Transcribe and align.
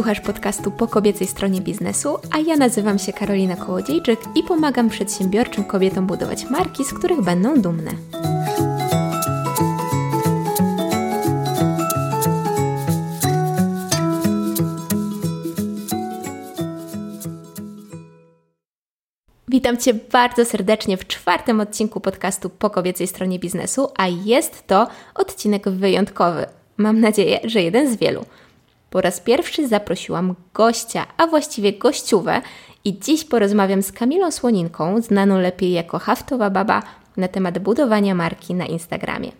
Słuchasz 0.00 0.20
podcastu 0.20 0.70
po 0.70 0.88
kobiecej 0.88 1.26
stronie 1.26 1.60
biznesu, 1.60 2.18
a 2.30 2.38
ja 2.38 2.56
nazywam 2.56 2.98
się 2.98 3.12
Karolina 3.12 3.56
Kołodziejczyk 3.56 4.20
i 4.34 4.42
pomagam 4.42 4.88
przedsiębiorczym 4.88 5.64
kobietom 5.64 6.06
budować 6.06 6.50
marki, 6.50 6.84
z 6.84 6.94
których 6.94 7.22
będą 7.22 7.60
dumne. 7.60 7.90
Witam 19.48 19.76
Cię 19.76 19.94
bardzo 19.94 20.44
serdecznie 20.44 20.96
w 20.96 21.06
czwartym 21.06 21.60
odcinku 21.60 22.00
podcastu 22.00 22.50
po 22.50 22.70
kobiecej 22.70 23.06
stronie 23.06 23.38
biznesu, 23.38 23.88
a 23.96 24.08
jest 24.08 24.66
to 24.66 24.86
odcinek 25.14 25.68
wyjątkowy. 25.68 26.46
Mam 26.76 27.00
nadzieję, 27.00 27.40
że 27.44 27.62
jeden 27.62 27.92
z 27.92 27.96
wielu. 27.96 28.24
Po 28.90 29.00
raz 29.00 29.20
pierwszy 29.20 29.68
zaprosiłam 29.68 30.34
gościa, 30.54 31.06
a 31.16 31.26
właściwie 31.26 31.72
gościówę 31.72 32.40
i 32.84 32.98
dziś 32.98 33.24
porozmawiam 33.24 33.82
z 33.82 33.92
Kamilą 33.92 34.30
Słoninką, 34.30 35.02
znaną 35.02 35.40
lepiej 35.40 35.72
jako 35.72 35.98
Haftowa 35.98 36.50
Baba, 36.50 36.82
na 37.16 37.28
temat 37.28 37.58
budowania 37.58 38.14
marki 38.14 38.54
na 38.54 38.66
Instagramie. 38.66 39.32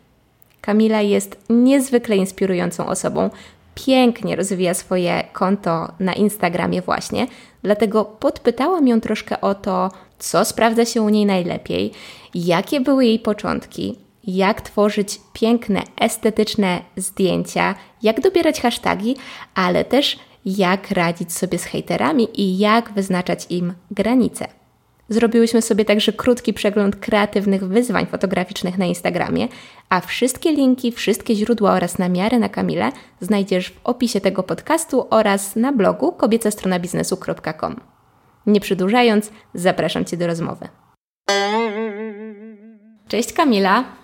Kamila 0.61 1.01
jest 1.01 1.37
niezwykle 1.51 2.17
inspirującą 2.17 2.87
osobą, 2.87 3.31
pięknie 3.75 4.37
rozwija 4.37 4.75
swoje 4.75 5.25
konto 5.33 5.93
na 6.01 6.13
Instagramie 6.15 6.83
właśnie, 6.83 7.27
dlatego 7.63 8.05
podpytałam 8.05 8.89
ją 8.89 9.01
troszkę 9.01 9.41
o 9.41 9.55
to, 9.55 9.91
co 10.19 10.45
sprawdza 10.45 10.85
się 10.85 11.03
u 11.03 11.09
niej 11.09 11.27
najlepiej, 11.27 11.93
jakie 12.35 12.81
były 12.81 13.05
jej 13.05 13.19
początki, 13.19 13.99
jak 14.25 14.61
tworzyć 14.61 15.21
piękne, 15.33 15.83
estetyczne 16.01 16.83
zdjęcia, 16.97 17.75
jak 18.03 18.21
dobierać 18.21 18.61
hasztagi, 18.61 19.17
ale 19.55 19.85
też 19.85 20.19
jak 20.45 20.91
radzić 20.91 21.33
sobie 21.33 21.59
z 21.59 21.65
hejterami 21.65 22.41
i 22.41 22.59
jak 22.59 22.93
wyznaczać 22.93 23.47
im 23.51 23.75
granice. 23.91 24.47
Zrobiłyśmy 25.09 25.63
sobie 25.63 25.85
także 25.85 26.13
krótki 26.13 26.53
przegląd 26.53 26.97
kreatywnych 26.97 27.69
wyzwań 27.69 28.07
fotograficznych 28.07 28.79
na 28.79 28.87
Instagramie, 28.87 29.49
a 29.89 30.01
wszystkie 30.01 30.53
linki, 30.53 30.93
wszystkie 30.93 31.35
źródła 31.35 31.73
oraz 31.73 31.99
namiary 31.99 32.39
na 32.39 32.49
Kamilę 32.49 32.93
znajdziesz 33.21 33.71
w 33.71 33.81
opisie 33.85 34.21
tego 34.21 34.43
podcastu 34.43 35.07
oraz 35.11 35.57
na 35.57 35.73
blogu 35.73 36.13
kobiecastronabiznesu.com. 36.13 37.81
Nie 38.47 38.61
przedłużając, 38.61 39.31
zapraszam 39.55 40.05
Cię 40.05 40.17
do 40.17 40.27
rozmowy. 40.27 40.69
Cześć 43.09 43.33
Kamila. 43.33 44.00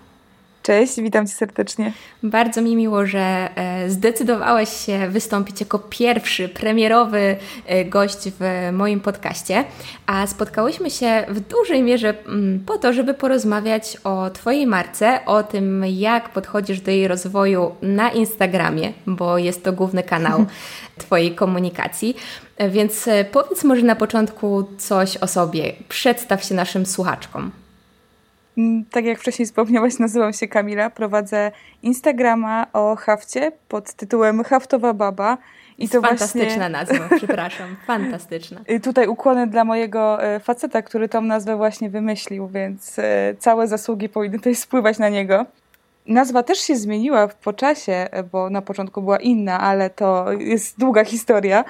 Cześć, 0.67 1.01
witam 1.01 1.27
Cię 1.27 1.33
serdecznie. 1.33 1.93
Bardzo 2.23 2.61
mi 2.61 2.75
miło, 2.75 3.05
że 3.05 3.49
e, 3.55 3.89
zdecydowałaś 3.89 4.85
się 4.85 5.09
wystąpić 5.09 5.59
jako 5.59 5.79
pierwszy 5.79 6.49
premierowy 6.49 7.37
e, 7.65 7.85
gość 7.85 8.17
w 8.39 8.69
moim 8.73 8.99
podcaście, 8.99 9.63
a 10.05 10.27
spotkałyśmy 10.27 10.91
się 10.91 11.25
w 11.29 11.39
dużej 11.39 11.83
mierze 11.83 12.13
mm, 12.25 12.59
po 12.65 12.77
to, 12.77 12.93
żeby 12.93 13.13
porozmawiać 13.13 13.97
o 14.03 14.29
Twojej 14.29 14.67
marce, 14.67 15.19
o 15.25 15.43
tym, 15.43 15.85
jak 15.87 16.29
podchodzisz 16.29 16.81
do 16.81 16.91
jej 16.91 17.07
rozwoju 17.07 17.75
na 17.81 18.09
Instagramie, 18.09 18.93
bo 19.05 19.37
jest 19.37 19.63
to 19.63 19.73
główny 19.73 20.03
kanał 20.03 20.45
Twojej 20.97 21.35
komunikacji. 21.35 22.17
E, 22.57 22.69
więc 22.69 23.09
powiedz 23.31 23.63
może 23.63 23.81
na 23.81 23.95
początku 23.95 24.67
coś 24.77 25.17
o 25.17 25.27
sobie. 25.27 25.73
Przedstaw 25.89 26.43
się 26.43 26.55
naszym 26.55 26.85
słuchaczkom. 26.85 27.51
Mm, 28.57 28.85
tak 28.85 29.05
jak 29.05 29.19
wcześniej 29.19 29.45
wspomniałaś, 29.45 29.99
nazywam 30.07 30.33
się 30.33 30.47
Kamila, 30.47 30.89
prowadzę 30.89 31.51
Instagrama 31.83 32.67
o 32.73 32.95
hafcie 32.95 33.51
pod 33.67 33.93
tytułem 33.93 34.43
Haftowa 34.43 34.93
Baba. 34.93 35.37
I 35.77 35.89
to 35.89 36.01
Fantastyczna 36.01 36.45
właśnie... 36.45 36.69
nazwa, 36.69 37.09
przepraszam, 37.17 37.75
fantastyczna. 37.87 38.61
Tutaj 38.83 39.07
ukłony 39.07 39.47
dla 39.47 39.63
mojego 39.63 40.23
e, 40.23 40.39
faceta, 40.39 40.81
który 40.81 41.09
tą 41.09 41.21
nazwę 41.21 41.55
właśnie 41.55 41.89
wymyślił, 41.89 42.47
więc 42.47 42.99
e, 42.99 43.35
całe 43.39 43.67
zasługi 43.67 44.09
powinny 44.09 44.37
tutaj 44.37 44.55
spływać 44.55 44.99
na 44.99 45.09
niego. 45.09 45.45
Nazwa 46.07 46.43
też 46.43 46.59
się 46.59 46.75
zmieniła 46.75 47.27
po 47.27 47.53
czasie, 47.53 47.91
e, 47.91 48.23
bo 48.23 48.49
na 48.49 48.61
początku 48.61 49.01
była 49.01 49.17
inna, 49.17 49.59
ale 49.59 49.89
to 49.89 50.31
jest 50.31 50.79
długa 50.79 51.05
historia. 51.05 51.65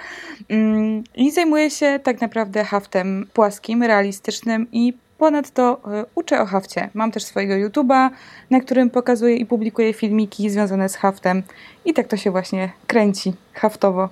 Mm, 0.50 1.04
I 1.16 1.32
zajmuję 1.32 1.70
się 1.70 2.00
tak 2.04 2.22
naprawdę 2.22 2.64
haftem 2.64 3.28
płaskim, 3.34 3.84
realistycznym 3.84 4.68
i 4.72 4.94
Ponadto 5.18 5.82
e, 5.86 6.06
uczę 6.16 6.42
o 6.42 6.46
hafcie. 6.46 6.90
Mam 6.94 7.12
też 7.12 7.24
swojego 7.24 7.54
YouTube'a, 7.54 8.10
na 8.50 8.60
którym 8.60 8.90
pokazuję 8.90 9.36
i 9.36 9.46
publikuję 9.46 9.94
filmiki 9.94 10.50
związane 10.50 10.90
z 10.90 10.96
haftem. 10.96 11.44
I 11.86 11.94
tak 11.94 12.08
to 12.08 12.18
się 12.18 12.32
właśnie 12.32 12.72
kręci 12.88 13.34
haftowo. 13.54 14.10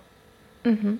Mhm. 0.63 0.97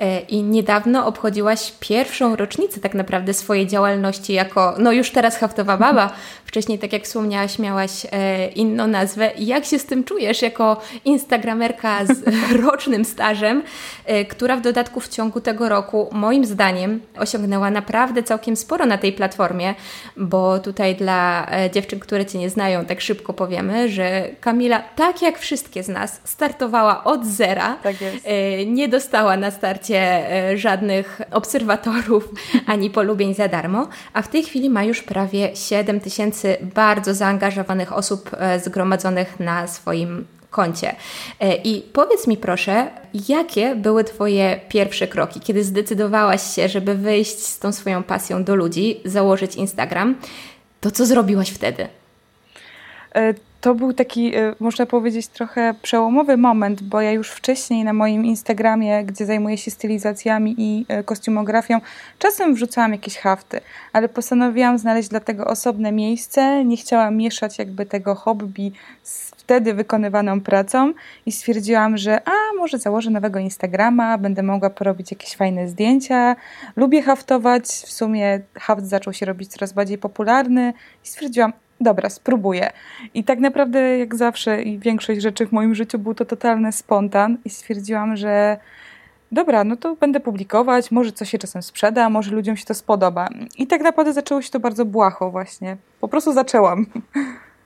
E, 0.00 0.20
I 0.20 0.42
niedawno 0.42 1.06
obchodziłaś 1.06 1.72
pierwszą 1.80 2.36
rocznicę 2.36 2.80
tak 2.80 2.94
naprawdę 2.94 3.34
swojej 3.34 3.66
działalności 3.66 4.32
jako, 4.32 4.74
no 4.78 4.92
już 4.92 5.10
teraz 5.10 5.36
haftowa 5.36 5.76
baba. 5.76 6.10
Wcześniej, 6.44 6.78
tak 6.78 6.92
jak 6.92 7.04
wspomniałaś, 7.04 7.58
miałaś 7.58 8.06
e, 8.12 8.48
inną 8.48 8.86
nazwę. 8.86 9.30
Jak 9.38 9.64
się 9.64 9.78
z 9.78 9.86
tym 9.86 10.04
czujesz 10.04 10.42
jako 10.42 10.80
instagramerka 11.04 12.04
z 12.06 12.22
rocznym 12.64 13.04
stażem, 13.04 13.62
e, 14.04 14.24
która 14.24 14.56
w 14.56 14.60
dodatku 14.60 15.00
w 15.00 15.08
ciągu 15.08 15.40
tego 15.40 15.68
roku, 15.68 16.08
moim 16.12 16.44
zdaniem, 16.44 17.00
osiągnęła 17.18 17.70
naprawdę 17.70 18.22
całkiem 18.22 18.56
sporo 18.56 18.86
na 18.86 18.98
tej 18.98 19.12
platformie, 19.12 19.74
bo 20.16 20.58
tutaj 20.58 20.94
dla 20.94 21.46
dziewczyn, 21.72 22.00
które 22.00 22.26
Cię 22.26 22.38
nie 22.38 22.50
znają, 22.50 22.84
tak 22.84 23.00
szybko 23.00 23.32
powiemy, 23.32 23.88
że 23.88 24.28
Kamila, 24.40 24.82
tak 24.96 25.22
jak 25.22 25.38
wszystkie 25.38 25.82
z 25.82 25.88
nas, 25.88 26.20
startowała 26.24 27.04
od 27.04 27.26
zera. 27.26 27.76
Tak 27.82 28.00
jest. 28.00 28.26
Nie 28.66 28.88
dostała 28.88 29.36
na 29.36 29.50
starcie 29.50 29.85
E, 29.94 30.58
żadnych 30.58 31.20
obserwatorów 31.30 32.28
ani 32.66 32.90
polubień 32.90 33.34
za 33.34 33.48
darmo, 33.48 33.88
a 34.12 34.22
w 34.22 34.28
tej 34.28 34.42
chwili 34.42 34.70
ma 34.70 34.84
już 34.84 35.02
prawie 35.02 35.56
7 35.56 36.00
tysięcy 36.00 36.56
bardzo 36.74 37.14
zaangażowanych 37.14 37.92
osób 37.92 38.30
e, 38.38 38.60
zgromadzonych 38.60 39.40
na 39.40 39.66
swoim 39.66 40.26
koncie. 40.50 40.94
E, 41.40 41.54
I 41.54 41.82
powiedz 41.82 42.26
mi 42.26 42.36
proszę, 42.36 42.90
jakie 43.28 43.74
były 43.74 44.04
Twoje 44.04 44.60
pierwsze 44.68 45.08
kroki, 45.08 45.40
kiedy 45.40 45.64
zdecydowałaś 45.64 46.54
się, 46.54 46.68
żeby 46.68 46.94
wyjść 46.94 47.38
z 47.38 47.58
tą 47.58 47.72
swoją 47.72 48.02
pasją 48.02 48.44
do 48.44 48.56
ludzi, 48.56 49.00
założyć 49.04 49.54
Instagram, 49.54 50.14
to 50.80 50.90
co 50.90 51.06
zrobiłaś 51.06 51.50
wtedy? 51.50 51.88
To 53.66 53.74
był 53.74 53.92
taki, 53.92 54.34
e, 54.34 54.54
można 54.60 54.86
powiedzieć, 54.86 55.28
trochę 55.28 55.74
przełomowy 55.82 56.36
moment, 56.36 56.82
bo 56.82 57.00
ja 57.00 57.12
już 57.12 57.30
wcześniej 57.30 57.84
na 57.84 57.92
moim 57.92 58.24
Instagramie, 58.24 59.04
gdzie 59.04 59.26
zajmuję 59.26 59.58
się 59.58 59.70
stylizacjami 59.70 60.54
i 60.58 60.86
e, 60.88 61.02
kostiumografią, 61.02 61.80
czasem 62.18 62.54
wrzucałam 62.54 62.92
jakieś 62.92 63.18
hafty, 63.18 63.60
ale 63.92 64.08
postanowiłam 64.08 64.78
znaleźć 64.78 65.08
dla 65.08 65.20
tego 65.20 65.44
osobne 65.44 65.92
miejsce. 65.92 66.64
Nie 66.64 66.76
chciałam 66.76 67.16
mieszać 67.16 67.58
jakby 67.58 67.86
tego 67.86 68.14
hobby 68.14 68.72
z 69.02 69.30
wtedy 69.30 69.74
wykonywaną 69.74 70.40
pracą 70.40 70.92
i 71.26 71.32
stwierdziłam, 71.32 71.96
że 71.96 72.20
a 72.28 72.56
może 72.58 72.78
założę 72.78 73.10
nowego 73.10 73.38
Instagrama, 73.38 74.18
będę 74.18 74.42
mogła 74.42 74.70
porobić 74.70 75.10
jakieś 75.10 75.36
fajne 75.36 75.68
zdjęcia. 75.68 76.36
Lubię 76.76 77.02
haftować, 77.02 77.64
w 77.64 77.92
sumie 77.92 78.40
haft 78.54 78.86
zaczął 78.86 79.12
się 79.12 79.26
robić 79.26 79.50
coraz 79.50 79.72
bardziej 79.72 79.98
popularny 79.98 80.72
i 81.04 81.08
stwierdziłam, 81.08 81.52
dobra, 81.80 82.10
spróbuję. 82.10 82.70
I 83.14 83.24
tak 83.24 83.38
naprawdę, 83.38 83.98
jak 83.98 84.14
zawsze 84.14 84.62
i 84.62 84.78
większość 84.78 85.22
rzeczy 85.22 85.46
w 85.46 85.52
moim 85.52 85.74
życiu 85.74 85.98
był 85.98 86.14
to 86.14 86.24
totalny 86.24 86.72
spontan 86.72 87.38
i 87.44 87.50
stwierdziłam, 87.50 88.16
że 88.16 88.56
dobra, 89.32 89.64
no 89.64 89.76
to 89.76 89.96
będę 89.96 90.20
publikować, 90.20 90.90
może 90.90 91.12
coś 91.12 91.30
się 91.30 91.38
czasem 91.38 91.62
sprzeda, 91.62 92.10
może 92.10 92.30
ludziom 92.30 92.56
się 92.56 92.64
to 92.64 92.74
spodoba. 92.74 93.28
I 93.58 93.66
tak 93.66 93.80
naprawdę 93.80 94.12
zaczęło 94.12 94.42
się 94.42 94.50
to 94.50 94.60
bardzo 94.60 94.84
błaho 94.84 95.30
właśnie. 95.30 95.76
Po 96.00 96.08
prostu 96.08 96.32
zaczęłam. 96.32 96.86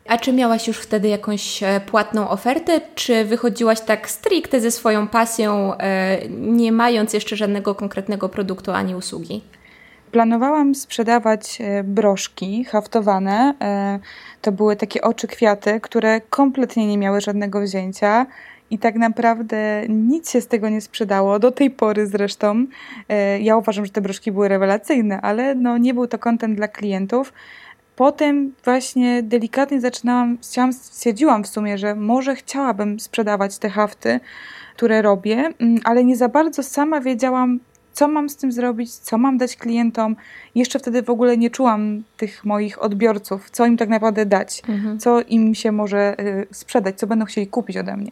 A 0.09 0.19
czy 0.19 0.33
miałaś 0.33 0.69
już 0.69 0.79
wtedy 0.79 1.09
jakąś 1.09 1.63
e, 1.63 1.81
płatną 1.87 2.29
ofertę, 2.29 2.81
czy 2.95 3.25
wychodziłaś 3.25 3.81
tak 3.81 4.11
stricte 4.11 4.61
ze 4.61 4.71
swoją 4.71 5.09
pasją, 5.09 5.75
e, 5.79 6.19
nie 6.29 6.73
mając 6.73 7.13
jeszcze 7.13 7.37
żadnego 7.37 7.75
konkretnego 7.75 8.29
produktu 8.29 8.73
ani 8.73 8.95
usługi? 8.95 9.43
Planowałam 10.13 10.75
sprzedawać 10.75 11.59
e, 11.61 11.85
broszki 11.85 12.65
haftowane. 12.65 13.55
E, 13.61 13.99
to 14.41 14.53
były 14.53 14.77
takie 14.77 15.03
oczy 15.03 15.27
kwiaty, 15.27 15.81
które 15.81 16.21
kompletnie 16.21 16.87
nie 16.87 16.99
miały 16.99 17.21
żadnego 17.21 17.61
wzięcia. 17.61 18.27
I 18.71 18.79
tak 18.79 18.95
naprawdę 18.95 19.83
nic 19.89 20.31
się 20.31 20.41
z 20.41 20.47
tego 20.47 20.69
nie 20.69 20.81
sprzedało, 20.81 21.39
do 21.39 21.53
tej 21.53 21.71
pory 21.71 22.07
zresztą. 22.07 22.67
E, 23.09 23.41
ja 23.41 23.57
uważam, 23.57 23.87
że 23.87 23.93
te 23.93 24.01
broszki 24.01 24.33
były 24.33 24.49
rewelacyjne, 24.49 25.21
ale 25.21 25.55
no, 25.55 25.79
nie 25.79 25.95
był 25.95 26.07
to 26.07 26.19
kontent 26.19 26.57
dla 26.57 26.69
klientów. 26.69 27.33
Potem 27.97 28.53
właśnie 28.65 29.23
delikatnie 29.23 29.81
zaczynałam, 29.81 30.39
chciałam, 30.43 30.73
stwierdziłam 30.73 31.45
w 31.45 31.49
sumie, 31.49 31.79
że 31.79 31.95
może 31.95 32.37
chciałabym 32.37 33.01
sprzedawać 33.01 33.59
te 33.59 33.69
hafty, 33.69 34.21
które 34.77 35.03
robię, 35.03 35.53
mm, 35.59 35.81
ale 35.85 36.05
nie 36.05 36.17
za 36.17 36.29
bardzo 36.29 36.63
sama 36.63 37.01
wiedziałam, 37.01 37.61
co 37.93 38.09
mam 38.09 38.29
z 38.29 38.37
tym 38.37 38.53
zrobić, 38.53 38.95
co 38.95 39.19
mam 39.19 39.39
dać 39.39 39.57
klientom. 39.57 40.17
Jeszcze 40.55 40.79
wtedy 40.79 41.03
w 41.03 41.11
ogóle 41.11 41.37
nie 41.37 41.51
czułam 41.51 42.03
tych 42.17 42.45
moich 42.45 42.83
odbiorców, 42.83 43.51
co 43.51 43.67
im 43.67 43.77
tak 43.77 43.89
naprawdę 43.89 44.27
dać, 44.27 44.63
mhm. 44.69 44.99
co 44.99 45.21
im 45.21 45.55
się 45.55 45.73
może 45.73 46.21
y, 46.21 46.47
sprzedać, 46.51 46.99
co 46.99 47.07
będą 47.07 47.25
chcieli 47.25 47.47
kupić 47.47 47.77
ode 47.77 47.97
mnie. 47.97 48.11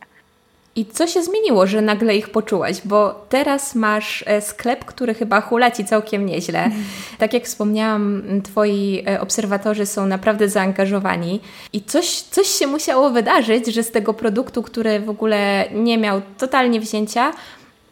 I 0.79 0.87
co 0.87 1.07
się 1.07 1.23
zmieniło, 1.23 1.67
że 1.67 1.83
nagle 1.83 2.17
ich 2.17 2.31
poczułaś? 2.31 2.81
Bo 2.85 3.27
teraz 3.29 3.75
masz 3.75 4.25
e, 4.27 4.41
sklep, 4.41 4.85
który 4.85 5.15
chyba 5.15 5.41
hula 5.41 5.71
Ci 5.71 5.85
całkiem 5.85 6.27
nieźle. 6.27 6.71
Tak 7.19 7.35
jak 7.35 7.45
wspomniałam, 7.45 8.23
Twoi 8.45 9.05
e, 9.09 9.21
obserwatorzy 9.21 9.87
są 9.87 10.07
naprawdę 10.07 10.49
zaangażowani 10.49 11.41
i 11.73 11.83
coś, 11.83 12.21
coś 12.21 12.47
się 12.47 12.67
musiało 12.67 13.11
wydarzyć, 13.11 13.67
że 13.67 13.83
z 13.83 13.91
tego 13.91 14.15
produktu, 14.15 14.63
który 14.63 15.01
w 15.01 15.11
ogóle 15.11 15.65
nie 15.75 15.99
miał 15.99 16.21
totalnie 16.39 16.81
wzięcia, 16.81 17.33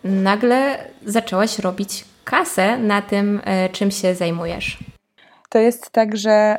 nagle 0.06 0.78
zaczęłaś 1.06 1.58
robić 1.58 2.04
kasę 2.24 2.78
na 2.78 3.02
tym, 3.02 3.40
e, 3.44 3.68
czym 3.68 3.90
się 3.90 4.14
zajmujesz. 4.14 4.78
To 5.48 5.58
jest 5.58 5.90
tak, 5.90 6.16
że 6.16 6.56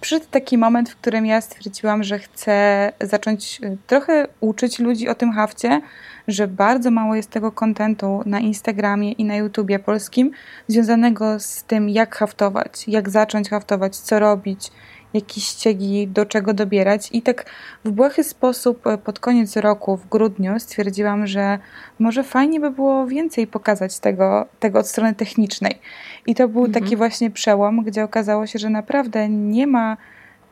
przyszedł 0.00 0.26
taki 0.30 0.58
moment, 0.58 0.90
w 0.90 0.96
którym 0.96 1.26
ja 1.26 1.40
stwierdziłam, 1.40 2.02
że 2.02 2.18
chcę 2.18 2.92
zacząć 3.00 3.60
y, 3.64 3.76
trochę 3.86 4.26
uczyć 4.40 4.78
ludzi 4.78 5.08
o 5.08 5.14
tym 5.14 5.32
hafcie, 5.32 5.80
że 6.28 6.48
bardzo 6.48 6.90
mało 6.90 7.14
jest 7.14 7.30
tego 7.30 7.52
kontentu 7.52 8.22
na 8.26 8.40
Instagramie 8.40 9.12
i 9.12 9.24
na 9.24 9.36
YouTubie 9.36 9.78
polskim 9.78 10.30
związanego 10.68 11.40
z 11.40 11.64
tym, 11.64 11.88
jak 11.88 12.16
haftować, 12.16 12.88
jak 12.88 13.10
zacząć 13.10 13.50
haftować, 13.50 13.96
co 13.96 14.18
robić, 14.18 14.70
jakieś 15.14 15.44
ściegi, 15.44 16.08
do 16.08 16.26
czego 16.26 16.54
dobierać. 16.54 17.08
I 17.12 17.22
tak 17.22 17.50
w 17.84 17.90
błahy 17.90 18.24
sposób 18.24 18.86
e, 18.86 18.98
pod 18.98 19.18
koniec 19.18 19.56
roku, 19.56 19.96
w 19.96 20.08
grudniu, 20.08 20.60
stwierdziłam, 20.60 21.26
że 21.26 21.58
może 21.98 22.22
fajnie 22.24 22.60
by 22.60 22.70
było 22.70 23.06
więcej 23.06 23.46
pokazać 23.46 23.98
tego, 23.98 24.46
tego 24.60 24.78
od 24.78 24.86
strony 24.86 25.14
technicznej. 25.14 25.78
I 26.26 26.34
to 26.34 26.48
był 26.48 26.64
mhm. 26.64 26.84
taki 26.84 26.96
właśnie 26.96 27.30
przełom, 27.30 27.84
gdzie 27.84 28.04
okazało 28.04 28.46
się, 28.46 28.58
że 28.58 28.70
naprawdę 28.70 29.28
nie 29.28 29.66
ma 29.66 29.96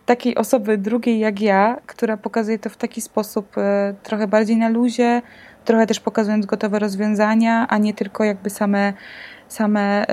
takiej 0.07 0.37
osoby 0.37 0.79
drugiej 0.79 1.19
jak 1.19 1.41
ja, 1.41 1.77
która 1.87 2.17
pokazuje 2.17 2.59
to 2.59 2.71
w 2.71 2.77
taki 2.77 3.01
sposób 3.01 3.59
e, 3.59 3.95
trochę 4.03 4.27
bardziej 4.27 4.57
na 4.57 4.69
luzie, 4.69 5.23
trochę 5.65 5.87
też 5.87 6.01
pokazując 6.01 6.47
gotowe 6.47 6.79
rozwiązania, 6.79 7.67
a 7.69 7.79
nie 7.79 7.95
tylko 7.95 8.25
jakby 8.25 8.51
same 8.51 8.93
same 9.53 10.07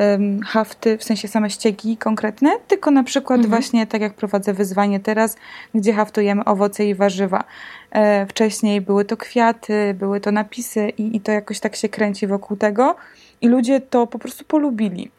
hafty, 0.45 0.97
w 0.97 1.03
sensie 1.03 1.27
same 1.27 1.49
ściegi 1.49 1.97
konkretne, 1.97 2.51
tylko 2.67 2.91
na 2.91 3.03
przykład 3.03 3.37
mhm. 3.37 3.49
właśnie 3.49 3.87
tak 3.87 4.01
jak 4.01 4.13
prowadzę 4.13 4.53
wyzwanie 4.53 4.99
teraz, 4.99 5.37
gdzie 5.75 5.93
haftujemy 5.93 6.45
owoce 6.45 6.85
i 6.85 6.95
warzywa. 6.95 7.43
E, 7.91 8.25
wcześniej 8.25 8.81
były 8.81 9.05
to 9.05 9.17
kwiaty, 9.17 9.95
były 9.99 10.19
to 10.19 10.31
napisy 10.31 10.89
i, 10.89 11.15
i 11.15 11.21
to 11.21 11.31
jakoś 11.31 11.59
tak 11.59 11.75
się 11.75 11.89
kręci 11.89 12.27
wokół 12.27 12.57
tego 12.57 12.95
i 13.41 13.47
ludzie 13.47 13.81
to 13.81 14.07
po 14.07 14.19
prostu 14.19 14.45
polubili. 14.45 15.11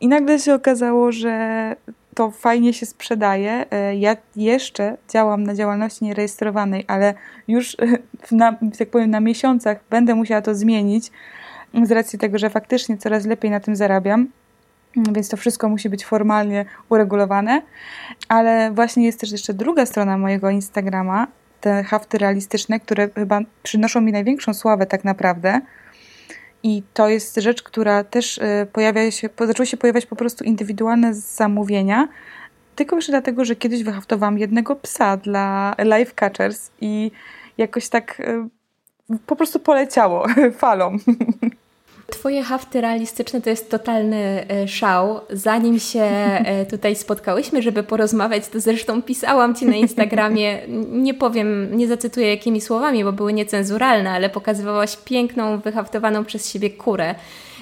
I 0.00 0.08
nagle 0.08 0.38
się 0.38 0.54
okazało, 0.54 1.12
że 1.12 1.76
to 2.14 2.30
fajnie 2.30 2.72
się 2.72 2.86
sprzedaje. 2.86 3.64
E, 3.70 3.96
ja 3.96 4.16
jeszcze 4.36 4.96
działam 5.08 5.44
na 5.44 5.54
działalności 5.54 6.04
nierejestrowanej, 6.04 6.84
ale 6.86 7.14
już 7.48 7.76
na, 8.30 8.56
tak 8.78 8.90
powiem, 8.90 9.10
na 9.10 9.20
miesiącach 9.20 9.78
będę 9.90 10.14
musiała 10.14 10.42
to 10.42 10.54
zmienić, 10.54 11.10
z 11.84 11.90
racji 11.90 12.18
tego, 12.18 12.38
że 12.38 12.50
faktycznie 12.50 12.98
coraz 12.98 13.26
lepiej 13.26 13.50
na 13.50 13.60
tym 13.60 13.76
zarabiam. 13.76 14.28
Więc 14.96 15.28
to 15.28 15.36
wszystko 15.36 15.68
musi 15.68 15.88
być 15.88 16.04
formalnie 16.04 16.64
uregulowane. 16.88 17.62
Ale 18.28 18.70
właśnie 18.72 19.06
jest 19.06 19.20
też 19.20 19.32
jeszcze 19.32 19.54
druga 19.54 19.86
strona 19.86 20.18
mojego 20.18 20.50
Instagrama, 20.50 21.26
te 21.60 21.84
hafty 21.84 22.18
realistyczne, 22.18 22.80
które 22.80 23.08
chyba 23.14 23.40
przynoszą 23.62 24.00
mi 24.00 24.12
największą 24.12 24.54
sławę 24.54 24.86
tak 24.86 25.04
naprawdę. 25.04 25.60
I 26.62 26.82
to 26.94 27.08
jest 27.08 27.36
rzecz, 27.36 27.62
która 27.62 28.04
też 28.04 28.38
y, 28.38 28.66
pojawia 28.72 29.10
się, 29.10 29.28
zaczęły 29.46 29.66
się 29.66 29.76
pojawiać 29.76 30.06
po 30.06 30.16
prostu 30.16 30.44
indywidualne 30.44 31.14
zamówienia, 31.14 32.08
tylko 32.76 32.96
już 32.96 33.06
dlatego, 33.06 33.44
że 33.44 33.56
kiedyś 33.56 33.82
wyhaftowałam 33.82 34.38
jednego 34.38 34.76
psa 34.76 35.16
dla 35.16 35.74
Life 35.78 36.12
Catchers 36.14 36.70
i 36.80 37.10
jakoś 37.58 37.88
tak 37.88 38.20
y, 38.20 38.48
po 39.26 39.36
prostu 39.36 39.60
poleciało 39.60 40.26
falą. 40.58 40.96
Twoje 42.12 42.42
hafty 42.42 42.80
realistyczne 42.80 43.40
to 43.40 43.50
jest 43.50 43.70
totalny 43.70 44.46
e, 44.48 44.68
szał. 44.68 45.20
Zanim 45.30 45.78
się 45.78 46.00
e, 46.00 46.66
tutaj 46.70 46.96
spotkałyśmy, 46.96 47.62
żeby 47.62 47.82
porozmawiać, 47.82 48.48
to 48.48 48.60
zresztą 48.60 49.02
pisałam 49.02 49.54
Ci 49.54 49.66
na 49.66 49.76
Instagramie, 49.76 50.58
nie 50.92 51.14
powiem, 51.14 51.76
nie 51.76 51.88
zacytuję 51.88 52.30
jakimi 52.30 52.60
słowami, 52.60 53.04
bo 53.04 53.12
były 53.12 53.32
niecenzuralne, 53.32 54.10
ale 54.10 54.30
pokazywałaś 54.30 54.96
piękną, 54.96 55.58
wyhaftowaną 55.58 56.24
przez 56.24 56.52
siebie 56.52 56.70
kurę 56.70 57.14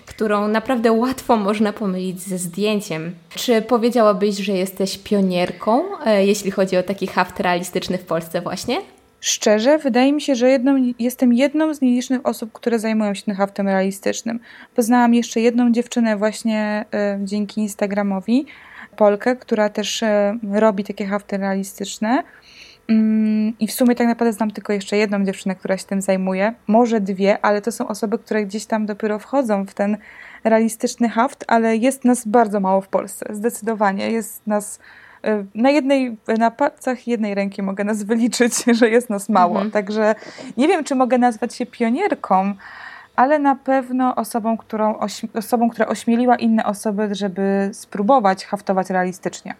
którą 0.06 0.48
naprawdę 0.48 0.92
łatwo 0.92 1.36
można 1.36 1.72
pomylić 1.72 2.20
ze 2.20 2.38
zdjęciem. 2.38 3.14
Czy 3.34 3.62
powiedziałabyś, 3.62 4.36
że 4.36 4.52
jesteś 4.52 4.98
pionierką, 4.98 5.82
e, 6.04 6.26
jeśli 6.26 6.50
chodzi 6.50 6.76
o 6.76 6.82
taki 6.82 7.06
haft 7.06 7.40
realistyczny 7.40 7.98
w 7.98 8.04
Polsce 8.04 8.40
właśnie? 8.40 8.80
Szczerze, 9.20 9.78
wydaje 9.78 10.12
mi 10.12 10.20
się, 10.20 10.34
że 10.34 10.50
jedną, 10.50 10.92
jestem 10.98 11.32
jedną 11.32 11.74
z 11.74 11.80
nielicznych 11.80 12.26
osób, 12.26 12.52
które 12.52 12.78
zajmują 12.78 13.14
się 13.14 13.22
tym 13.22 13.34
haftem 13.34 13.68
realistycznym. 13.68 14.40
Poznałam 14.74 15.14
jeszcze 15.14 15.40
jedną 15.40 15.72
dziewczynę 15.72 16.16
właśnie 16.16 16.84
y, 17.20 17.24
dzięki 17.24 17.60
Instagramowi, 17.60 18.46
Polkę, 18.96 19.36
która 19.36 19.68
też 19.68 20.02
y, 20.02 20.06
robi 20.52 20.84
takie 20.84 21.06
hafty 21.06 21.36
realistyczne. 21.36 22.22
Mm, 22.88 23.58
I 23.60 23.66
w 23.66 23.72
sumie 23.72 23.94
tak 23.94 24.06
naprawdę 24.06 24.32
znam 24.32 24.50
tylko 24.50 24.72
jeszcze 24.72 24.96
jedną 24.96 25.24
dziewczynę, 25.24 25.54
która 25.54 25.76
się 25.76 25.84
tym 25.84 26.02
zajmuje. 26.02 26.54
Może 26.66 27.00
dwie, 27.00 27.44
ale 27.44 27.62
to 27.62 27.72
są 27.72 27.88
osoby, 27.88 28.18
które 28.18 28.44
gdzieś 28.44 28.66
tam 28.66 28.86
dopiero 28.86 29.18
wchodzą 29.18 29.66
w 29.66 29.74
ten 29.74 29.96
realistyczny 30.44 31.08
haft, 31.08 31.44
ale 31.48 31.76
jest 31.76 32.04
nas 32.04 32.28
bardzo 32.28 32.60
mało 32.60 32.80
w 32.80 32.88
Polsce. 32.88 33.26
Zdecydowanie 33.30 34.10
jest 34.10 34.46
nas 34.46 34.78
na 35.54 35.70
jednej, 35.70 36.16
na 36.38 36.50
palcach 36.50 37.06
jednej 37.06 37.34
ręki 37.34 37.62
mogę 37.62 37.84
nas 37.84 38.02
wyliczyć, 38.02 38.52
że 38.78 38.90
jest 38.90 39.10
nas 39.10 39.28
mało. 39.28 39.54
Mhm. 39.54 39.70
Także 39.70 40.14
nie 40.56 40.68
wiem, 40.68 40.84
czy 40.84 40.94
mogę 40.94 41.18
nazwać 41.18 41.54
się 41.54 41.66
pionierką, 41.66 42.54
ale 43.16 43.38
na 43.38 43.54
pewno 43.54 44.14
osobą, 44.14 44.56
którą, 44.56 44.98
osobą, 45.34 45.70
która 45.70 45.86
ośmieliła 45.86 46.36
inne 46.36 46.64
osoby, 46.64 47.14
żeby 47.14 47.70
spróbować 47.72 48.44
haftować 48.44 48.90
realistycznie. 48.90 49.54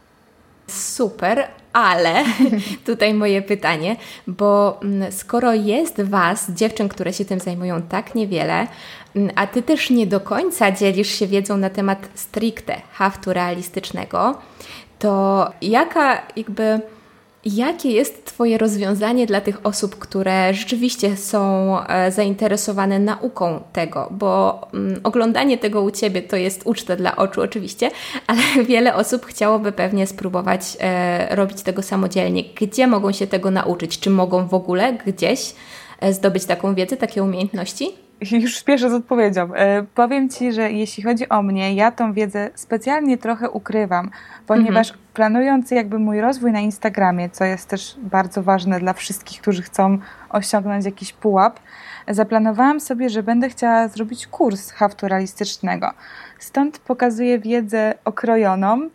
Super, 0.67 1.49
ale 1.73 2.25
tutaj 2.87 3.15
moje 3.15 3.43
pytanie, 3.43 3.97
bo 4.27 4.81
mm, 4.83 5.13
skoro 5.13 5.55
jest 5.55 6.03
Was, 6.03 6.51
dziewczyn, 6.51 6.89
które 6.89 7.13
się 7.13 7.25
tym 7.25 7.41
zajmują 7.41 7.83
tak 7.83 8.15
niewiele, 8.15 8.67
mm, 9.17 9.31
a 9.35 9.47
Ty 9.47 9.63
też 9.63 9.91
nie 9.91 10.07
do 10.07 10.21
końca 10.21 10.73
dzielisz 10.73 11.09
się 11.09 11.27
wiedzą 11.27 11.57
na 11.57 11.71
temat 11.71 12.09
stricte 12.15 12.81
haftu 12.93 13.33
realistycznego, 13.33 14.39
to 14.99 15.51
jaka 15.61 16.23
jakby 16.37 16.81
Jakie 17.55 17.91
jest 17.91 18.25
Twoje 18.25 18.59
rozwiązanie 18.59 19.27
dla 19.27 19.41
tych 19.41 19.67
osób, 19.67 19.97
które 19.99 20.55
rzeczywiście 20.55 21.17
są 21.17 21.77
e, 21.81 22.13
zainteresowane 22.13 22.99
nauką 22.99 23.61
tego? 23.73 24.09
Bo 24.11 24.61
mm, 24.75 25.01
oglądanie 25.05 25.59
tego 25.59 25.83
u 25.83 25.91
Ciebie 25.91 26.23
to 26.23 26.37
jest 26.37 26.63
uczta 26.65 26.97
dla 26.97 27.17
oczu, 27.17 27.43
oczywiście, 27.43 27.91
ale 28.27 28.65
wiele 28.65 28.95
osób 28.95 29.27
chciałoby 29.27 29.73
pewnie 29.73 30.07
spróbować 30.07 30.77
e, 30.81 31.37
robić 31.37 31.63
tego 31.63 31.83
samodzielnie. 31.83 32.45
Gdzie 32.61 32.87
mogą 32.87 33.13
się 33.13 33.27
tego 33.27 33.51
nauczyć? 33.51 33.99
Czy 33.99 34.11
mogą 34.11 34.49
w 34.49 34.55
ogóle 34.55 34.99
gdzieś 35.07 35.55
e, 36.01 36.13
zdobyć 36.13 36.45
taką 36.45 36.75
wiedzę, 36.75 36.97
takie 36.97 37.23
umiejętności? 37.23 38.06
Już 38.43 38.59
spieszę 38.59 38.91
z 38.91 38.93
odpowiedzią. 38.93 39.55
E, 39.55 39.83
powiem 39.95 40.29
Ci, 40.29 40.53
że 40.53 40.73
jeśli 40.73 41.03
chodzi 41.03 41.29
o 41.29 41.43
mnie, 41.43 41.75
ja 41.75 41.91
tą 41.91 42.13
wiedzę 42.13 42.51
specjalnie 42.55 43.19
trochę 43.19 43.51
ukrywam, 43.51 44.11
ponieważ 44.47 44.89
mhm. 44.89 45.07
planując 45.15 45.71
jakby 45.71 45.99
mój 45.99 46.21
rozwój 46.21 46.53
na 46.53 46.61
Instagramie, 46.61 47.31
co 47.31 47.45
jest 47.45 47.69
też 47.69 47.97
bardzo 47.99 48.43
ważne 48.43 48.81
dla 48.81 48.93
wszystkich, 48.93 49.41
którzy 49.41 49.63
chcą 49.63 49.99
osiągnąć 50.29 50.85
jakiś 50.85 51.13
pułap, 51.13 51.61
zaplanowałam 52.09 52.81
sobie, 52.81 53.11
że 53.11 53.23
będę 53.23 53.49
chciała 53.49 53.89
zrobić 53.89 54.27
kurs 54.27 54.71
haftu 54.71 55.09
realistycznego. 55.09 55.91
Stąd 56.39 56.79
pokazuję 56.79 57.39
wiedzę 57.39 57.95
okrojoną, 58.05 58.91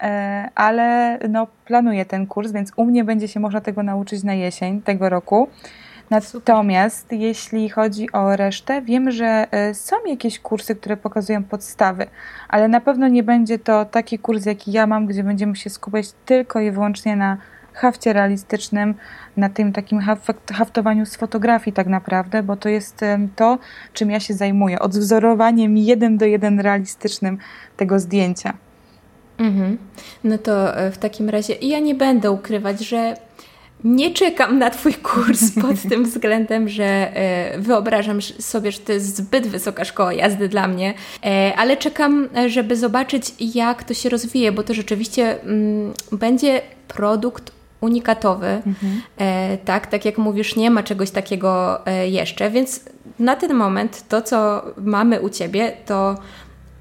e, 0.00 0.48
ale 0.54 1.18
no, 1.28 1.46
planuję 1.64 2.04
ten 2.04 2.26
kurs, 2.26 2.52
więc 2.52 2.72
u 2.76 2.84
mnie 2.84 3.04
będzie 3.04 3.28
się 3.28 3.40
można 3.40 3.60
tego 3.60 3.82
nauczyć 3.82 4.22
na 4.22 4.34
jesień 4.34 4.82
tego 4.82 5.08
roku. 5.08 5.48
Natomiast 6.10 7.12
jeśli 7.12 7.68
chodzi 7.68 8.12
o 8.12 8.36
resztę, 8.36 8.82
wiem, 8.82 9.10
że 9.10 9.46
e, 9.50 9.74
są 9.74 9.96
jakieś 10.06 10.38
kursy, 10.38 10.76
które 10.76 10.96
pokazują 10.96 11.44
podstawy, 11.44 12.06
ale 12.48 12.68
na 12.68 12.80
pewno 12.80 13.08
nie 13.08 13.22
będzie 13.22 13.58
to 13.58 13.84
taki 13.84 14.18
kurs, 14.18 14.46
jaki 14.46 14.72
ja 14.72 14.86
mam, 14.86 15.06
gdzie 15.06 15.24
będziemy 15.24 15.56
się 15.56 15.70
skupiać 15.70 16.06
tylko 16.26 16.60
i 16.60 16.70
wyłącznie 16.70 17.16
na 17.16 17.36
hafcie 17.72 18.12
realistycznym, 18.12 18.94
na 19.36 19.48
tym 19.48 19.72
takim 19.72 20.00
haftowaniu 20.52 21.06
z 21.06 21.16
fotografii 21.16 21.74
tak 21.74 21.86
naprawdę, 21.86 22.42
bo 22.42 22.56
to 22.56 22.68
jest 22.68 23.00
to, 23.36 23.58
czym 23.92 24.10
ja 24.10 24.20
się 24.20 24.34
zajmuję, 24.34 24.78
odwzorowaniem 24.78 25.76
jeden 25.76 26.18
do 26.18 26.24
jeden 26.24 26.60
realistycznym 26.60 27.38
tego 27.76 27.98
zdjęcia. 27.98 28.54
Mhm. 29.38 29.78
No 30.24 30.38
to 30.38 30.76
e, 30.76 30.90
w 30.90 30.98
takim 30.98 31.30
razie 31.30 31.54
ja 31.54 31.80
nie 31.80 31.94
będę 31.94 32.30
ukrywać, 32.30 32.80
że 32.80 33.16
nie 33.84 34.10
czekam 34.10 34.58
na 34.58 34.70
Twój 34.70 34.94
kurs 34.94 35.50
pod 35.62 35.82
tym 35.88 36.04
względem, 36.04 36.68
że 36.68 36.84
e, 36.84 37.58
wyobrażam 37.58 38.22
sobie, 38.22 38.72
że 38.72 38.78
to 38.78 38.92
jest 38.92 39.16
zbyt 39.16 39.46
wysoka 39.46 39.84
szkoła 39.84 40.12
jazdy 40.12 40.48
dla 40.48 40.68
mnie, 40.68 40.94
e, 41.24 41.52
ale 41.56 41.76
czekam, 41.76 42.28
żeby 42.46 42.76
zobaczyć, 42.76 43.34
jak 43.54 43.84
to 43.84 43.94
się 43.94 44.08
rozwije, 44.08 44.52
bo 44.52 44.62
to 44.62 44.74
rzeczywiście 44.74 45.42
mm, 45.42 45.92
będzie 46.12 46.60
produkt 46.88 47.52
unikatowy, 47.80 48.46
mhm. 48.46 49.02
e, 49.18 49.58
tak, 49.58 49.86
tak 49.86 50.04
jak 50.04 50.18
mówisz, 50.18 50.56
nie 50.56 50.70
ma 50.70 50.82
czegoś 50.82 51.10
takiego 51.10 51.86
e, 51.86 52.08
jeszcze, 52.08 52.50
więc 52.50 52.80
na 53.18 53.36
ten 53.36 53.54
moment 53.54 54.08
to, 54.08 54.22
co 54.22 54.64
mamy 54.76 55.20
u 55.20 55.30
Ciebie, 55.30 55.72
to 55.86 56.18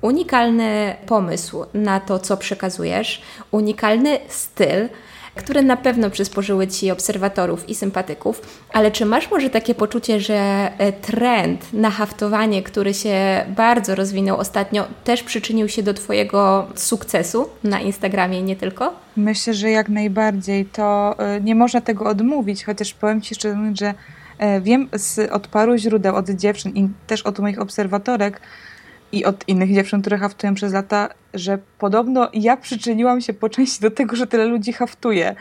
unikalny 0.02 0.96
pomysł 1.06 1.66
na 1.74 2.00
to, 2.00 2.20
co 2.20 2.38
przekazujesz, 2.38 3.22
unikalny 3.52 4.20
styl, 4.28 4.90
które 5.36 5.62
na 5.62 5.78
pewno 5.78 6.10
przysporzyły 6.10 6.68
Ci 6.68 6.92
obserwatorów 6.92 7.70
i 7.70 7.76
sympatyków, 7.76 8.42
ale 8.74 8.92
czy 8.92 9.06
masz 9.06 9.32
może 9.32 9.50
takie 9.50 9.76
poczucie, 9.76 10.20
że 10.20 10.36
e, 10.78 10.94
trend 10.94 11.74
na 11.74 11.90
haftowanie, 11.90 12.64
który 12.64 12.94
się 12.94 13.46
bardzo 13.48 13.96
rozwinął 13.96 14.38
ostatnio, 14.38 14.88
też 15.04 15.24
przyczynił 15.24 15.70
się 15.70 15.84
do 15.84 15.94
Twojego 15.94 16.68
sukcesu 16.76 17.50
na 17.64 17.80
Instagramie 17.80 18.40
i 18.40 18.44
nie 18.44 18.56
tylko? 18.56 18.94
Myślę, 19.18 19.54
że 19.54 19.72
jak 19.72 19.90
najbardziej. 19.90 20.66
To 20.66 21.16
e, 21.20 21.42
nie 21.42 21.56
można 21.56 21.82
tego 21.82 22.06
odmówić, 22.06 22.66
chociaż 22.66 22.94
powiem 22.94 23.22
Ci 23.22 23.36
szczerze 23.36 23.74
że 23.80 23.94
e, 24.38 24.62
wiem 24.62 24.90
z, 24.94 25.32
od 25.32 25.48
paru 25.48 25.78
źródeł, 25.78 26.16
od 26.16 26.30
dziewczyn 26.30 26.72
i 26.76 26.90
też 27.08 27.22
od 27.22 27.40
moich 27.40 27.62
obserwatorek, 27.62 28.42
i 29.14 29.26
od 29.26 29.48
innych 29.48 29.74
dziewczyn, 29.74 30.02
które 30.02 30.18
haftują 30.18 30.54
przez 30.54 30.74
lata, 30.74 31.10
że 31.34 31.58
podobno 31.80 32.30
ja 32.34 32.58
przyczyniłam 32.58 33.22
się 33.22 33.34
po 33.34 33.50
części 33.50 33.82
do 33.82 33.92
tego, 33.92 34.16
że 34.16 34.28
tyle 34.28 34.46
ludzi 34.46 34.74
haftuje. 34.74 35.36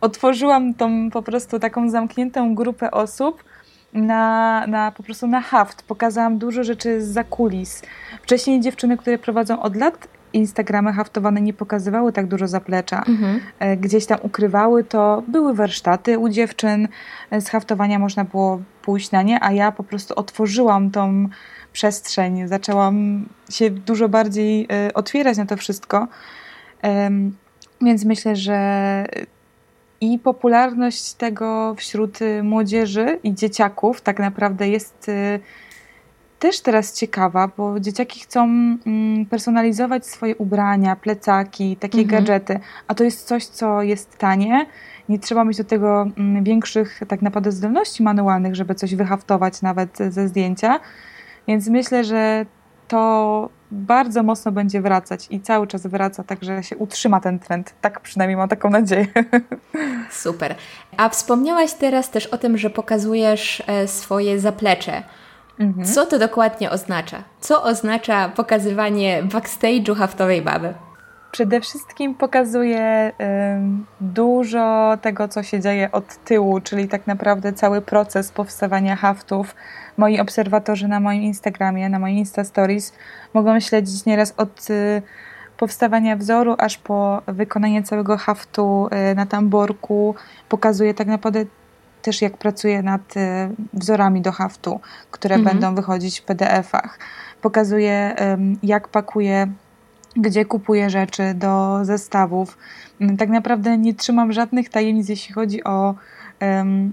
Otworzyłam 0.00 0.74
tą 0.74 1.10
po 1.10 1.22
prostu 1.22 1.58
taką 1.58 1.90
zamkniętą 1.90 2.54
grupę 2.54 2.90
osób 2.90 3.44
na, 3.92 4.64
na 4.66 4.92
po 4.92 5.02
prostu 5.02 5.26
na 5.26 5.40
haft. 5.40 5.82
Pokazałam 5.82 6.38
dużo 6.38 6.64
rzeczy 6.64 7.02
z 7.02 7.28
kulis. 7.28 7.82
Wcześniej 8.22 8.60
dziewczyny, 8.60 8.96
które 8.96 9.18
prowadzą 9.18 9.62
od 9.62 9.76
lat 9.76 10.08
Instagramy 10.32 10.92
haftowane 10.92 11.40
nie 11.40 11.52
pokazywały 11.52 12.12
tak 12.12 12.26
dużo 12.26 12.48
zaplecza. 12.48 13.02
Mhm. 13.08 13.40
E, 13.58 13.76
gdzieś 13.76 14.06
tam 14.06 14.18
ukrywały 14.22 14.84
to. 14.84 15.22
Były 15.28 15.54
warsztaty 15.54 16.18
u 16.18 16.28
dziewczyn. 16.28 16.88
E, 17.30 17.40
z 17.40 17.48
haftowania 17.48 17.98
można 17.98 18.24
było 18.24 18.60
pójść 18.82 19.10
na 19.10 19.22
nie, 19.22 19.44
a 19.44 19.52
ja 19.52 19.72
po 19.72 19.82
prostu 19.82 20.14
otworzyłam 20.14 20.90
tą 20.90 21.28
przestrzeń, 21.76 22.48
zaczęłam 22.48 23.26
się 23.50 23.70
dużo 23.70 24.08
bardziej 24.08 24.66
e, 24.70 24.94
otwierać 24.94 25.38
na 25.38 25.46
to 25.46 25.56
wszystko. 25.56 26.08
Więc 27.80 28.04
myślę, 28.04 28.36
że 28.36 28.58
i 30.00 30.18
popularność 30.18 31.12
tego 31.14 31.74
wśród 31.74 32.18
młodzieży 32.42 33.18
i 33.22 33.34
dzieciaków 33.34 34.00
tak 34.00 34.18
naprawdę 34.18 34.68
jest 34.68 35.08
e, 35.08 35.38
też 36.38 36.60
teraz 36.60 36.92
ciekawa, 36.92 37.50
bo 37.56 37.80
dzieciaki 37.80 38.20
chcą 38.20 38.44
mm, 38.44 39.26
personalizować 39.26 40.06
swoje 40.06 40.36
ubrania, 40.36 40.96
plecaki, 40.96 41.76
takie 41.76 41.98
mhm. 41.98 42.08
gadżety, 42.08 42.60
a 42.88 42.94
to 42.94 43.04
jest 43.04 43.26
coś, 43.26 43.46
co 43.46 43.82
jest 43.82 44.18
tanie. 44.18 44.66
Nie 45.08 45.18
trzeba 45.18 45.44
mieć 45.44 45.56
do 45.56 45.64
tego 45.64 46.02
mm, 46.02 46.44
większych 46.44 47.00
tak 47.08 47.22
naprawdę 47.22 47.52
zdolności 47.52 48.02
manualnych, 48.02 48.54
żeby 48.54 48.74
coś 48.74 48.94
wyhaftować 48.94 49.62
nawet 49.62 49.98
ze 50.10 50.28
zdjęcia. 50.28 50.80
Więc 51.48 51.68
myślę, 51.68 52.04
że 52.04 52.46
to 52.88 53.48
bardzo 53.70 54.22
mocno 54.22 54.52
będzie 54.52 54.80
wracać 54.80 55.26
i 55.30 55.40
cały 55.40 55.66
czas 55.66 55.86
wraca, 55.86 56.24
także 56.24 56.62
się 56.62 56.76
utrzyma 56.76 57.20
ten 57.20 57.38
trend. 57.38 57.74
Tak 57.80 58.00
przynajmniej 58.00 58.36
mam 58.36 58.48
taką 58.48 58.70
nadzieję. 58.70 59.06
Super. 60.10 60.54
A 60.96 61.08
wspomniałaś 61.08 61.72
teraz 61.72 62.10
też 62.10 62.26
o 62.26 62.38
tym, 62.38 62.58
że 62.58 62.70
pokazujesz 62.70 63.62
e, 63.66 63.88
swoje 63.88 64.40
zaplecze. 64.40 65.02
Mhm. 65.58 65.86
Co 65.86 66.06
to 66.06 66.18
dokładnie 66.18 66.70
oznacza? 66.70 67.22
Co 67.40 67.62
oznacza 67.62 68.28
pokazywanie 68.28 69.22
backstage'u 69.22 69.96
haftowej 69.96 70.42
baby? 70.42 70.74
Przede 71.32 71.60
wszystkim 71.60 72.14
pokazuje 72.14 73.12
dużo 74.00 74.96
tego, 75.02 75.28
co 75.28 75.42
się 75.42 75.60
dzieje 75.60 75.92
od 75.92 76.24
tyłu, 76.24 76.60
czyli 76.60 76.88
tak 76.88 77.06
naprawdę 77.06 77.52
cały 77.52 77.80
proces 77.80 78.32
powstawania 78.32 78.96
haftów. 78.96 79.54
Moi 79.96 80.20
obserwatorzy 80.20 80.88
na 80.88 81.00
moim 81.00 81.22
Instagramie, 81.22 81.88
na 81.88 81.98
moim 81.98 82.16
Insta 82.16 82.44
Stories 82.44 82.92
mogą 83.34 83.60
śledzić 83.60 84.04
nieraz 84.04 84.34
od 84.36 84.70
y, 84.70 85.02
powstawania 85.56 86.16
wzoru 86.16 86.54
aż 86.58 86.78
po 86.78 87.22
wykonanie 87.26 87.82
całego 87.82 88.16
haftu 88.16 88.88
y, 89.12 89.14
na 89.14 89.26
tamborku. 89.26 90.14
Pokazuje 90.48 90.94
tak 90.94 91.06
naprawdę 91.06 91.44
też 92.02 92.22
jak 92.22 92.36
pracuję 92.36 92.82
nad 92.82 93.16
y, 93.16 93.20
wzorami 93.72 94.20
do 94.22 94.32
haftu, 94.32 94.80
które 95.10 95.34
mhm. 95.34 95.54
będą 95.54 95.74
wychodzić 95.74 96.20
w 96.20 96.24
PDF-ach. 96.24 96.98
Pokazuje 97.42 98.14
jak 98.62 98.88
pakuję 98.88 99.48
gdzie 100.16 100.44
kupuję 100.44 100.90
rzeczy 100.90 101.34
do 101.34 101.78
zestawów. 101.82 102.58
Tak 103.18 103.28
naprawdę 103.28 103.78
nie 103.78 103.94
trzymam 103.94 104.32
żadnych 104.32 104.68
tajemnic, 104.68 105.08
jeśli 105.08 105.34
chodzi 105.34 105.64
o, 105.64 105.94
um, 106.40 106.92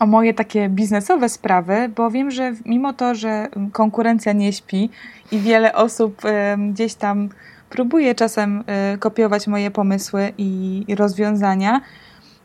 o 0.00 0.06
moje 0.06 0.34
takie 0.34 0.68
biznesowe 0.68 1.28
sprawy, 1.28 1.90
bo 1.96 2.10
wiem, 2.10 2.30
że 2.30 2.52
mimo 2.64 2.92
to, 2.92 3.14
że 3.14 3.48
konkurencja 3.72 4.32
nie 4.32 4.52
śpi 4.52 4.90
i 5.32 5.38
wiele 5.38 5.74
osób 5.74 6.22
gdzieś 6.72 6.94
tam 6.94 7.28
próbuje 7.70 8.14
czasem 8.14 8.56
um, 8.56 8.98
kopiować 8.98 9.46
moje 9.46 9.70
pomysły 9.70 10.32
i, 10.38 10.94
rozwiązania, 10.98 11.80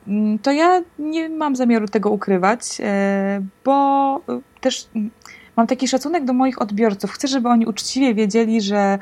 mm, 0.08 0.40
to 0.40 0.52
ja 0.52 0.82
nie 1.00 1.30
mam 1.30 1.56
zamiaru 1.56 1.88
tego 1.88 2.10
ukrywać, 2.10 2.62
e, 2.80 3.42
bo 3.66 4.22
też 4.62 4.88
mam 5.56 5.68
taki 5.68 5.88
szacunek 5.88 6.26
do 6.26 6.34
moich 6.34 6.62
odbiorców. 6.62 7.12
Chcę, 7.12 7.28
żeby 7.28 7.50
oni 7.50 7.66
uczciwie 7.66 8.14
wiedzieli, 8.14 8.62
że 8.62 9.00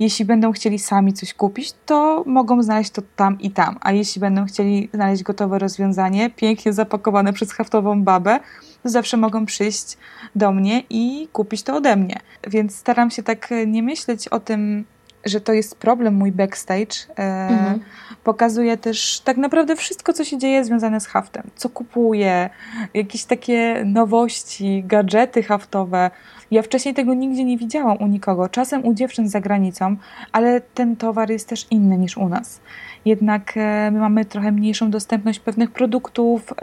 jeśli 0.00 0.24
będą 0.24 0.52
chcieli 0.52 0.78
sami 0.78 1.12
coś 1.12 1.34
kupić, 1.34 1.74
to 1.86 2.24
mogą 2.26 2.62
znaleźć 2.62 2.90
to 2.90 3.02
tam 3.16 3.40
i 3.40 3.50
tam. 3.50 3.78
A 3.80 3.92
jeśli 3.92 4.20
będą 4.20 4.46
chcieli 4.46 4.88
znaleźć 4.94 5.22
gotowe 5.22 5.58
rozwiązanie, 5.58 6.30
pięknie 6.30 6.72
zapakowane 6.72 7.32
przez 7.32 7.52
haftową 7.52 8.02
babę, 8.02 8.40
to 8.82 8.88
zawsze 8.88 9.16
mogą 9.16 9.46
przyjść 9.46 9.98
do 10.34 10.52
mnie 10.52 10.82
i 10.90 11.28
kupić 11.32 11.62
to 11.62 11.76
ode 11.76 11.96
mnie. 11.96 12.20
Więc 12.46 12.76
staram 12.76 13.10
się 13.10 13.22
tak 13.22 13.48
nie 13.66 13.82
myśleć 13.82 14.28
o 14.28 14.40
tym, 14.40 14.84
że 15.24 15.40
to 15.40 15.52
jest 15.52 15.76
problem 15.76 16.14
mój 16.14 16.32
backstage. 16.32 16.96
E, 17.18 17.48
mhm. 17.48 17.80
Pokazuje 18.24 18.76
też 18.76 19.20
tak 19.20 19.36
naprawdę 19.36 19.76
wszystko, 19.76 20.12
co 20.12 20.24
się 20.24 20.38
dzieje 20.38 20.64
związane 20.64 21.00
z 21.00 21.06
haftem. 21.06 21.50
Co 21.56 21.68
kupuję, 21.68 22.50
jakieś 22.94 23.24
takie 23.24 23.82
nowości, 23.84 24.84
gadżety 24.86 25.42
haftowe. 25.42 26.10
Ja 26.50 26.62
wcześniej 26.62 26.94
tego 26.94 27.14
nigdzie 27.14 27.44
nie 27.44 27.58
widziałam 27.58 27.96
u 27.96 28.06
nikogo. 28.06 28.48
Czasem 28.48 28.86
u 28.86 28.94
dziewczyn 28.94 29.28
za 29.28 29.40
granicą, 29.40 29.96
ale 30.32 30.60
ten 30.60 30.96
towar 30.96 31.30
jest 31.30 31.48
też 31.48 31.66
inny 31.70 31.98
niż 31.98 32.16
u 32.16 32.28
nas. 32.28 32.60
Jednak 33.04 33.52
e, 33.56 33.90
my 33.90 34.00
mamy 34.00 34.24
trochę 34.24 34.52
mniejszą 34.52 34.90
dostępność 34.90 35.40
pewnych 35.40 35.70
produktów 35.70 36.54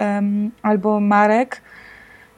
albo 0.61 0.99
marek. 0.99 1.61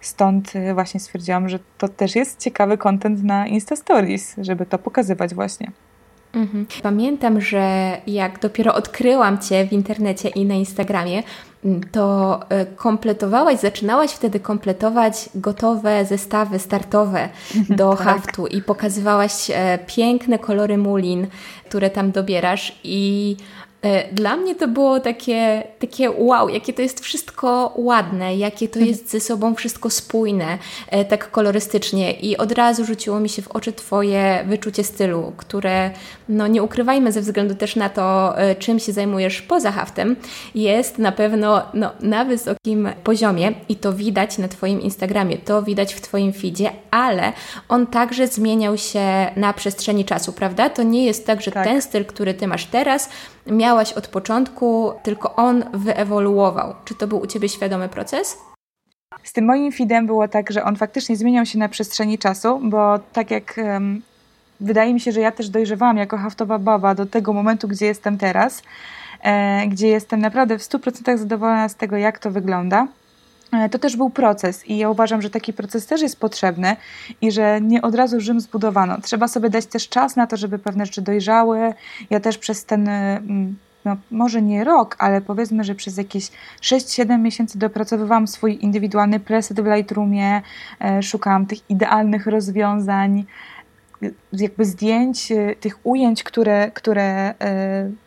Stąd 0.02 0.56
e, 0.56 0.74
właśnie 0.74 1.00
stwierdziłam, 1.00 1.50
że 1.50 1.60
to 1.78 1.88
też 1.88 2.16
jest 2.16 2.40
ciekawy 2.40 2.78
content 2.78 3.24
na 3.24 3.48
Insta 3.48 3.76
Stories, 3.76 4.36
żeby 4.38 4.66
to 4.66 4.80
pokazywać 4.80 5.34
właśnie. 5.34 5.72
Mhm. 6.34 6.66
Pamiętam, 6.84 7.42
że 7.42 7.98
jak 8.08 8.40
dopiero 8.40 8.76
odkryłam 8.76 9.40
Cię 9.40 9.68
w 9.68 9.74
internecie 9.74 10.30
i 10.30 10.46
na 10.46 10.54
Instagramie, 10.54 11.24
mm, 11.66 11.82
to 11.92 12.40
e, 12.50 12.66
kompletowałaś, 12.66 13.60
zaczynałaś 13.60 14.12
wtedy 14.12 14.40
kompletować 14.40 15.30
gotowe 15.36 16.06
zestawy 16.06 16.60
startowe 16.60 17.30
mhm, 17.56 17.78
do 17.78 17.90
tak. 17.90 18.00
haftu 18.00 18.48
i 18.48 18.62
pokazywałaś 18.62 19.52
e, 19.54 19.80
piękne 19.88 20.40
kolory 20.40 20.78
mulin, 20.78 21.28
które 21.70 21.90
tam 21.90 22.12
dobierasz 22.12 22.80
i 22.84 23.36
dla 24.12 24.38
mnie 24.38 24.56
to 24.56 24.68
było 24.68 25.00
takie, 25.00 25.64
takie 25.80 26.12
wow, 26.12 26.50
jakie 26.50 26.74
to 26.74 26.82
jest 26.82 27.00
wszystko 27.00 27.74
ładne, 27.78 28.36
jakie 28.36 28.68
to 28.68 28.80
jest 28.80 29.10
ze 29.10 29.20
sobą 29.20 29.56
wszystko 29.56 29.90
spójne, 29.90 30.58
e, 30.90 31.06
tak 31.06 31.32
kolorystycznie 31.32 32.12
i 32.12 32.38
od 32.38 32.52
razu 32.52 32.86
rzuciło 32.86 33.20
mi 33.20 33.30
się 33.30 33.42
w 33.42 33.48
oczy 33.48 33.74
Twoje 33.74 34.44
wyczucie 34.48 34.84
stylu, 34.84 35.34
które, 35.38 35.92
no 36.30 36.48
nie 36.48 36.64
ukrywajmy 36.64 37.12
ze 37.12 37.22
względu 37.22 37.56
też 37.56 37.76
na 37.76 37.90
to, 37.90 38.38
e, 38.40 38.56
czym 38.56 38.80
się 38.80 38.92
zajmujesz 38.92 39.42
poza 39.42 39.72
haftem, 39.72 40.16
jest 40.56 40.98
na 40.98 41.12
pewno 41.12 41.62
no, 41.74 41.92
na 42.00 42.26
wysokim 42.26 42.90
poziomie 43.04 43.54
i 43.70 43.76
to 43.76 43.94
widać 43.94 44.38
na 44.38 44.48
Twoim 44.48 44.82
Instagramie, 44.82 45.38
to 45.38 45.64
widać 45.64 45.94
w 45.94 46.02
Twoim 46.02 46.34
feedzie, 46.34 46.72
ale 46.92 47.34
on 47.70 47.88
także 47.88 48.28
zmieniał 48.28 48.78
się 48.78 49.32
na 49.36 49.54
przestrzeni 49.54 50.06
czasu, 50.06 50.34
prawda? 50.34 50.70
To 50.70 50.84
nie 50.84 51.06
jest 51.06 51.26
tak, 51.28 51.42
że 51.42 51.52
tak. 51.52 51.64
ten 51.64 51.82
styl, 51.82 52.06
który 52.06 52.34
Ty 52.34 52.48
masz 52.48 52.66
teraz, 52.66 53.10
miałaś 53.48 53.94
od 53.94 54.08
początku, 54.08 54.94
tylko 55.04 55.36
on 55.36 55.64
wyewoluował. 55.74 56.76
Czy 56.86 56.96
to 56.96 57.08
był 57.08 57.20
u 57.20 57.28
Ciebie 57.28 57.50
świadomy 57.50 57.90
proces? 57.90 58.38
Z 59.24 59.34
tym 59.34 59.46
moim 59.46 59.72
feedem 59.72 60.06
było 60.06 60.28
tak, 60.28 60.52
że 60.52 60.64
on 60.64 60.76
faktycznie 60.76 61.16
zmieniał 61.16 61.46
się 61.46 61.60
na 61.60 61.70
przestrzeni 61.70 62.18
czasu, 62.18 62.60
bo 62.64 63.00
tak 63.14 63.32
jak 63.32 63.56
um, 63.58 64.02
wydaje 64.60 64.94
mi 64.94 65.00
się, 65.00 65.12
że 65.12 65.20
ja 65.20 65.32
też 65.32 65.50
dojrzewałam 65.50 65.98
jako 65.98 66.18
haftowa 66.18 66.60
baba 66.60 66.96
do 66.96 67.06
tego 67.06 67.34
momentu, 67.34 67.68
gdzie 67.68 67.86
jestem 67.86 68.18
teraz, 68.18 68.62
e, 69.22 69.68
gdzie 69.68 69.88
jestem 69.88 70.20
naprawdę 70.20 70.60
w 70.60 70.62
100% 70.62 71.18
zadowolona 71.18 71.70
z 71.70 71.76
tego, 71.76 71.98
jak 71.98 72.20
to 72.20 72.32
wygląda. 72.32 72.88
E, 73.54 73.70
to 73.70 73.80
też 73.80 73.96
był 73.98 74.10
proces 74.10 74.68
i 74.68 74.78
ja 74.78 74.90
uważam, 74.90 75.22
że 75.22 75.30
taki 75.30 75.54
proces 75.54 75.86
też 75.86 76.02
jest 76.02 76.20
potrzebny 76.20 76.76
i 77.22 77.32
że 77.32 77.62
nie 77.62 77.82
od 77.82 77.96
razu 77.96 78.20
Rzym 78.20 78.40
zbudowano. 78.40 79.02
Trzeba 79.02 79.28
sobie 79.28 79.50
dać 79.50 79.66
też 79.66 79.90
czas 79.90 80.16
na 80.16 80.28
to, 80.28 80.38
żeby 80.38 80.60
pewne 80.60 80.86
rzeczy 80.86 81.02
dojrzały. 81.02 81.74
Ja 82.10 82.20
też 82.20 82.38
przez 82.38 82.66
ten 82.66 82.90
mm, 82.90 83.56
no, 83.86 83.98
może 84.12 84.42
nie 84.42 84.64
rok, 84.64 84.96
ale 85.00 85.22
powiedzmy, 85.22 85.64
że 85.64 85.76
przez 85.76 85.98
jakieś 85.98 86.30
6-7 86.62 87.20
miesięcy 87.20 87.60
dopracowywałam 87.60 88.28
swój 88.28 88.64
indywidualny 88.64 89.20
preset 89.20 89.62
w 89.62 89.66
Lightroomie, 89.66 90.42
e, 90.82 91.04
szukałam 91.04 91.46
tych 91.46 91.70
idealnych 91.70 92.28
rozwiązań, 92.28 93.26
jakby 94.34 94.66
zdjęć, 94.66 95.32
e, 95.32 95.56
tych 95.56 95.80
ujęć, 95.84 96.24
które, 96.24 96.72
które 96.72 97.04
e, 97.04 97.34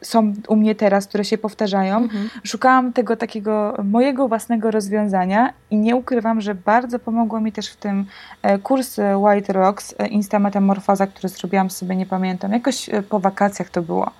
są 0.00 0.33
u 0.49 0.57
mnie 0.57 0.75
teraz, 0.75 1.07
które 1.07 1.25
się 1.25 1.38
powtarzają. 1.38 1.97
Mhm. 1.97 2.28
Szukałam 2.45 2.93
tego 2.93 3.16
takiego 3.16 3.76
mojego 3.85 4.28
własnego 4.28 4.71
rozwiązania 4.71 5.52
i 5.71 5.76
nie 5.76 5.97
ukrywam, 5.97 6.40
że 6.40 6.55
bardzo 6.55 6.99
pomogło 6.99 7.40
mi 7.40 7.52
też 7.52 7.69
w 7.69 7.76
tym 7.76 8.07
e, 8.43 8.59
kurs 8.59 8.97
White 9.16 9.52
Rocks, 9.52 9.95
Insta 10.11 10.38
Metamorfoza, 10.38 11.07
który 11.07 11.28
zrobiłam 11.28 11.71
sobie, 11.71 11.97
nie 11.97 12.07
pamiętam, 12.07 12.52
jakoś 12.52 12.90
po 13.09 13.21
wakacjach 13.21 13.71
to 13.71 13.83
było. 13.83 14.11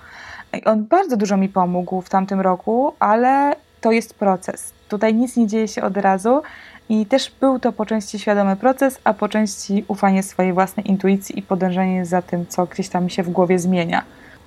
On 0.65 0.85
bardzo 0.85 1.17
dużo 1.17 1.37
mi 1.37 1.49
pomógł 1.49 2.01
w 2.01 2.09
tamtym 2.09 2.41
roku, 2.41 2.93
ale 2.99 3.55
to 3.81 3.91
jest 3.91 4.13
proces. 4.13 4.73
Tutaj 4.89 5.13
nic 5.13 5.37
nie 5.37 5.47
dzieje 5.47 5.67
się 5.67 5.83
od 5.83 5.97
razu 5.97 6.41
i 6.89 7.05
też 7.05 7.31
był 7.39 7.59
to 7.59 7.71
po 7.71 7.85
części 7.85 8.19
świadomy 8.19 8.55
proces, 8.55 8.99
a 9.03 9.13
po 9.13 9.29
części 9.29 9.85
ufanie 9.87 10.23
swojej 10.23 10.53
własnej 10.53 10.89
intuicji 10.89 11.39
i 11.39 11.41
podążanie 11.41 12.05
za 12.05 12.21
tym, 12.21 12.45
co 12.47 12.65
gdzieś 12.65 12.89
tam 12.89 13.09
się 13.09 13.23
w 13.23 13.29
głowie 13.29 13.59
zmienia. 13.59 14.03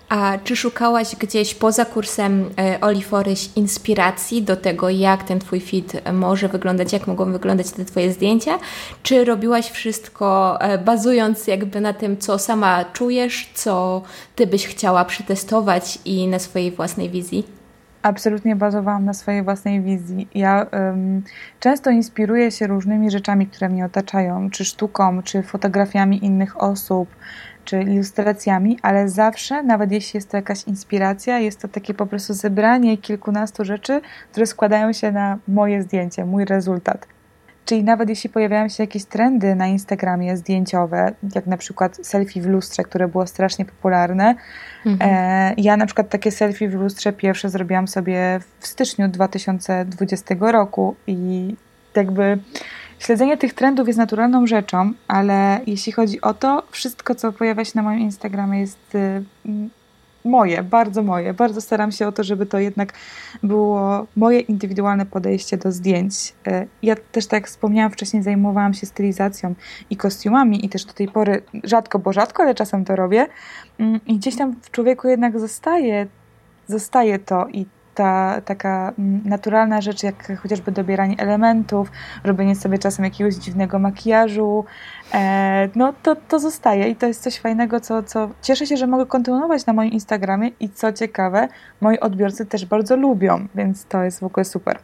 A 0.08 0.38
czy 0.44 0.56
szukałaś 0.56 1.16
gdzieś 1.16 1.54
poza 1.54 1.84
kursem 1.84 2.50
e, 2.58 2.80
Oliforyś 2.80 3.50
inspiracji 3.56 4.42
do 4.42 4.56
tego, 4.56 4.90
jak 4.90 5.24
ten 5.24 5.38
Twój 5.38 5.60
feed 5.60 6.12
może 6.12 6.48
wyglądać, 6.48 6.92
jak 6.92 7.06
mogą 7.06 7.32
wyglądać 7.32 7.70
te 7.70 7.84
Twoje 7.84 8.12
zdjęcia? 8.12 8.58
Czy 9.02 9.24
robiłaś 9.24 9.70
wszystko 9.70 10.58
e, 10.60 10.78
bazując 10.78 11.46
jakby 11.46 11.80
na 11.80 11.92
tym, 11.92 12.18
co 12.18 12.38
sama 12.38 12.84
czujesz, 12.84 13.50
co 13.54 14.02
Ty 14.36 14.46
byś 14.46 14.66
chciała 14.66 15.04
przetestować 15.04 15.98
i 16.04 16.26
na 16.26 16.38
swojej 16.38 16.70
własnej 16.70 17.10
wizji? 17.10 17.59
Absolutnie 18.02 18.56
bazowałam 18.56 19.04
na 19.04 19.14
swojej 19.14 19.42
własnej 19.42 19.82
wizji. 19.82 20.28
Ja 20.34 20.66
um, 20.72 21.22
często 21.60 21.90
inspiruję 21.90 22.50
się 22.50 22.66
różnymi 22.66 23.10
rzeczami, 23.10 23.46
które 23.46 23.68
mnie 23.68 23.84
otaczają, 23.84 24.50
czy 24.50 24.64
sztuką, 24.64 25.22
czy 25.22 25.42
fotografiami 25.42 26.24
innych 26.24 26.62
osób, 26.62 27.08
czy 27.64 27.82
ilustracjami, 27.82 28.78
ale 28.82 29.08
zawsze, 29.08 29.62
nawet 29.62 29.92
jeśli 29.92 30.16
jest 30.16 30.30
to 30.30 30.36
jakaś 30.36 30.64
inspiracja, 30.64 31.38
jest 31.38 31.60
to 31.60 31.68
takie 31.68 31.94
po 31.94 32.06
prostu 32.06 32.34
zebranie 32.34 32.98
kilkunastu 32.98 33.64
rzeczy, 33.64 34.00
które 34.32 34.46
składają 34.46 34.92
się 34.92 35.12
na 35.12 35.38
moje 35.48 35.82
zdjęcie, 35.82 36.24
mój 36.24 36.44
rezultat. 36.44 37.06
Czyli 37.64 37.84
nawet 37.84 38.08
jeśli 38.08 38.30
pojawiają 38.30 38.68
się 38.68 38.82
jakieś 38.82 39.04
trendy 39.04 39.54
na 39.54 39.66
Instagramie 39.66 40.36
zdjęciowe, 40.36 41.12
jak 41.34 41.46
na 41.46 41.56
przykład 41.56 42.06
selfie 42.06 42.42
w 42.42 42.46
lustrze, 42.46 42.82
które 42.82 43.08
było 43.08 43.26
strasznie 43.26 43.64
popularne. 43.64 44.34
Mhm. 44.86 45.10
E, 45.12 45.54
ja 45.56 45.76
na 45.76 45.86
przykład 45.86 46.08
takie 46.08 46.30
selfie 46.30 46.68
w 46.68 46.74
lustrze 46.74 47.12
pierwsze 47.12 47.50
zrobiłam 47.50 47.88
sobie 47.88 48.40
w 48.60 48.66
styczniu 48.66 49.08
2020 49.08 50.34
roku 50.40 50.96
i 51.06 51.54
jakby 51.96 52.38
śledzenie 52.98 53.36
tych 53.36 53.54
trendów 53.54 53.86
jest 53.86 53.98
naturalną 53.98 54.46
rzeczą, 54.46 54.92
ale 55.08 55.60
jeśli 55.66 55.92
chodzi 55.92 56.20
o 56.20 56.34
to, 56.34 56.62
wszystko 56.70 57.14
co 57.14 57.32
pojawia 57.32 57.64
się 57.64 57.72
na 57.74 57.82
moim 57.82 58.00
Instagramie 58.00 58.60
jest 58.60 58.94
y, 58.94 59.22
moje, 60.24 60.62
bardzo 60.62 61.02
moje. 61.02 61.34
Bardzo 61.34 61.60
staram 61.60 61.92
się 61.92 62.06
o 62.06 62.12
to, 62.12 62.24
żeby 62.24 62.46
to 62.46 62.58
jednak 62.58 62.92
było 63.42 64.06
moje 64.16 64.40
indywidualne 64.40 65.06
podejście 65.06 65.56
do 65.56 65.72
zdjęć. 65.72 66.34
E, 66.46 66.66
ja 66.82 66.94
też, 67.12 67.26
tak 67.26 67.40
jak 67.40 67.48
wspomniałam 67.48 67.92
wcześniej, 67.92 68.22
zajmowałam 68.22 68.74
się 68.74 68.86
stylizacją 68.86 69.54
i 69.90 69.96
kostiumami 69.96 70.66
i 70.66 70.68
też 70.68 70.84
do 70.84 70.92
tej 70.92 71.08
pory 71.08 71.42
rzadko, 71.64 71.98
bo 71.98 72.12
rzadko, 72.12 72.42
ale 72.42 72.54
czasem 72.54 72.84
to 72.84 72.96
robię. 72.96 73.26
Mm, 73.78 74.00
I 74.06 74.16
gdzieś 74.16 74.36
tam 74.36 74.56
w 74.62 74.70
człowieku 74.70 75.08
jednak 75.08 75.40
zostaje, 75.40 76.06
zostaje 76.66 77.18
to 77.18 77.46
i 77.48 77.66
ta 77.94 78.40
taka 78.40 78.92
mm, 78.98 79.20
naturalna 79.24 79.80
rzecz, 79.80 80.02
jak 80.02 80.40
chociażby 80.42 80.72
dobieranie 80.72 81.16
elementów, 81.18 81.90
robienie 82.24 82.56
sobie 82.56 82.78
czasem 82.78 83.04
jakiegoś 83.04 83.34
dziwnego 83.34 83.78
makijażu, 83.78 84.64
no 85.76 85.94
to, 86.02 86.16
to 86.16 86.38
zostaje 86.38 86.88
i 86.88 86.96
to 86.96 87.06
jest 87.06 87.22
coś 87.22 87.38
fajnego, 87.38 87.80
co, 87.80 88.02
co 88.02 88.30
cieszę 88.42 88.66
się, 88.66 88.76
że 88.76 88.86
mogę 88.86 89.06
kontynuować 89.06 89.66
na 89.66 89.72
moim 89.72 89.92
Instagramie 89.92 90.50
i 90.60 90.68
co 90.68 90.92
ciekawe, 90.92 91.48
moi 91.80 91.98
odbiorcy 92.00 92.46
też 92.46 92.66
bardzo 92.66 92.96
lubią, 92.96 93.46
więc 93.54 93.84
to 93.84 94.02
jest 94.02 94.20
w 94.20 94.24
ogóle 94.24 94.44
super. 94.44 94.78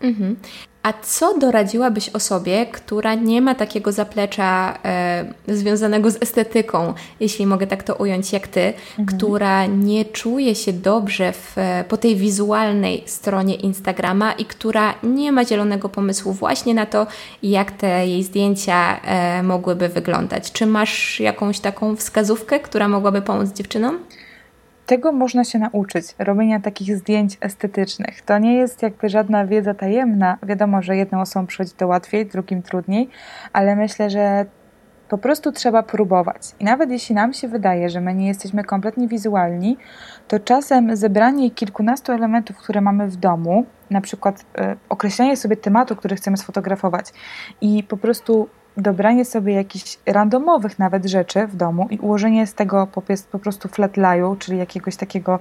Mhm. 0.00 0.36
A 0.84 0.92
co 0.92 1.38
doradziłabyś 1.38 2.08
osobie, 2.08 2.66
która 2.66 3.14
nie 3.14 3.40
ma 3.40 3.54
takiego 3.54 3.92
zaplecza 3.92 4.78
e, 4.84 5.24
związanego 5.48 6.10
z 6.10 6.22
estetyką, 6.22 6.94
jeśli 7.20 7.46
mogę 7.46 7.66
tak 7.66 7.82
to 7.82 7.94
ująć, 7.94 8.32
jak 8.32 8.48
ty, 8.48 8.72
mhm. 8.98 9.18
która 9.18 9.66
nie 9.66 10.04
czuje 10.04 10.54
się 10.54 10.72
dobrze 10.72 11.32
w, 11.32 11.56
po 11.88 11.96
tej 11.96 12.16
wizualnej 12.16 13.02
stronie 13.06 13.54
Instagrama 13.54 14.32
i 14.32 14.44
która 14.44 14.94
nie 15.02 15.32
ma 15.32 15.44
zielonego 15.44 15.88
pomysłu 15.88 16.32
właśnie 16.32 16.74
na 16.74 16.86
to, 16.86 17.06
jak 17.42 17.72
te 17.72 18.06
jej 18.06 18.22
zdjęcia 18.22 19.00
e, 19.00 19.42
mogłyby 19.42 19.88
wyglądać? 19.88 20.52
Czy 20.52 20.66
masz 20.66 21.20
jakąś 21.20 21.60
taką 21.60 21.96
wskazówkę, 21.96 22.60
która 22.60 22.88
mogłaby 22.88 23.22
pomóc 23.22 23.52
dziewczynom? 23.52 23.98
Tego 24.86 25.12
można 25.12 25.44
się 25.44 25.58
nauczyć, 25.58 26.14
robienia 26.18 26.60
takich 26.60 26.96
zdjęć 26.96 27.38
estetycznych. 27.40 28.22
To 28.22 28.38
nie 28.38 28.54
jest 28.54 28.82
jakby 28.82 29.08
żadna 29.08 29.46
wiedza 29.46 29.74
tajemna. 29.74 30.38
Wiadomo, 30.42 30.82
że 30.82 30.96
jedną 30.96 31.20
osobom 31.20 31.46
przychodzi 31.46 31.72
to 31.76 31.86
łatwiej, 31.86 32.26
drugim 32.26 32.62
trudniej, 32.62 33.08
ale 33.52 33.76
myślę, 33.76 34.10
że 34.10 34.46
po 35.08 35.18
prostu 35.18 35.52
trzeba 35.52 35.82
próbować. 35.82 36.54
I 36.60 36.64
nawet 36.64 36.90
jeśli 36.90 37.14
nam 37.14 37.32
się 37.32 37.48
wydaje, 37.48 37.88
że 37.88 38.00
my 38.00 38.14
nie 38.14 38.26
jesteśmy 38.26 38.64
kompletnie 38.64 39.08
wizualni, 39.08 39.76
to 40.28 40.38
czasem 40.38 40.96
zebranie 40.96 41.50
kilkunastu 41.50 42.12
elementów, 42.12 42.56
które 42.56 42.80
mamy 42.80 43.08
w 43.08 43.16
domu, 43.16 43.66
na 43.90 44.00
przykład 44.00 44.40
y, 44.40 44.44
określenie 44.88 45.36
sobie 45.36 45.56
tematu, 45.56 45.96
który 45.96 46.16
chcemy 46.16 46.36
sfotografować 46.36 47.12
i 47.60 47.82
po 47.82 47.96
prostu 47.96 48.48
dobranie 48.76 49.24
sobie 49.24 49.54
jakichś 49.54 49.98
randomowych 50.06 50.78
nawet 50.78 51.06
rzeczy 51.06 51.46
w 51.46 51.56
domu 51.56 51.86
i 51.90 51.98
ułożenie 51.98 52.46
z 52.46 52.54
tego 52.54 52.86
po, 52.86 53.02
po 53.32 53.38
prostu 53.38 53.68
flatlayu, 53.68 54.36
czyli 54.38 54.58
jakiegoś 54.58 54.96
takiego 54.96 55.38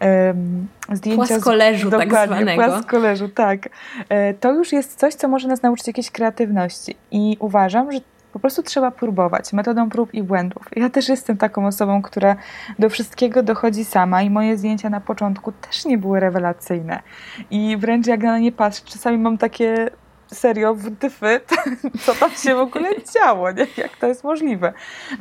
um, 0.00 0.66
zdjęcia... 0.92 1.26
Płaskoleżu 1.26 1.88
z, 1.88 1.92
tak 1.92 2.10
zwanego. 2.10 2.64
Płaskoleżu, 2.64 3.28
tak. 3.28 3.68
E, 4.08 4.34
to 4.34 4.52
już 4.52 4.72
jest 4.72 4.98
coś, 4.98 5.14
co 5.14 5.28
może 5.28 5.48
nas 5.48 5.62
nauczyć 5.62 5.86
jakiejś 5.86 6.10
kreatywności 6.10 6.96
i 7.10 7.36
uważam, 7.40 7.92
że 7.92 8.00
po 8.32 8.40
prostu 8.40 8.62
trzeba 8.62 8.90
próbować 8.90 9.52
metodą 9.52 9.90
prób 9.90 10.14
i 10.14 10.22
błędów. 10.22 10.62
Ja 10.76 10.90
też 10.90 11.08
jestem 11.08 11.36
taką 11.36 11.66
osobą, 11.66 12.02
która 12.02 12.36
do 12.78 12.90
wszystkiego 12.90 13.42
dochodzi 13.42 13.84
sama 13.84 14.22
i 14.22 14.30
moje 14.30 14.56
zdjęcia 14.56 14.90
na 14.90 15.00
początku 15.00 15.52
też 15.52 15.84
nie 15.84 15.98
były 15.98 16.20
rewelacyjne. 16.20 17.02
I 17.50 17.76
wręcz 17.76 18.06
jak 18.06 18.20
na 18.22 18.38
nie 18.38 18.52
patrzę, 18.52 18.82
czasami 18.84 19.18
mam 19.18 19.38
takie 19.38 19.90
serio 20.34 20.74
w 20.74 20.90
dyfy, 20.90 21.40
co 22.04 22.14
tam 22.14 22.30
się 22.30 22.54
w 22.54 22.58
ogóle 22.58 22.88
działo, 23.14 23.52
nie? 23.52 23.66
jak 23.76 23.96
to 23.96 24.06
jest 24.06 24.24
możliwe. 24.24 24.72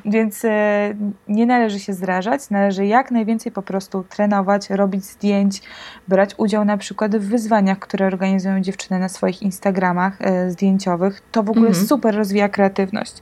Więc 0.06 0.46
e, 0.46 0.94
nie 1.28 1.46
należy 1.46 1.80
się 1.80 1.94
zrażać, 1.94 2.50
należy 2.50 2.86
jak 2.86 3.12
najwięcej 3.12 3.52
po 3.52 3.62
prostu 3.62 4.04
trenować, 4.10 4.70
robić 4.70 5.06
zdjęć, 5.06 5.62
brać 6.08 6.36
udział 6.38 6.66
na 6.66 6.78
przykład 6.78 7.16
w 7.16 7.30
wyzwaniach, 7.30 7.80
które 7.80 8.08
organizują 8.08 8.62
dziewczyny 8.62 9.00
na 9.00 9.10
swoich 9.10 9.42
Instagramach 9.42 10.22
e, 10.22 10.52
zdjęciowych. 10.52 11.22
To 11.32 11.44
w 11.44 11.50
ogóle 11.50 11.68
mhm. 11.68 11.88
super 11.88 12.16
rozwija 12.16 12.50
kreatywność, 12.50 13.14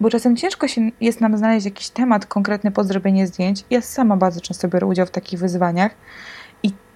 bo 0.00 0.10
czasem 0.10 0.36
ciężko 0.36 0.68
się 0.68 0.90
jest 1.00 1.20
nam 1.20 1.38
znaleźć 1.38 1.64
jakiś 1.64 1.90
temat 1.90 2.26
konkretny 2.26 2.70
pod 2.70 2.86
zrobienie 2.86 3.26
zdjęć. 3.26 3.64
Ja 3.70 3.80
sama 3.80 4.16
bardzo 4.16 4.40
często 4.40 4.68
biorę 4.68 4.86
udział 4.86 5.06
w 5.06 5.10
takich 5.10 5.38
wyzwaniach 5.38 5.92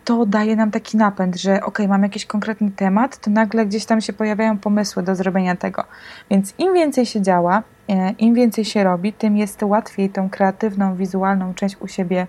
to 0.07 0.27
daje 0.27 0.57
nam 0.57 0.71
taki 0.71 0.97
napęd, 0.97 1.37
że 1.37 1.61
ok, 1.65 1.79
mam 1.89 2.03
jakiś 2.03 2.27
konkretny 2.27 2.71
temat, 2.71 3.19
to 3.19 3.31
nagle 3.31 3.67
gdzieś 3.67 3.85
tam 3.85 4.01
się 4.01 4.13
pojawiają 4.13 4.59
pomysły 4.59 5.03
do 5.03 5.15
zrobienia 5.15 5.57
tego. 5.57 5.85
Więc 6.31 6.55
im 6.59 6.75
więcej 6.75 7.07
się 7.07 7.23
działa, 7.23 7.63
e, 7.89 8.11
im 8.11 8.35
więcej 8.35 8.65
się 8.65 8.85
robi, 8.85 9.13
tym 9.13 9.37
jest 9.37 9.63
łatwiej 9.63 10.11
tą 10.11 10.31
kreatywną, 10.31 10.97
wizualną 10.97 11.55
część 11.55 11.77
u 11.81 11.89
siebie 11.89 12.27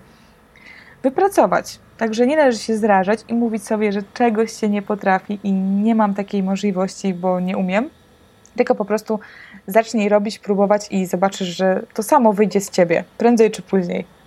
wypracować. 1.02 1.78
Także 1.98 2.26
nie 2.26 2.36
należy 2.36 2.58
się 2.58 2.76
zrażać 2.76 3.24
i 3.28 3.34
mówić 3.34 3.64
sobie, 3.64 3.92
że 3.92 4.02
czegoś 4.14 4.52
się 4.52 4.68
nie 4.68 4.82
potrafi 4.82 5.40
i 5.44 5.52
nie 5.52 5.94
mam 5.94 6.14
takiej 6.14 6.42
możliwości, 6.42 7.14
bo 7.14 7.40
nie 7.40 7.56
umiem. 7.56 7.90
Tylko 8.56 8.74
po 8.74 8.84
prostu 8.84 9.20
zacznij 9.66 10.08
robić, 10.08 10.38
próbować 10.38 10.86
i 10.90 11.06
zobaczysz, 11.06 11.48
że 11.48 11.86
to 11.94 12.02
samo 12.02 12.32
wyjdzie 12.32 12.60
z 12.60 12.70
ciebie, 12.70 13.04
prędzej 13.18 13.50
czy 13.50 13.62
później. 13.62 14.17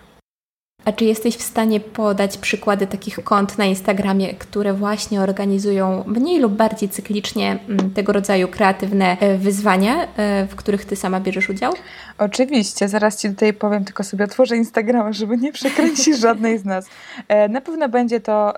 A 0.86 0.92
czy 0.92 1.06
jesteś 1.06 1.36
w 1.36 1.42
stanie 1.42 1.80
podać 1.80 2.38
przykłady 2.38 2.88
takich 2.88 3.24
kont 3.24 3.58
na 3.58 3.66
Instagramie, 3.66 4.34
które 4.34 4.74
właśnie 4.74 5.22
organizują 5.22 6.04
mniej 6.08 6.40
lub 6.40 6.54
bardziej 6.54 6.90
cyklicznie 6.90 7.60
mm, 7.70 7.94
tego 7.94 8.14
rodzaju 8.14 8.48
kreatywne 8.48 9.18
e, 9.20 9.38
wyzwania, 9.38 10.08
e, 10.18 10.48
w 10.48 10.56
których 10.56 10.86
Ty 10.86 10.96
sama 10.96 11.20
bierzesz 11.20 11.50
udział? 11.50 11.74
Oczywiście, 12.18 12.90
zaraz 12.90 13.22
Ci 13.22 13.30
tutaj 13.30 13.54
powiem, 13.54 13.86
tylko 13.86 14.04
sobie 14.04 14.26
otworzę 14.26 14.58
Instagrama, 14.58 15.14
żeby 15.14 15.38
nie 15.38 15.52
przekręcić 15.52 16.18
żadnej 16.28 16.58
z 16.58 16.66
nas. 16.66 16.88
E, 17.28 17.50
na 17.50 17.62
pewno 17.62 17.90
będzie 17.90 18.20
to 18.20 18.54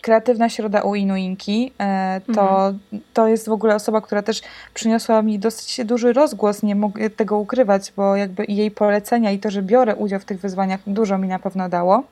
Kreatywna 0.00 0.48
Środa 0.48 0.82
u 0.82 0.94
Inuinki. 0.94 1.72
E, 1.80 2.20
to, 2.34 2.40
mhm. 2.40 2.78
to 3.14 3.28
jest 3.28 3.48
w 3.48 3.52
ogóle 3.52 3.74
osoba, 3.74 4.00
która 4.00 4.22
też 4.22 4.42
przyniosła 4.74 5.22
mi 5.22 5.38
dosyć 5.38 5.86
duży 5.86 6.12
rozgłos, 6.12 6.62
nie 6.62 6.74
mogę 6.74 7.10
tego 7.10 7.38
ukrywać, 7.38 7.92
bo 7.96 8.16
jakby 8.16 8.44
jej 8.48 8.70
polecenia 8.70 9.30
i 9.30 9.38
to, 9.38 9.50
że 9.50 9.62
biorę 9.62 9.96
udział 9.96 10.20
w 10.20 10.24
tych 10.24 10.40
wyzwaniach 10.40 10.80
dużo 10.86 11.18
mi 11.18 11.28
na 11.28 11.38
pewno 11.38 11.68
dało. 11.68 12.02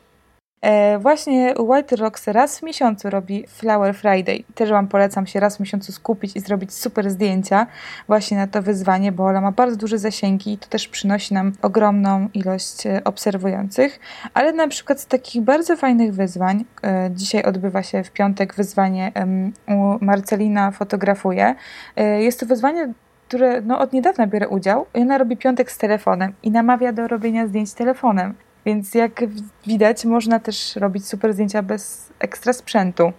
E, 0.61 0.99
właśnie 0.99 1.55
White 1.59 1.97
Rocks 1.97 2.29
raz 2.29 2.59
w 2.59 2.63
miesiącu 2.63 3.11
robi 3.11 3.45
Flower 3.49 3.95
Friday. 3.95 4.45
Też 4.55 4.71
Wam 4.71 4.89
polecam 4.89 5.27
się 5.27 5.41
raz 5.41 5.57
w 5.57 5.61
miesiącu 5.61 5.93
skupić 5.93 6.37
i 6.37 6.41
zrobić 6.41 6.75
super 6.75 7.11
zdjęcia 7.11 7.67
właśnie 8.07 8.37
na 8.37 8.47
to 8.47 8.63
wyzwanie, 8.63 9.13
bo 9.13 9.25
Ola 9.25 9.41
ma 9.41 9.53
bardzo 9.53 9.77
duże 9.77 9.99
zasięgi 9.99 10.53
i 10.53 10.59
to 10.59 10.69
też 10.69 10.89
przynosi 10.89 11.35
nam 11.35 11.53
ogromną 11.63 12.29
ilość 12.35 12.87
e, 12.87 13.05
obserwujących. 13.05 14.01
Ale 14.35 14.53
na 14.53 14.69
przykład 14.69 15.01
z 15.01 15.07
takich 15.07 15.43
bardzo 15.43 15.77
fajnych 15.77 16.15
wyzwań, 16.15 16.65
e, 16.83 17.11
dzisiaj 17.15 17.43
odbywa 17.43 17.83
się 17.83 18.05
w 18.05 18.11
piątek 18.11 18.55
wyzwanie 18.55 19.13
u 19.69 20.05
Marcelina 20.05 20.71
Fotografuje. 20.71 21.55
Jest 22.19 22.41
to 22.41 22.47
wyzwanie 22.47 22.93
które 23.29 23.61
no, 23.61 23.79
od 23.79 23.93
niedawna 23.93 24.27
biorę 24.27 24.49
udział. 24.49 24.87
I 24.95 25.01
ona 25.01 25.19
robi 25.19 25.37
piątek 25.37 25.73
z 25.73 25.79
telefonem 25.79 26.33
i 26.43 26.51
namawia 26.51 26.93
do 26.93 27.09
robienia 27.09 27.47
zdjęć 27.47 27.73
telefonem. 27.73 28.35
Więc 28.69 28.95
jak 28.95 29.25
widać, 29.67 30.05
można 30.05 30.41
też 30.41 30.77
robić 30.77 31.07
super 31.07 31.33
zdjęcia 31.33 31.63
bez 31.63 32.09
ekstra 32.19 32.53
sprzętu. 32.53 33.13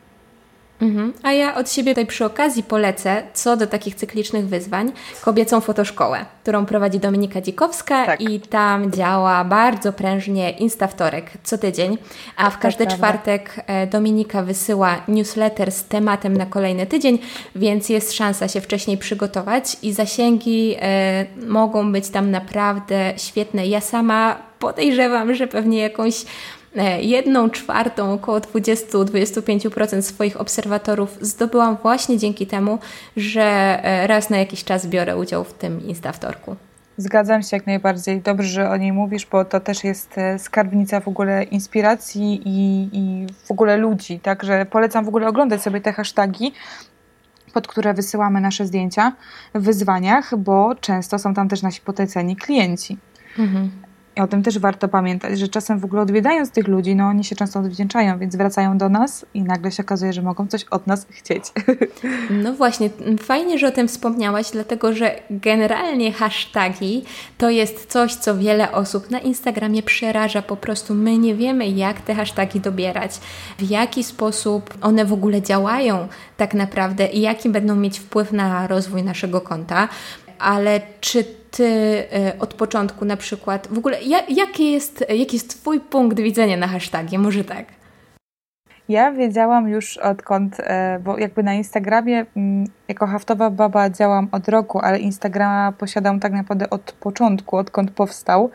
Mhm. 0.82 1.14
A 1.24 1.32
ja 1.32 1.56
od 1.56 1.72
siebie 1.72 1.92
tutaj 1.92 2.06
przy 2.06 2.26
okazji 2.26 2.64
polecę, 2.64 3.24
co 3.34 3.58
do 3.58 3.68
takich 3.68 3.96
cyklicznych 3.96 4.48
wyzwań, 4.48 4.92
kobiecą 5.22 5.62
fotoszkołę, 5.62 6.26
którą 6.44 6.66
prowadzi 6.66 7.00
Dominika 7.00 7.42
Dzikowska 7.42 8.06
tak. 8.06 8.22
i 8.22 8.40
tam 8.40 8.92
działa 8.92 9.44
bardzo 9.44 9.94
prężnie 9.94 10.52
Instawtorek 10.52 11.32
co 11.44 11.58
tydzień, 11.58 11.98
a 12.38 12.50
w 12.50 12.60
każdy 12.60 12.86
tak, 12.86 12.96
czwartek 12.96 13.64
e, 13.68 13.88
Dominika 13.88 14.44
wysyła 14.44 15.02
newsletter 15.08 15.72
z 15.72 15.84
tematem 15.84 16.38
na 16.38 16.46
kolejny 16.46 16.86
tydzień, 16.86 17.20
więc 17.56 17.90
jest 17.90 18.14
szansa 18.14 18.48
się 18.48 18.62
wcześniej 18.62 18.98
przygotować 18.98 19.78
i 19.82 19.94
zasięgi 19.94 20.76
e, 20.80 21.26
mogą 21.48 21.92
być 21.92 22.10
tam 22.10 22.32
naprawdę 22.32 23.14
świetne. 23.18 23.68
Ja 23.68 23.82
sama 23.82 24.49
podejrzewam, 24.60 25.36
że 25.36 25.48
pewnie 25.48 25.80
jakąś 25.80 26.26
E, 26.76 27.02
jedną 27.02 27.50
czwartą, 27.50 28.14
około 28.14 28.40
20-25% 28.40 30.02
swoich 30.02 30.42
obserwatorów 30.42 31.18
zdobyłam 31.22 31.78
właśnie 31.82 32.18
dzięki 32.18 32.48
temu, 32.48 32.80
że 33.18 33.42
e, 33.42 34.08
raz 34.08 34.30
na 34.30 34.38
jakiś 34.38 34.64
czas 34.64 34.88
biorę 34.88 35.18
udział 35.18 35.44
w 35.44 35.54
tym 35.54 35.88
Instawtorku. 35.88 36.56
Zgadzam 36.98 37.44
się 37.44 37.58
jak 37.58 37.68
najbardziej. 37.68 38.22
Dobrze, 38.22 38.48
że 38.48 38.70
o 38.70 38.78
niej 38.78 38.94
mówisz, 38.94 39.26
bo 39.26 39.46
to 39.46 39.60
też 39.60 39.84
jest 39.84 40.18
e, 40.18 40.40
skarbnica 40.40 41.00
w 41.00 41.08
ogóle 41.08 41.44
inspiracji 41.44 42.42
i, 42.46 42.90
i 42.94 43.28
w 43.46 43.52
ogóle 43.52 43.78
ludzi. 43.78 44.20
Także 44.20 44.66
polecam 44.66 45.06
w 45.06 45.08
ogóle 45.08 45.28
oglądać 45.28 45.62
sobie 45.62 45.82
te 45.82 45.94
hasztagi, 45.94 46.54
pod 47.54 47.68
które 47.68 47.94
wysyłamy 47.94 48.42
nasze 48.42 48.66
zdjęcia 48.66 49.14
w 49.56 49.62
wyzwaniach, 49.62 50.38
bo 50.38 50.76
często 50.76 51.20
są 51.20 51.34
tam 51.34 51.50
też 51.50 51.62
nasi 51.62 51.82
potencjalni 51.82 52.36
klienci. 52.36 52.98
Mhm. 53.40 53.89
I 54.20 54.22
o 54.22 54.28
tym 54.28 54.44
też 54.44 54.60
warto 54.60 54.88
pamiętać, 54.88 55.40
że 55.40 55.48
czasem 55.48 55.80
w 55.80 55.86
ogóle 55.86 56.02
odwiedzając 56.02 56.52
tych 56.52 56.68
ludzi, 56.68 56.96
no 56.96 57.06
oni 57.06 57.24
się 57.24 57.36
często 57.36 57.60
odwdzięczają, 57.60 58.20
więc 58.20 58.36
wracają 58.36 58.78
do 58.78 58.90
nas 58.90 59.26
i 59.34 59.44
nagle 59.44 59.72
się 59.72 59.84
okazuje, 59.84 60.14
że 60.14 60.22
mogą 60.22 60.48
coś 60.48 60.64
od 60.64 60.88
nas 60.88 61.08
chcieć. 61.10 61.44
No 62.30 62.54
właśnie, 62.54 62.90
fajnie, 63.20 63.58
że 63.58 63.68
o 63.68 63.72
tym 63.72 63.88
wspomniałaś, 63.88 64.52
dlatego 64.52 64.94
że 64.94 65.16
generalnie 65.30 66.14
hasztagi 66.14 67.04
to 67.38 67.50
jest 67.50 67.86
coś, 67.86 68.16
co 68.16 68.38
wiele 68.38 68.72
osób 68.72 69.12
na 69.12 69.20
Instagramie 69.20 69.84
przeraża. 69.84 70.42
Po 70.42 70.58
prostu 70.58 70.94
my 70.94 71.18
nie 71.18 71.36
wiemy, 71.36 71.68
jak 71.68 72.02
te 72.02 72.16
hasztagi 72.16 72.60
dobierać, 72.60 73.20
w 73.60 73.70
jaki 73.70 74.04
sposób 74.04 74.74
one 74.82 75.06
w 75.06 75.14
ogóle 75.14 75.42
działają 75.42 76.08
tak 76.38 76.54
naprawdę 76.54 77.08
i 77.08 77.22
jaki 77.22 77.50
będą 77.50 77.76
mieć 77.76 78.00
wpływ 78.00 78.32
na 78.32 78.68
rozwój 78.68 79.04
naszego 79.04 79.42
konta. 79.42 79.88
Ale 80.40 80.82
czy 81.00 81.24
ty 81.52 81.66
e, 82.14 82.40
od 82.40 82.54
początku 82.54 83.06
na 83.06 83.18
przykład, 83.18 83.68
w 83.72 83.78
ogóle 83.78 83.98
jaki 84.30 84.72
jest, 84.72 85.06
jaki 85.10 85.36
jest 85.36 85.50
Twój 85.50 85.80
punkt 85.80 86.20
widzenia 86.20 86.58
na 86.58 86.68
hasztagi? 86.68 87.18
Może 87.18 87.44
tak? 87.44 87.66
Ja 88.90 89.12
wiedziałam 89.12 89.70
już 89.70 89.98
odkąd, 89.98 90.60
e, 90.60 91.00
bo 91.04 91.18
jakby 91.18 91.44
na 91.44 91.54
Instagramie 91.54 92.26
mm, 92.36 92.68
jako 92.88 93.08
haftowa 93.08 93.50
baba 93.50 93.90
działam 93.90 94.28
od 94.32 94.48
roku, 94.48 94.80
ale 94.80 95.00
Instagrama 95.00 95.72
posiadam 95.72 96.20
tak 96.20 96.34
naprawdę 96.34 96.70
od 96.70 96.92
początku, 96.92 97.58
odkąd 97.58 97.92
powstał. 97.92 98.52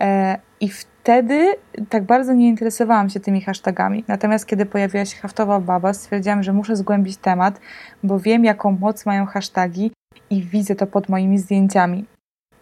E, 0.00 0.38
I 0.60 0.68
wtedy 0.68 1.54
tak 1.88 2.04
bardzo 2.04 2.32
nie 2.32 2.48
interesowałam 2.48 3.10
się 3.10 3.20
tymi 3.20 3.40
hashtagami. 3.40 4.04
Natomiast 4.08 4.46
kiedy 4.46 4.66
pojawiła 4.66 5.04
się 5.04 5.16
haftowa 5.16 5.60
baba, 5.60 5.92
stwierdziłam, 5.92 6.42
że 6.42 6.52
muszę 6.52 6.76
zgłębić 6.76 7.16
temat, 7.16 7.60
bo 8.02 8.18
wiem, 8.18 8.44
jaką 8.44 8.72
moc 8.80 9.06
mają 9.06 9.26
hasztagi 9.26 9.90
i 10.30 10.42
widzę 10.42 10.74
to 10.74 10.86
pod 10.86 11.08
moimi 11.08 11.38
zdjęciami. 11.38 12.04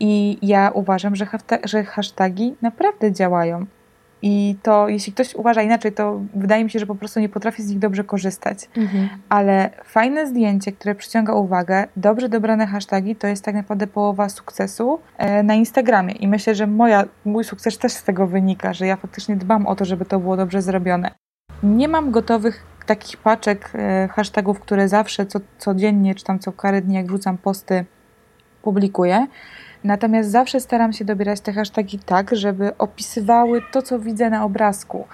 I 0.01 0.39
ja 0.43 0.71
uważam, 0.75 1.17
że, 1.17 1.27
że 1.65 1.85
hasztagi 1.85 2.55
naprawdę 2.63 3.13
działają. 3.13 3.67
I 4.23 4.57
to, 4.63 4.89
jeśli 4.89 5.13
ktoś 5.13 5.35
uważa 5.35 5.63
inaczej, 5.63 5.93
to 5.93 6.21
wydaje 6.35 6.65
mi 6.65 6.71
się, 6.71 6.79
że 6.79 6.87
po 6.87 6.95
prostu 6.95 7.21
nie 7.21 7.29
potrafi 7.29 7.63
z 7.63 7.71
nich 7.71 7.79
dobrze 7.79 8.05
korzystać. 8.05 8.69
Mhm. 8.77 9.09
Ale 9.29 9.71
fajne 9.85 10.27
zdjęcie, 10.27 10.73
które 10.73 10.95
przyciąga 10.95 11.33
uwagę, 11.35 11.87
dobrze 11.97 12.29
dobrane 12.29 12.67
hasztagi, 12.67 13.17
to 13.17 13.27
jest 13.27 13.45
tak 13.45 13.55
naprawdę 13.55 13.87
połowa 13.87 14.29
sukcesu 14.29 15.01
e, 15.19 15.43
na 15.43 15.55
Instagramie. 15.55 16.13
I 16.13 16.29
myślę, 16.29 16.55
że 16.55 16.67
moja, 16.67 17.05
mój 17.25 17.45
sukces 17.45 17.79
też 17.79 17.93
z 17.93 18.05
tego 18.05 18.27
wynika, 18.27 18.73
że 18.73 18.87
ja 18.87 18.97
faktycznie 18.97 19.37
dbam 19.37 19.67
o 19.67 19.77
to, 19.77 19.85
żeby 19.85 20.05
to 20.05 20.21
było 20.21 20.37
dobrze 20.37 20.63
zrobione. 20.63 21.11
Nie 21.63 21.89
mam 21.89 22.11
gotowych 22.11 22.76
takich 22.87 23.17
paczek 23.17 23.71
e, 23.75 24.09
hashtagów, 24.09 24.61
które 24.61 24.89
zawsze 24.89 25.27
co, 25.27 25.41
codziennie, 25.59 26.15
czy 26.15 26.25
tam 26.25 26.39
co 26.39 26.53
parę 26.53 26.83
dni, 26.83 26.95
jak 26.95 27.07
wrzucam 27.07 27.39
posty, 27.39 27.85
publikuję. 28.63 29.27
Natomiast 29.85 30.31
zawsze 30.31 30.61
staram 30.61 30.93
się 30.93 31.05
dobierać 31.05 31.41
te 31.41 31.53
hasztagi 31.53 31.99
tak, 31.99 32.37
żeby 32.37 32.79
opisywały 32.79 33.63
to, 33.73 33.83
co 33.83 33.99
widzę 33.99 34.31
na 34.31 34.45
obrazku. 34.45 35.07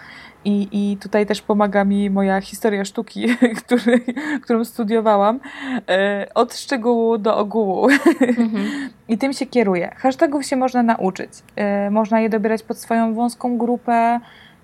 I, 0.44 0.68
I 0.72 0.96
tutaj 0.96 1.26
też 1.26 1.42
pomaga 1.42 1.84
mi 1.84 2.10
moja 2.10 2.40
historia 2.40 2.84
sztuki, 2.84 3.36
który, 3.64 4.00
którą 4.42 4.64
studiowałam, 4.64 5.40
e, 5.88 6.26
od 6.34 6.54
szczegółu 6.54 7.18
do 7.18 7.36
ogółu. 7.36 7.88
Mhm. 8.20 8.90
I 9.08 9.18
tym 9.18 9.32
się 9.32 9.46
kieruję. 9.46 9.94
Hashtagów 9.96 10.46
się 10.46 10.56
można 10.56 10.82
nauczyć. 10.82 11.30
E, 11.56 11.90
można 11.90 12.20
je 12.20 12.28
dobierać 12.28 12.62
pod 12.62 12.78
swoją 12.78 13.14
wąską 13.14 13.58
grupę 13.58 14.20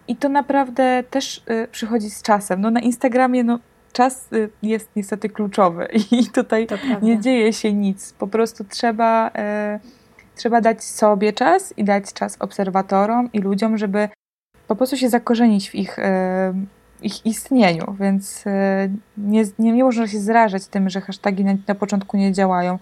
i 0.08 0.16
to 0.16 0.28
naprawdę 0.28 1.04
też 1.10 1.42
e, 1.46 1.68
przychodzi 1.68 2.10
z 2.10 2.22
czasem. 2.22 2.60
No 2.60 2.70
na 2.70 2.80
Instagramie 2.80 3.44
no, 3.44 3.58
czas 3.92 4.32
y, 4.32 4.50
jest 4.62 4.90
niestety 4.96 5.28
kluczowy 5.28 5.88
i 6.20 6.26
tutaj 6.26 6.66
nie 7.02 7.20
dzieje 7.20 7.52
się 7.52 7.72
nic. 7.72 8.12
Po 8.12 8.26
prostu 8.26 8.64
trzeba, 8.64 9.30
e, 9.34 9.80
trzeba 10.34 10.60
dać 10.60 10.84
sobie 10.84 11.32
czas 11.32 11.74
i 11.76 11.84
dać 11.84 12.12
czas 12.12 12.36
obserwatorom 12.40 13.32
i 13.32 13.38
ludziom, 13.38 13.78
żeby 13.78 14.08
po 14.68 14.76
prostu 14.76 14.96
się 14.96 15.08
zakorzenić 15.08 15.70
w 15.70 15.74
ich, 15.74 15.98
e, 15.98 16.54
ich 17.02 17.26
istnieniu. 17.26 17.96
Więc 18.00 18.46
e, 18.46 18.88
nie, 19.18 19.44
nie, 19.58 19.72
nie 19.72 19.84
można 19.84 20.08
się 20.08 20.20
zrażać 20.20 20.66
tym, 20.66 20.90
że 20.90 21.00
hasztagi 21.00 21.44
na, 21.44 21.54
na 21.68 21.74
początku 21.74 22.16
nie 22.16 22.32
działają 22.32 22.78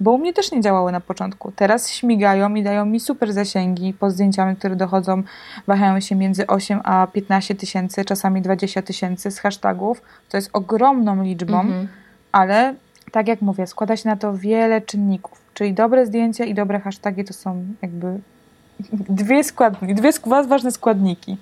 bo 0.00 0.12
u 0.12 0.18
mnie 0.18 0.32
też 0.32 0.52
nie 0.52 0.60
działały 0.60 0.92
na 0.92 1.00
początku. 1.00 1.52
Teraz 1.56 1.90
śmigają 1.90 2.54
i 2.54 2.62
dają 2.62 2.86
mi 2.86 3.00
super 3.00 3.32
zasięgi 3.32 3.94
po 3.94 4.10
zdjęciami, 4.10 4.56
które 4.56 4.76
dochodzą, 4.76 5.22
wahają 5.66 6.00
się 6.00 6.14
między 6.14 6.46
8 6.46 6.80
a 6.84 7.06
15 7.06 7.54
tysięcy, 7.54 8.04
czasami 8.04 8.42
20 8.42 8.82
tysięcy 8.82 9.30
z 9.30 9.38
hashtagów. 9.38 10.02
To 10.28 10.36
jest 10.36 10.50
ogromną 10.52 11.22
liczbą, 11.22 11.60
mhm. 11.60 11.88
ale 12.32 12.74
tak 13.12 13.28
jak 13.28 13.42
mówię, 13.42 13.66
składa 13.66 13.96
się 13.96 14.08
na 14.08 14.16
to 14.16 14.36
wiele 14.36 14.80
czynników. 14.80 15.42
Czyli 15.54 15.72
dobre 15.72 16.06
zdjęcia 16.06 16.44
i 16.44 16.54
dobre 16.54 16.80
hasztagi 16.80 17.24
to 17.24 17.32
są 17.32 17.64
jakby 17.82 18.20
dwie 19.08 19.44
składniki, 19.44 19.94
dwie 19.94 20.12
ważne 20.48 20.72
składniki. 20.72 21.36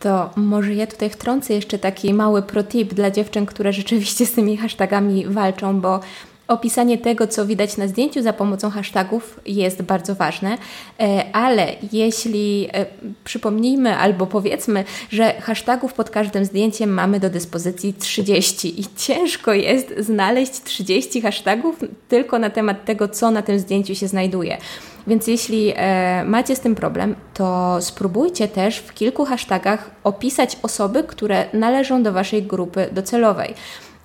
To 0.00 0.30
może 0.36 0.74
ja 0.74 0.86
tutaj 0.86 1.10
wtrącę 1.10 1.54
jeszcze 1.54 1.78
taki 1.78 2.14
mały 2.14 2.42
protip 2.42 2.94
dla 2.94 3.10
dziewczyn, 3.10 3.46
które 3.46 3.72
rzeczywiście 3.72 4.26
z 4.26 4.32
tymi 4.32 4.56
hashtagami 4.56 5.26
walczą, 5.26 5.80
bo 5.80 6.00
Opisanie 6.48 6.98
tego, 6.98 7.26
co 7.26 7.46
widać 7.46 7.76
na 7.76 7.88
zdjęciu 7.88 8.22
za 8.22 8.32
pomocą 8.32 8.70
hashtagów 8.70 9.40
jest 9.46 9.82
bardzo 9.82 10.14
ważne, 10.14 10.58
e, 11.00 11.24
ale 11.32 11.66
jeśli 11.92 12.68
e, 12.72 12.86
przypomnijmy 13.24 13.96
albo 13.96 14.26
powiedzmy, 14.26 14.84
że 15.10 15.40
hashtagów 15.40 15.94
pod 15.94 16.10
każdym 16.10 16.44
zdjęciem 16.44 16.90
mamy 16.90 17.20
do 17.20 17.30
dyspozycji 17.30 17.94
30 17.94 18.80
i 18.80 18.84
ciężko 18.96 19.52
jest 19.52 19.94
znaleźć 19.98 20.52
30 20.62 21.20
hashtagów 21.20 21.76
tylko 22.08 22.38
na 22.38 22.50
temat 22.50 22.84
tego, 22.84 23.08
co 23.08 23.30
na 23.30 23.42
tym 23.42 23.58
zdjęciu 23.58 23.94
się 23.94 24.08
znajduje. 24.08 24.58
Więc 25.06 25.26
jeśli 25.26 25.72
e, 25.76 26.24
macie 26.24 26.56
z 26.56 26.60
tym 26.60 26.74
problem, 26.74 27.14
to 27.34 27.76
spróbujcie 27.80 28.48
też 28.48 28.78
w 28.78 28.94
kilku 28.94 29.24
hashtagach 29.24 29.90
opisać 30.04 30.58
osoby, 30.62 31.04
które 31.04 31.46
należą 31.52 32.02
do 32.02 32.12
Waszej 32.12 32.42
grupy 32.42 32.88
docelowej. 32.92 33.54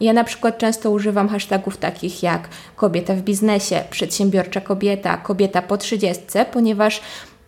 Ja 0.02 0.14
na 0.14 0.24
przykład 0.24 0.58
często 0.58 0.92
używam 0.92 1.30
hashtagów 1.30 1.78
takich 1.78 2.24
jak 2.24 2.50
kobieta 2.76 3.14
w 3.14 3.22
biznesie, 3.22 3.84
przedsiębiorcza 3.90 4.62
kobieta, 4.62 5.18
kobieta 5.18 5.62
po 5.62 5.78
trzydziestce, 5.78 6.46
ponieważ 6.46 7.02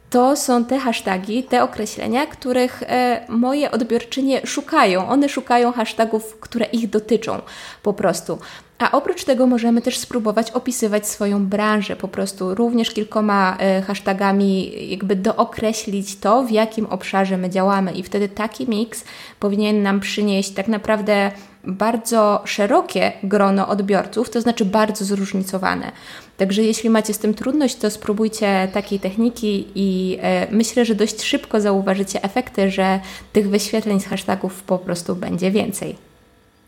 to 0.10 0.36
są 0.36 0.66
te 0.66 0.80
hasztagi, 0.80 1.44
te 1.44 1.64
określenia, 1.64 2.26
których 2.26 2.84
e, 2.84 3.26
moje 3.30 3.72
odbiorczynie 3.72 4.42
szukają. 4.46 5.10
One 5.10 5.30
szukają 5.30 5.72
hashtagów, 5.72 6.40
które 6.40 6.66
ich 6.66 6.90
dotyczą 6.90 7.42
po 7.84 7.94
prostu. 7.94 8.38
A 8.80 8.92
oprócz 8.92 9.24
tego 9.24 9.48
możemy 9.48 9.82
też 9.82 9.98
spróbować 9.98 10.52
opisywać 10.52 11.08
swoją 11.08 11.46
branżę, 11.46 11.96
po 11.96 12.08
prostu 12.08 12.56
również 12.56 12.92
kilkoma 12.92 13.58
e, 13.60 13.82
hashtagami, 13.82 14.72
jakby 14.90 15.16
dookreślić 15.16 16.20
to, 16.20 16.44
w 16.44 16.52
jakim 16.52 16.86
obszarze 16.86 17.38
my 17.38 17.50
działamy, 17.50 17.92
i 17.92 18.04
wtedy 18.04 18.30
taki 18.30 18.70
miks 18.70 19.04
powinien 19.40 19.84
nam 19.84 20.00
przynieść 20.00 20.52
tak 20.52 20.68
naprawdę 20.68 21.32
bardzo 21.64 22.42
szerokie 22.46 23.12
grono 23.24 23.68
odbiorców, 23.68 24.30
to 24.30 24.42
znaczy 24.42 24.66
bardzo 24.66 25.06
zróżnicowane. 25.06 25.92
Także 26.38 26.64
jeśli 26.64 26.90
macie 26.90 27.14
z 27.14 27.20
tym 27.20 27.34
trudność, 27.34 27.76
to 27.76 27.92
spróbujcie 27.92 28.68
takiej 28.74 29.00
techniki 29.00 29.68
i 29.76 30.18
e, 30.22 30.48
myślę, 30.52 30.86
że 30.86 30.96
dość 30.96 31.24
szybko 31.24 31.62
zauważycie 31.62 32.24
efekty, 32.24 32.72
że 32.72 33.00
tych 33.34 33.50
wyświetleń 33.50 34.00
z 34.00 34.06
hashtagów 34.06 34.64
po 34.64 34.78
prostu 34.78 35.16
będzie 35.16 35.52
więcej. 35.52 36.13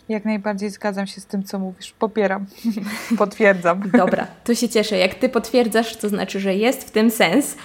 Jak 0.10 0.26
najbardziej 0.26 0.70
zgadzam 0.70 1.08
się 1.08 1.22
z 1.22 1.26
tym, 1.26 1.44
co 1.44 1.60
mówisz. 1.60 1.94
Popieram. 2.00 2.46
Potwierdzam. 3.18 3.90
Dobra, 3.98 4.28
to 4.44 4.56
się 4.56 4.70
cieszę. 4.70 4.98
Jak 4.98 5.16
ty 5.16 5.30
potwierdzasz, 5.30 5.98
to 5.98 6.10
znaczy, 6.10 6.40
że 6.40 6.56
jest 6.56 6.84
w 6.84 6.92
tym 6.92 7.12
sens. 7.12 7.56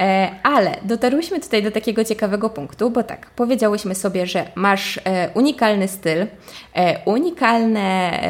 E, 0.00 0.30
ale 0.42 0.76
dotarłyśmy 0.82 1.40
tutaj 1.40 1.62
do 1.62 1.70
takiego 1.70 2.04
ciekawego 2.04 2.50
punktu, 2.50 2.90
bo 2.90 3.02
tak, 3.02 3.30
powiedziałyśmy 3.30 3.94
sobie, 3.94 4.26
że 4.26 4.44
masz 4.54 5.00
e, 5.04 5.30
unikalny 5.34 5.88
styl, 5.88 6.26
e, 6.74 7.04
unikalne, 7.04 8.20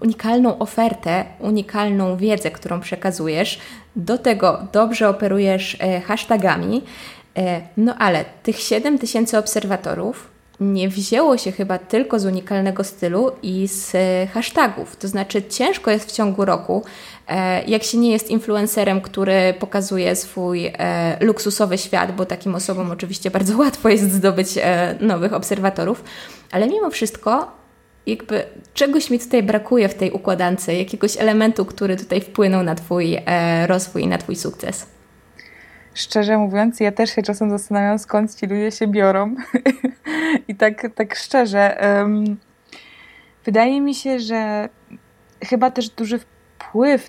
unikalną 0.00 0.58
ofertę, 0.58 1.24
unikalną 1.38 2.16
wiedzę, 2.16 2.50
którą 2.50 2.80
przekazujesz. 2.80 3.60
Do 3.96 4.18
tego 4.18 4.66
dobrze 4.72 5.08
operujesz 5.08 5.76
e, 5.80 6.00
hashtagami. 6.00 6.82
E, 7.38 7.60
no 7.76 7.94
ale 7.98 8.24
tych 8.42 8.58
7 8.58 8.98
tysięcy 8.98 9.38
obserwatorów 9.38 10.39
nie 10.60 10.88
wzięło 10.88 11.38
się 11.38 11.52
chyba 11.52 11.78
tylko 11.78 12.18
z 12.18 12.26
unikalnego 12.26 12.84
stylu 12.84 13.32
i 13.42 13.68
z 13.68 13.94
e, 13.94 14.26
hashtagów. 14.26 14.96
To 14.96 15.08
znaczy, 15.08 15.42
ciężko 15.42 15.90
jest 15.90 16.08
w 16.10 16.12
ciągu 16.12 16.44
roku, 16.44 16.82
e, 17.28 17.64
jak 17.64 17.82
się 17.82 17.98
nie 17.98 18.12
jest 18.12 18.30
influencerem, 18.30 19.00
który 19.00 19.54
pokazuje 19.58 20.16
swój 20.16 20.66
e, 20.66 21.24
luksusowy 21.24 21.78
świat, 21.78 22.16
bo 22.16 22.26
takim 22.26 22.54
osobom 22.54 22.90
oczywiście 22.90 23.30
bardzo 23.30 23.58
łatwo 23.64 23.88
jest 23.88 24.12
zdobyć 24.12 24.48
nowych 25.00 25.32
obserwatorów, 25.32 26.04
ale 26.50 26.68
mimo 26.68 26.90
wszystko 26.90 27.60
jakby 28.06 28.42
czegoś 28.74 29.10
mi 29.10 29.18
tutaj 29.18 29.42
brakuje 29.42 29.88
w 29.88 29.94
tej 29.94 30.10
układance, 30.10 30.66
jakiegoś 30.68 31.16
elementu, 31.16 31.64
który 31.64 31.96
tutaj 31.96 32.20
wpłynął 32.20 32.62
na 32.62 32.74
Twój 32.74 33.18
rozwój 33.66 34.02
i 34.02 34.06
na 34.06 34.18
Twój 34.18 34.36
sukces 34.36 34.86
szczerze 36.00 36.38
mówiąc, 36.38 36.80
ja 36.80 36.92
też 36.92 37.14
się 37.14 37.22
czasem 37.22 37.50
zastanawiam, 37.50 37.98
skąd 37.98 38.34
ci 38.34 38.46
ludzie 38.46 38.70
się 38.70 38.86
biorą. 38.86 39.34
I 40.48 40.54
tak, 40.54 40.86
tak 40.94 41.14
szczerze, 41.14 41.78
um, 41.98 42.36
wydaje 43.44 43.80
mi 43.80 43.94
się, 43.94 44.20
że 44.20 44.68
chyba 45.44 45.70
też 45.70 45.88
duży 45.88 46.18
wpływ 46.18 46.39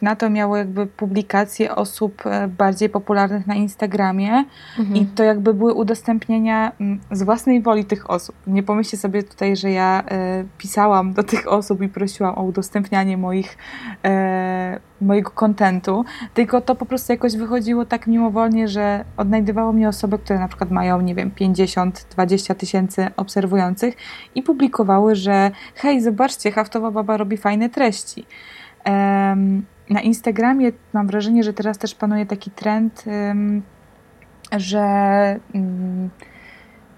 na 0.02 0.16
to 0.16 0.30
miało 0.30 0.58
jakby 0.58 0.88
publikacje 0.88 1.76
osób 1.76 2.26
e, 2.26 2.48
bardziej 2.48 2.90
popularnych 2.90 3.48
na 3.48 3.56
Instagramie 3.56 4.46
mhm. 4.80 4.96
i 4.96 5.06
to 5.06 5.24
jakby 5.24 5.54
były 5.54 5.74
udostępnienia 5.74 6.72
mm, 6.80 7.00
z 7.12 7.24
własnej 7.24 7.62
woli 7.62 7.86
tych 7.86 8.10
osób. 8.10 8.36
Nie 8.48 8.64
pomyślcie 8.64 8.98
sobie 8.98 9.24
tutaj, 9.24 9.56
że 9.56 9.72
ja 9.72 10.04
e, 10.12 10.44
pisałam 10.58 11.14
do 11.14 11.24
tych 11.24 11.48
osób 11.48 11.82
i 11.82 11.90
prosiłam 11.90 12.38
o 12.38 12.44
udostępnianie 12.44 13.18
moich, 13.18 13.58
e, 14.06 14.80
mojego 15.02 15.32
kontentu, 15.32 16.06
tylko 16.34 16.62
to 16.62 16.76
po 16.76 16.86
prostu 16.86 17.14
jakoś 17.14 17.36
wychodziło 17.36 17.86
tak 17.86 18.08
mimowolnie, 18.08 18.68
że 18.68 19.06
odnajdywało 19.18 19.74
mnie 19.74 19.90
osoby, 19.90 20.20
które 20.20 20.40
na 20.40 20.48
przykład 20.48 20.72
mają, 20.72 21.02
nie 21.02 21.16
wiem, 21.16 21.32
50-20 21.32 22.56
tysięcy 22.56 23.08
obserwujących 23.18 23.96
i 24.36 24.44
publikowały, 24.44 25.16
że 25.16 25.52
hej, 25.76 26.02
zobaczcie, 26.02 26.52
haftowa 26.52 26.92
baba 26.92 27.18
robi 27.18 27.38
fajne 27.38 27.70
treści. 27.70 28.26
Na 29.90 30.02
Instagramie 30.02 30.72
mam 30.94 31.08
wrażenie, 31.08 31.44
że 31.44 31.54
teraz 31.54 31.78
też 31.78 31.96
panuje 31.96 32.26
taki 32.26 32.52
trend, 32.52 33.06
że 34.58 34.80
mm, 35.56 36.10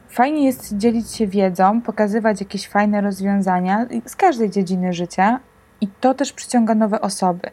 fajnie 0.10 0.46
jest 0.46 0.78
dzielić 0.78 1.12
się 1.12 1.28
wiedzą, 1.28 1.82
pokazywać 1.82 2.40
jakieś 2.40 2.68
fajne 2.68 3.02
rozwiązania 3.02 3.86
z 4.06 4.16
każdej 4.16 4.50
dziedziny 4.50 4.94
życia 4.94 5.40
i 5.82 5.88
to 5.88 6.14
też 6.14 6.34
przyciąga 6.34 6.76
nowe 6.76 7.02
osoby. 7.02 7.50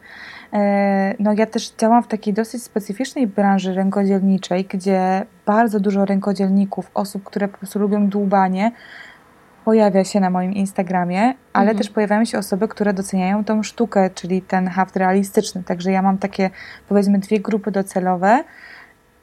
E, 0.53 1.15
no 1.19 1.33
ja 1.33 1.45
też 1.45 1.71
działam 1.77 2.03
w 2.03 2.07
takiej 2.07 2.33
dosyć 2.33 2.63
specyficznej 2.63 3.27
branży 3.27 3.73
rękodzielniczej, 3.73 4.65
gdzie 4.65 5.25
bardzo 5.45 5.79
dużo 5.79 6.05
rękodzielników, 6.05 6.91
osób, 6.93 7.23
które 7.23 7.47
po 7.47 7.57
prostu 7.57 7.79
lubią 7.79 8.07
dłubanie, 8.07 8.71
pojawia 9.65 10.03
się 10.03 10.19
na 10.19 10.29
moim 10.29 10.53
Instagramie, 10.53 11.21
ale 11.53 11.69
mhm. 11.71 11.77
też 11.77 11.89
pojawiają 11.89 12.25
się 12.25 12.37
osoby, 12.37 12.67
które 12.67 12.93
doceniają 12.93 13.43
tą 13.43 13.63
sztukę, 13.63 14.09
czyli 14.09 14.41
ten 14.41 14.67
haft 14.67 14.95
realistyczny. 14.95 15.63
Także 15.63 15.91
ja 15.91 16.01
mam 16.01 16.17
takie, 16.17 16.49
powiedzmy, 16.89 17.19
dwie 17.19 17.39
grupy 17.39 17.71
docelowe 17.71 18.43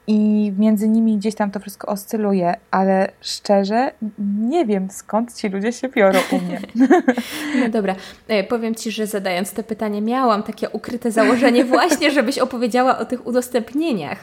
i 0.09 0.51
między 0.57 0.89
nimi 0.89 1.17
gdzieś 1.17 1.35
tam 1.35 1.51
to 1.51 1.59
wszystko 1.59 1.87
oscyluje, 1.87 2.55
ale 2.71 3.11
szczerze 3.21 3.91
nie 4.39 4.65
wiem 4.65 4.87
skąd 4.91 5.35
ci 5.35 5.49
ludzie 5.49 5.73
się 5.73 5.89
biorą 5.89 6.19
u 6.31 6.39
mnie. 6.39 6.61
No 7.61 7.69
dobra, 7.69 7.95
e, 8.27 8.43
powiem 8.43 8.75
Ci, 8.75 8.91
że 8.91 9.07
zadając 9.07 9.53
to 9.53 9.63
pytanie 9.63 10.01
miałam 10.01 10.43
takie 10.43 10.69
ukryte 10.69 11.11
założenie 11.11 11.65
właśnie, 11.75 12.11
żebyś 12.11 12.39
opowiedziała 12.39 12.97
o 12.97 13.05
tych 13.05 13.27
udostępnieniach, 13.27 14.17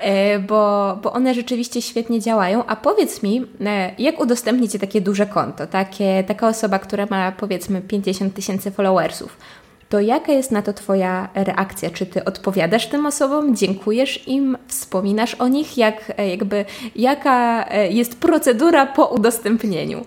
e, 0.00 0.38
bo, 0.38 0.98
bo 1.02 1.12
one 1.12 1.34
rzeczywiście 1.34 1.82
świetnie 1.82 2.20
działają. 2.20 2.66
A 2.66 2.76
powiedz 2.76 3.22
mi, 3.22 3.46
e, 3.66 3.90
jak 3.98 4.20
udostępnicie 4.20 4.78
takie 4.78 5.00
duże 5.00 5.26
konto, 5.26 5.66
takie, 5.66 6.24
taka 6.24 6.48
osoba, 6.48 6.78
która 6.78 7.06
ma 7.10 7.32
powiedzmy 7.32 7.80
50 7.80 8.34
tysięcy 8.34 8.70
followersów, 8.70 9.36
to 9.90 10.00
jaka 10.00 10.32
jest 10.32 10.52
na 10.52 10.62
to 10.62 10.72
Twoja 10.72 11.28
reakcja? 11.34 11.90
Czy 11.90 12.06
Ty 12.06 12.24
odpowiadasz 12.24 12.86
tym 12.86 13.06
osobom, 13.06 13.56
dziękujesz 13.56 14.28
im, 14.28 14.58
wspominasz 14.66 15.34
o 15.34 15.48
nich? 15.48 15.78
Jak, 15.78 16.12
e, 16.16 16.28
jakby, 16.28 16.64
jaka 16.96 17.66
e, 17.68 17.88
jest 17.88 18.20
procedura 18.20 18.86
po 18.86 19.06
udostępnieniu? 19.06 20.04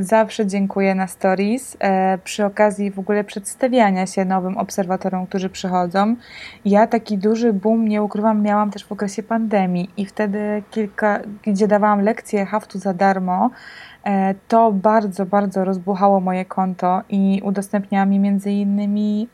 Zawsze 0.00 0.46
dziękuję 0.46 0.94
na 0.94 1.06
stories. 1.06 1.76
E, 1.80 2.18
przy 2.18 2.44
okazji 2.44 2.90
w 2.90 2.98
ogóle 2.98 3.24
przedstawiania 3.24 4.06
się 4.06 4.24
nowym 4.24 4.58
obserwatorom, 4.58 5.26
którzy 5.26 5.50
przychodzą. 5.50 6.16
Ja 6.64 6.86
taki 6.86 7.18
duży 7.18 7.52
boom, 7.52 7.88
nie 7.88 8.02
ukrywam, 8.02 8.42
miałam 8.42 8.70
też 8.70 8.84
w 8.84 8.92
okresie 8.92 9.22
pandemii 9.22 9.90
i 9.96 10.06
wtedy 10.06 10.62
kilka, 10.70 11.20
gdzie 11.42 11.68
dawałam 11.68 12.00
lekcje 12.00 12.46
haftu 12.46 12.78
za 12.78 12.94
darmo, 12.94 13.50
to 14.48 14.72
bardzo, 14.72 15.26
bardzo 15.26 15.64
rozbuchało 15.64 16.20
moje 16.20 16.44
konto 16.44 17.02
i 17.08 17.40
udostępniała 17.44 18.06
mi 18.06 18.18
między 18.18 18.50
innymi 18.52 19.28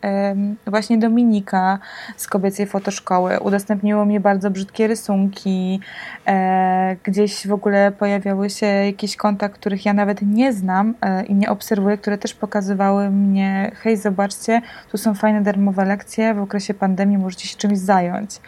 właśnie 0.67 0.99
Dominika 0.99 1.79
z 2.17 2.27
kobiecej 2.27 2.67
fotoszkoły. 2.67 3.41
Udostępniło 3.41 4.05
mi 4.05 4.21
bardzo 4.21 4.51
brzydkie 4.51 4.87
rysunki. 4.87 5.81
E, 6.27 6.97
gdzieś 7.05 7.47
w 7.47 7.53
ogóle 7.53 7.93
pojawiały 7.93 8.51
się 8.51 8.67
jakieś 8.67 9.17
konta, 9.17 9.49
których 9.49 9.87
ja 9.87 9.93
nawet 9.93 10.23
nie 10.23 10.53
znam 10.53 10.95
e, 11.01 11.25
i 11.25 11.35
nie 11.35 11.51
obserwuję, 11.51 11.99
które 11.99 12.19
też 12.19 12.35
pokazywały 12.35 13.11
mnie 13.11 13.73
hej, 13.75 13.97
zobaczcie, 13.97 14.63
tu 14.91 14.99
są 14.99 15.15
fajne 15.15 15.43
darmowe 15.43 15.85
lekcje, 15.85 16.35
w 16.35 16.43
okresie 16.43 16.75
pandemii 16.75 17.19
możecie 17.19 17.49
się 17.49 17.57
czymś 17.57 17.79
zająć. 17.79 18.41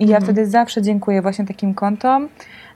I 0.00 0.06
ja 0.06 0.16
mhm. 0.16 0.22
wtedy 0.24 0.50
zawsze 0.50 0.82
dziękuję 0.82 1.22
właśnie 1.22 1.46
takim 1.46 1.74
kontom. 1.74 2.28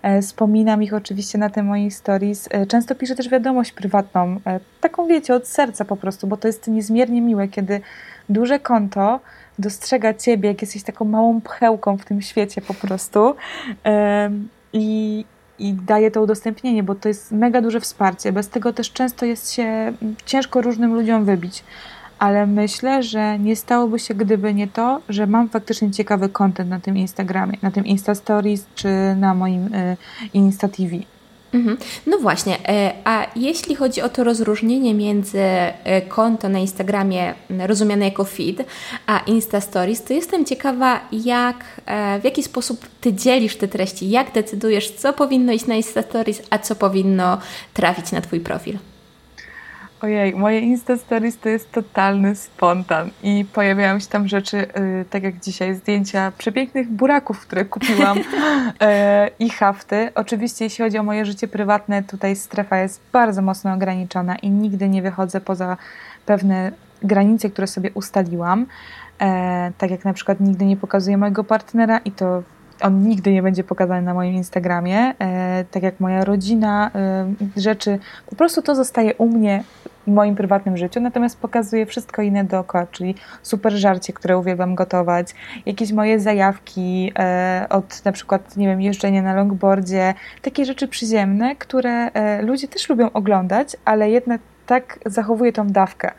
E, 0.02 0.22
wspominam 0.22 0.82
ich 0.82 0.94
oczywiście 0.94 1.38
na 1.38 1.50
te 1.50 1.62
moich 1.62 1.94
stories. 1.94 2.48
E, 2.50 2.66
często 2.66 2.94
piszę 2.94 3.14
też 3.14 3.28
wiadomość 3.28 3.72
prywatną, 3.72 4.40
e, 4.46 4.60
taką 4.80 5.06
wiecie, 5.06 5.34
od 5.34 5.48
serca 5.48 5.84
po 5.84 5.96
prostu, 5.96 6.26
bo 6.26 6.36
to 6.36 6.48
jest 6.48 6.68
niezmiernie 6.68 7.22
miłe, 7.22 7.48
kiedy 7.48 7.80
duże 8.28 8.58
konto 8.58 9.20
dostrzega 9.58 10.14
ciebie, 10.14 10.48
jak 10.48 10.62
jesteś 10.62 10.82
taką 10.82 11.04
małą 11.04 11.40
pchełką 11.40 11.98
w 11.98 12.04
tym 12.04 12.22
świecie 12.22 12.60
po 12.60 12.74
prostu 12.74 13.34
i, 14.72 15.24
i 15.58 15.72
daje 15.72 16.10
to 16.10 16.22
udostępnienie, 16.22 16.82
bo 16.82 16.94
to 16.94 17.08
jest 17.08 17.32
mega 17.32 17.60
duże 17.60 17.80
wsparcie. 17.80 18.32
Bez 18.32 18.48
tego 18.48 18.72
też 18.72 18.92
często 18.92 19.26
jest 19.26 19.52
się 19.52 19.92
ciężko 20.24 20.60
różnym 20.60 20.94
ludziom 20.94 21.24
wybić 21.24 21.64
ale 22.20 22.46
myślę, 22.46 23.02
że 23.02 23.38
nie 23.38 23.56
stałoby 23.56 23.98
się, 23.98 24.14
gdyby 24.14 24.54
nie 24.54 24.68
to, 24.68 25.00
że 25.08 25.26
mam 25.26 25.48
faktycznie 25.48 25.90
ciekawy 25.90 26.28
content 26.28 26.70
na 26.70 26.80
tym 26.80 26.96
Instagramie, 26.96 27.58
na 27.62 27.70
tym 27.70 27.86
Insta 27.86 28.14
Stories 28.14 28.66
czy 28.74 28.88
na 29.16 29.34
moim 29.34 29.74
y, 29.74 29.96
Insta 30.34 30.68
TV. 30.68 30.96
Mhm. 31.54 31.76
No 32.06 32.18
właśnie, 32.18 32.68
e, 32.68 32.92
a 33.04 33.26
jeśli 33.36 33.74
chodzi 33.74 34.02
o 34.02 34.08
to 34.08 34.24
rozróżnienie 34.24 34.94
między 34.94 35.40
e, 35.40 36.02
konto 36.02 36.48
na 36.48 36.58
Instagramie 36.58 37.34
rozumiane 37.50 38.04
jako 38.04 38.24
feed, 38.24 38.62
a 39.06 39.18
Insta 39.18 39.60
Stories, 39.60 40.04
to 40.04 40.12
jestem 40.12 40.44
ciekawa, 40.44 41.00
jak, 41.12 41.64
e, 41.86 42.20
w 42.20 42.24
jaki 42.24 42.42
sposób 42.42 42.86
Ty 43.00 43.12
dzielisz 43.12 43.56
te 43.56 43.68
treści, 43.68 44.10
jak 44.10 44.32
decydujesz, 44.32 44.90
co 44.90 45.12
powinno 45.12 45.52
iść 45.52 45.66
na 45.66 45.74
Insta 45.74 46.02
Stories, 46.02 46.42
a 46.50 46.58
co 46.58 46.74
powinno 46.74 47.38
trafić 47.74 48.12
na 48.12 48.20
Twój 48.20 48.40
profil. 48.40 48.78
Ojej, 50.02 50.34
moje 50.34 50.60
Insta 50.60 50.96
Stories 50.96 51.38
to 51.38 51.48
jest 51.48 51.72
totalny 51.72 52.36
spontan 52.36 53.10
i 53.22 53.44
pojawiają 53.52 53.98
się 54.00 54.06
tam 54.06 54.28
rzeczy, 54.28 54.56
yy, 54.56 55.04
tak 55.10 55.22
jak 55.22 55.40
dzisiaj, 55.40 55.74
zdjęcia 55.74 56.32
przepięknych 56.38 56.88
buraków, 56.88 57.40
które 57.40 57.64
kupiłam 57.64 58.18
yy, 58.18 58.24
i 59.46 59.50
hafty. 59.50 60.10
Oczywiście 60.14 60.64
jeśli 60.64 60.84
chodzi 60.84 60.98
o 60.98 61.02
moje 61.02 61.24
życie 61.24 61.48
prywatne, 61.48 62.02
tutaj 62.02 62.36
strefa 62.36 62.78
jest 62.78 63.00
bardzo 63.12 63.42
mocno 63.42 63.72
ograniczona 63.72 64.36
i 64.36 64.50
nigdy 64.50 64.88
nie 64.88 65.02
wychodzę 65.02 65.40
poza 65.40 65.76
pewne 66.26 66.72
granice, 67.02 67.50
które 67.50 67.66
sobie 67.66 67.90
ustaliłam. 67.94 68.60
Yy, 68.60 69.26
tak 69.78 69.90
jak 69.90 70.04
na 70.04 70.12
przykład 70.12 70.40
nigdy 70.40 70.64
nie 70.64 70.76
pokazuję 70.76 71.16
mojego 71.16 71.44
partnera 71.44 71.98
i 71.98 72.12
to 72.12 72.42
on 72.80 73.02
nigdy 73.02 73.32
nie 73.32 73.42
będzie 73.42 73.64
pokazany 73.64 74.02
na 74.02 74.14
moim 74.14 74.34
Instagramie, 74.34 75.14
e, 75.18 75.64
tak 75.70 75.82
jak 75.82 76.00
moja 76.00 76.24
rodzina, 76.24 76.90
e, 76.94 77.32
rzeczy, 77.56 77.98
po 78.26 78.36
prostu 78.36 78.62
to 78.62 78.74
zostaje 78.74 79.14
u 79.14 79.28
mnie 79.28 79.64
w 80.06 80.10
moim 80.10 80.36
prywatnym 80.36 80.76
życiu, 80.76 81.00
natomiast 81.00 81.40
pokazuję 81.40 81.86
wszystko 81.86 82.22
inne 82.22 82.44
dookoła, 82.44 82.86
czyli 82.86 83.14
super 83.42 83.72
żarcie, 83.72 84.12
które 84.12 84.38
uwielbiam 84.38 84.74
gotować, 84.74 85.34
jakieś 85.66 85.92
moje 85.92 86.20
zajawki 86.20 87.12
e, 87.18 87.66
od 87.70 88.04
na 88.04 88.12
przykład, 88.12 88.56
nie 88.56 88.66
wiem, 88.66 88.80
jeżdżenia 88.80 89.22
na 89.22 89.34
longboardzie, 89.34 90.14
takie 90.42 90.64
rzeczy 90.64 90.88
przyziemne, 90.88 91.56
które 91.56 92.10
ludzie 92.42 92.68
też 92.68 92.88
lubią 92.88 93.12
oglądać, 93.12 93.76
ale 93.84 94.10
jednak 94.10 94.40
tak 94.70 94.98
zachowuję 95.06 95.52
tą 95.52 95.66
dawkę. 95.66 96.12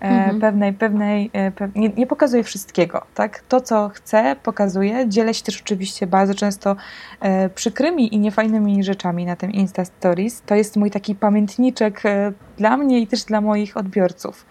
E, 0.00 0.04
mhm. 0.04 0.40
pewnej, 0.40 0.72
pewnej 0.72 1.30
e, 1.34 1.52
nie, 1.74 1.88
nie 1.88 2.06
pokazuję 2.06 2.44
wszystkiego, 2.44 3.06
tak? 3.14 3.40
To, 3.48 3.60
co 3.60 3.88
chcę, 3.88 4.36
pokazuję. 4.42 5.08
Dzielę 5.08 5.34
się 5.34 5.44
też 5.44 5.62
oczywiście 5.62 6.06
bardzo 6.06 6.34
często 6.34 6.76
e, 7.20 7.48
przykrymi 7.48 8.14
i 8.14 8.18
niefajnymi 8.18 8.84
rzeczami 8.84 9.26
na 9.26 9.36
tym 9.36 9.52
Insta 9.52 9.84
Stories. 9.84 10.42
To 10.46 10.54
jest 10.54 10.76
mój 10.76 10.90
taki 10.90 11.14
pamiętniczek 11.14 12.02
dla 12.56 12.76
mnie 12.76 13.00
i 13.00 13.06
też 13.06 13.24
dla 13.24 13.40
moich 13.40 13.76
odbiorców. 13.76 14.46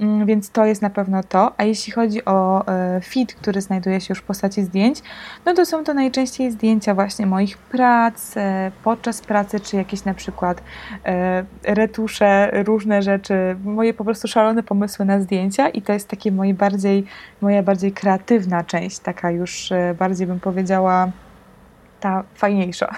Mm, 0.00 0.26
więc 0.26 0.50
to 0.50 0.64
jest 0.64 0.82
na 0.82 0.90
pewno 0.90 1.22
to. 1.22 1.52
A 1.56 1.64
jeśli 1.64 1.92
chodzi 1.92 2.24
o 2.24 2.66
e, 2.68 3.00
feed, 3.00 3.34
który 3.34 3.60
znajduje 3.60 4.00
się 4.00 4.06
już 4.08 4.18
w 4.18 4.22
postaci 4.22 4.62
zdjęć, 4.62 5.02
no 5.44 5.54
to 5.54 5.66
są 5.66 5.84
to 5.84 5.94
najczęściej 5.94 6.50
zdjęcia 6.50 6.94
właśnie 6.94 7.26
moich 7.26 7.58
prac, 7.58 8.36
e, 8.36 8.72
podczas 8.84 9.20
pracy, 9.20 9.60
czy 9.60 9.76
jakieś 9.76 10.04
na 10.04 10.14
przykład 10.14 10.62
e, 11.04 11.44
retusze, 11.62 12.50
różne 12.64 13.02
rzeczy, 13.02 13.56
moje 13.64 13.94
po 13.94 14.04
prostu 14.04 14.28
szalone 14.28 14.62
pomysły 14.62 15.04
na 15.04 15.20
zdjęcia 15.20 15.68
i 15.68 15.82
to 15.82 15.92
jest 15.92 16.08
takie 16.08 16.32
moje 16.32 16.54
bardziej, 16.54 17.04
moja 17.40 17.62
bardziej 17.62 17.92
kreatywna 17.92 18.64
część, 18.64 18.98
taka 18.98 19.30
już 19.30 19.70
bardziej 19.98 20.26
bym 20.26 20.40
powiedziała 20.40 21.10
ta 22.00 22.24
fajniejsza. 22.34 22.86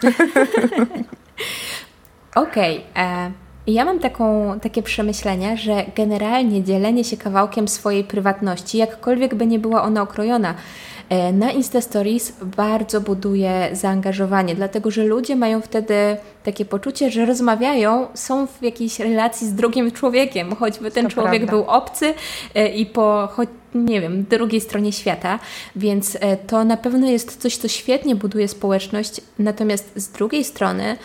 Okej. 2.34 2.84
Okay. 2.92 3.51
Ja 3.66 3.84
mam 3.84 3.98
taką, 3.98 4.58
takie 4.60 4.82
przemyślenia, 4.82 5.56
że 5.56 5.84
generalnie 5.96 6.62
dzielenie 6.62 7.04
się 7.04 7.16
kawałkiem 7.16 7.68
swojej 7.68 8.04
prywatności, 8.04 8.78
jakkolwiek 8.78 9.34
by 9.34 9.46
nie 9.46 9.58
była 9.58 9.82
ona 9.82 10.02
okrojona, 10.02 10.54
e, 11.08 11.32
na 11.32 11.50
Insta 11.50 11.80
Stories 11.80 12.32
bardzo 12.56 13.00
buduje 13.00 13.68
zaangażowanie, 13.72 14.54
dlatego 14.54 14.90
że 14.90 15.04
ludzie 15.04 15.36
mają 15.36 15.60
wtedy 15.60 15.94
takie 16.44 16.64
poczucie, 16.64 17.10
że 17.10 17.26
rozmawiają, 17.26 18.06
są 18.14 18.46
w 18.46 18.62
jakiejś 18.62 19.00
relacji 19.00 19.46
z 19.46 19.54
drugim 19.54 19.90
człowiekiem, 19.90 20.56
choćby 20.56 20.90
ten 20.90 21.04
to 21.04 21.10
człowiek 21.10 21.46
prawda. 21.46 21.52
był 21.52 21.64
obcy 21.64 22.14
e, 22.54 22.68
i 22.68 22.86
po 22.86 23.28
choć 23.32 23.48
nie 23.74 24.00
wiem, 24.00 24.24
drugiej 24.30 24.60
stronie 24.60 24.92
świata, 24.92 25.38
więc 25.76 26.16
e, 26.20 26.36
to 26.36 26.64
na 26.64 26.76
pewno 26.76 27.08
jest 27.08 27.36
coś, 27.36 27.56
co 27.56 27.68
świetnie 27.68 28.16
buduje 28.16 28.48
społeczność, 28.48 29.20
natomiast 29.38 29.92
z 29.96 30.08
drugiej 30.08 30.44
strony 30.44 30.96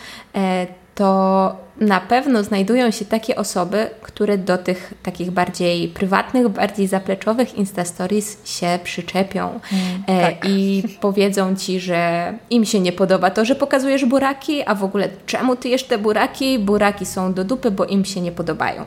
to 0.98 1.56
na 1.80 2.00
pewno 2.00 2.44
znajdują 2.44 2.90
się 2.90 3.04
takie 3.04 3.36
osoby, 3.36 3.90
które 4.02 4.38
do 4.38 4.58
tych 4.58 4.94
takich 5.02 5.30
bardziej 5.30 5.88
prywatnych, 5.88 6.48
bardziej 6.48 6.86
zapleczowych 6.86 7.54
Insta 7.54 7.84
Stories 7.84 8.38
się 8.58 8.78
przyczepią 8.84 9.48
mm, 9.48 9.60
e, 10.06 10.20
tak. 10.22 10.48
i 10.48 10.82
powiedzą 11.00 11.56
ci, 11.56 11.80
że 11.80 12.32
im 12.50 12.64
się 12.64 12.80
nie 12.80 12.92
podoba 12.92 13.30
to, 13.30 13.44
że 13.44 13.54
pokazujesz 13.54 14.04
buraki, 14.04 14.62
a 14.66 14.74
w 14.74 14.84
ogóle 14.84 15.08
czemu 15.26 15.56
ty 15.56 15.68
jesz 15.68 15.84
te 15.84 15.98
buraki? 15.98 16.58
Buraki 16.58 17.06
są 17.06 17.34
do 17.34 17.44
dupy, 17.44 17.70
bo 17.70 17.84
im 17.84 18.04
się 18.04 18.20
nie 18.20 18.32
podobają. 18.32 18.84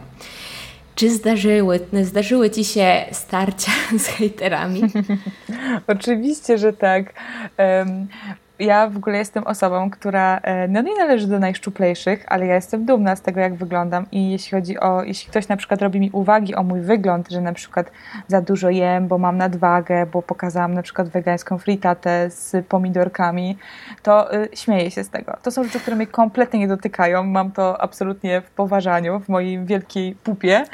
Czy 0.95 1.09
zdarzyły, 1.09 1.79
zdarzyły 2.03 2.49
Ci 2.49 2.65
się 2.65 3.05
starcia 3.11 3.71
z 4.03 4.07
hejterami? 4.07 4.81
Oczywiście, 5.87 6.57
że 6.57 6.73
tak. 6.73 7.13
Um, 7.57 8.07
ja 8.61 8.89
w 8.89 8.97
ogóle 8.97 9.17
jestem 9.17 9.43
osobą, 9.43 9.89
która 9.89 10.37
e, 10.37 10.67
no 10.67 10.81
nie 10.81 10.95
należy 10.95 11.27
do 11.27 11.39
najszczuplejszych, 11.39 12.25
ale 12.27 12.45
ja 12.45 12.55
jestem 12.55 12.85
dumna 12.85 13.15
z 13.15 13.21
tego, 13.21 13.39
jak 13.39 13.55
wyglądam 13.55 14.05
i 14.11 14.31
jeśli 14.31 14.51
chodzi 14.51 14.79
o, 14.79 15.03
jeśli 15.03 15.29
ktoś 15.29 15.47
na 15.47 15.57
przykład 15.57 15.81
robi 15.81 15.99
mi 15.99 16.09
uwagi 16.11 16.55
o 16.55 16.63
mój 16.63 16.81
wygląd, 16.81 17.31
że 17.31 17.41
na 17.41 17.53
przykład 17.53 17.91
za 18.27 18.41
dużo 18.41 18.69
jem, 18.69 19.07
bo 19.07 19.17
mam 19.17 19.37
nadwagę, 19.37 20.05
bo 20.05 20.21
pokazałam 20.21 20.73
na 20.73 20.81
przykład 20.81 21.09
wegańską 21.09 21.57
fritatę 21.57 22.29
z 22.29 22.65
pomidorkami, 22.67 23.57
to 24.03 24.35
y, 24.35 24.49
śmieję 24.53 24.91
się 24.91 25.03
z 25.03 25.09
tego. 25.09 25.37
To 25.43 25.51
są 25.51 25.63
rzeczy, 25.63 25.79
które 25.79 25.95
mnie 25.95 26.07
kompletnie 26.07 26.59
nie 26.59 26.67
dotykają, 26.67 27.23
mam 27.23 27.51
to 27.51 27.81
absolutnie 27.81 28.41
w 28.41 28.49
poważaniu, 28.51 29.19
w 29.19 29.29
mojej 29.29 29.65
wielkiej 29.65 30.15
pupie. 30.15 30.65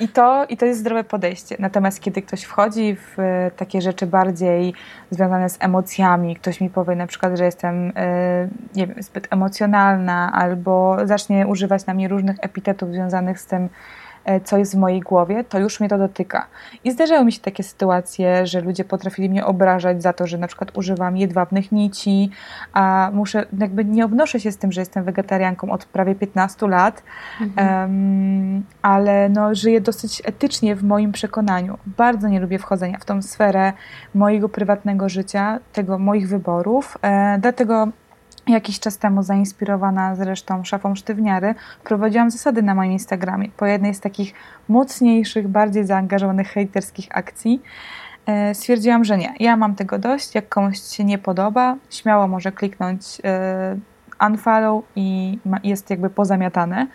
I 0.00 0.08
to, 0.08 0.46
I 0.48 0.56
to 0.56 0.66
jest 0.66 0.80
zdrowe 0.80 1.04
podejście. 1.04 1.56
Natomiast 1.58 2.00
kiedy 2.00 2.22
ktoś 2.22 2.42
wchodzi 2.42 2.96
w 2.96 3.20
e, 3.20 3.50
takie 3.56 3.80
rzeczy 3.82 4.06
bardziej 4.06 4.74
związane 5.10 5.50
z 5.50 5.56
emocjami, 5.60 6.36
ktoś 6.36 6.60
mi 6.60 6.70
powie 6.70 6.96
na 6.96 7.06
przykład, 7.06 7.38
że 7.38 7.44
jestem 7.44 7.92
e, 7.96 8.48
nie 8.74 8.86
wiem, 8.86 9.02
zbyt 9.02 9.28
emocjonalna, 9.30 10.32
albo 10.32 10.96
zacznie 11.04 11.46
używać 11.46 11.86
na 11.86 11.94
mnie 11.94 12.08
różnych 12.08 12.36
epitetów 12.40 12.92
związanych 12.92 13.40
z 13.40 13.46
tym, 13.46 13.68
co 14.44 14.58
jest 14.58 14.74
w 14.74 14.78
mojej 14.78 15.00
głowie, 15.00 15.44
to 15.44 15.58
już 15.58 15.80
mnie 15.80 15.88
to 15.88 15.98
dotyka. 15.98 16.46
I 16.84 16.90
zdarzały 16.90 17.24
mi 17.24 17.32
się 17.32 17.40
takie 17.40 17.62
sytuacje, 17.62 18.46
że 18.46 18.60
ludzie 18.60 18.84
potrafili 18.84 19.30
mnie 19.30 19.46
obrażać 19.46 20.02
za 20.02 20.12
to, 20.12 20.26
że 20.26 20.38
na 20.38 20.46
przykład 20.46 20.78
używam 20.78 21.16
jedwabnych 21.16 21.72
nici, 21.72 22.30
a 22.72 23.10
muszę, 23.12 23.46
jakby 23.58 23.84
nie 23.84 24.04
obnoszę 24.04 24.40
się 24.40 24.52
z 24.52 24.56
tym, 24.56 24.72
że 24.72 24.80
jestem 24.80 25.04
wegetarianką 25.04 25.70
od 25.70 25.84
prawie 25.84 26.14
15 26.14 26.68
lat, 26.68 27.02
mhm. 27.40 27.82
um, 27.82 28.62
ale 28.82 29.28
no, 29.28 29.54
żyję 29.54 29.80
dosyć 29.80 30.22
etycznie 30.24 30.76
w 30.76 30.84
moim 30.84 31.12
przekonaniu. 31.12 31.78
Bardzo 31.86 32.28
nie 32.28 32.40
lubię 32.40 32.58
wchodzenia 32.58 32.98
w 32.98 33.04
tą 33.04 33.22
sferę 33.22 33.72
mojego 34.14 34.48
prywatnego 34.48 35.08
życia, 35.08 35.58
tego 35.72 35.98
moich 35.98 36.28
wyborów, 36.28 36.98
e, 37.02 37.38
dlatego 37.38 37.88
jakiś 38.52 38.80
czas 38.80 38.98
temu, 38.98 39.22
zainspirowana 39.22 40.14
zresztą 40.14 40.64
szafą 40.64 40.94
sztywniary, 40.94 41.54
prowadziłam 41.84 42.30
zasady 42.30 42.62
na 42.62 42.74
moim 42.74 42.92
Instagramie. 42.92 43.48
Po 43.56 43.66
jednej 43.66 43.94
z 43.94 44.00
takich 44.00 44.34
mocniejszych, 44.68 45.48
bardziej 45.48 45.86
zaangażowanych 45.86 46.48
hejterskich 46.48 47.06
akcji 47.10 47.62
e, 48.26 48.54
stwierdziłam, 48.54 49.04
że 49.04 49.18
nie. 49.18 49.34
Ja 49.40 49.56
mam 49.56 49.74
tego 49.74 49.98
dość. 49.98 50.34
Jak 50.34 50.48
komuś 50.48 50.80
się 50.80 51.04
nie 51.04 51.18
podoba, 51.18 51.76
śmiało 51.90 52.28
może 52.28 52.52
kliknąć 52.52 53.02
e, 53.24 53.76
unfollow 54.28 54.84
i 54.96 55.38
jest 55.64 55.90
jakby 55.90 56.10
pozamiatane. 56.10 56.86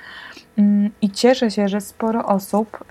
Mm, 0.58 0.90
I 1.02 1.10
cieszę 1.10 1.52
się, 1.52 1.68
że 1.68 1.82
sporo 1.82 2.26
osób 2.26 2.84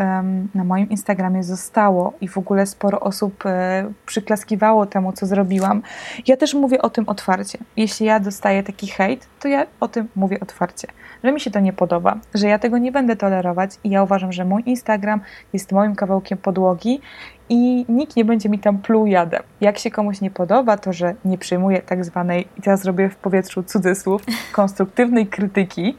na 0.55 0.65
moim 0.65 0.91
Instagramie 0.91 1.43
zostało 1.43 2.13
i 2.21 2.29
w 2.29 2.39
ogóle 2.39 2.67
sporo 2.67 3.01
osób 3.01 3.47
e, 3.47 3.93
przyklaskiwało 4.07 4.87
temu, 4.87 5.13
co 5.13 5.27
zrobiłam. 5.27 5.83
Ja 6.27 6.37
też 6.37 6.55
mówię 6.55 6.83
o 6.83 6.91
tym 6.91 7.09
otwarcie. 7.09 7.59
Jeśli 7.77 8.07
ja 8.07 8.21
dostaję 8.21 8.63
taki 8.63 8.87
hejt, 8.87 9.29
to 9.41 9.49
ja 9.49 9.67
o 9.81 9.89
tym 9.89 10.09
mówię 10.17 10.41
otwarcie, 10.41 10.89
że 11.25 11.33
mi 11.33 11.41
się 11.41 11.51
to 11.51 11.61
nie 11.61 11.73
podoba, 11.73 12.17
że 12.35 12.49
ja 12.49 12.59
tego 12.59 12.79
nie 12.79 12.93
będę 12.93 13.17
tolerować 13.17 13.71
i 13.85 13.91
ja 13.91 14.03
uważam, 14.03 14.33
że 14.33 14.45
mój 14.45 14.63
Instagram 14.67 15.21
jest 15.53 15.73
moim 15.73 15.95
kawałkiem 15.97 16.39
podłogi 16.39 17.01
i 17.49 17.85
nikt 17.89 18.17
nie 18.17 18.25
będzie 18.25 18.49
mi 18.49 18.59
tam 18.59 18.79
pluł 18.79 19.07
jadem. 19.07 19.43
Jak 19.61 19.79
się 19.79 19.91
komuś 19.91 20.21
nie 20.21 20.31
podoba, 20.31 20.77
to 20.77 20.93
że 20.93 21.15
nie 21.25 21.39
przyjmuję 21.39 21.83
tak 21.83 22.05
zwanej, 22.05 22.49
i 22.59 22.63
teraz 22.63 22.83
zrobię 22.83 23.09
w 23.09 23.17
powietrzu 23.17 23.63
cudzysłów, 23.63 24.23
konstruktywnej 24.53 25.27
krytyki, 25.27 25.97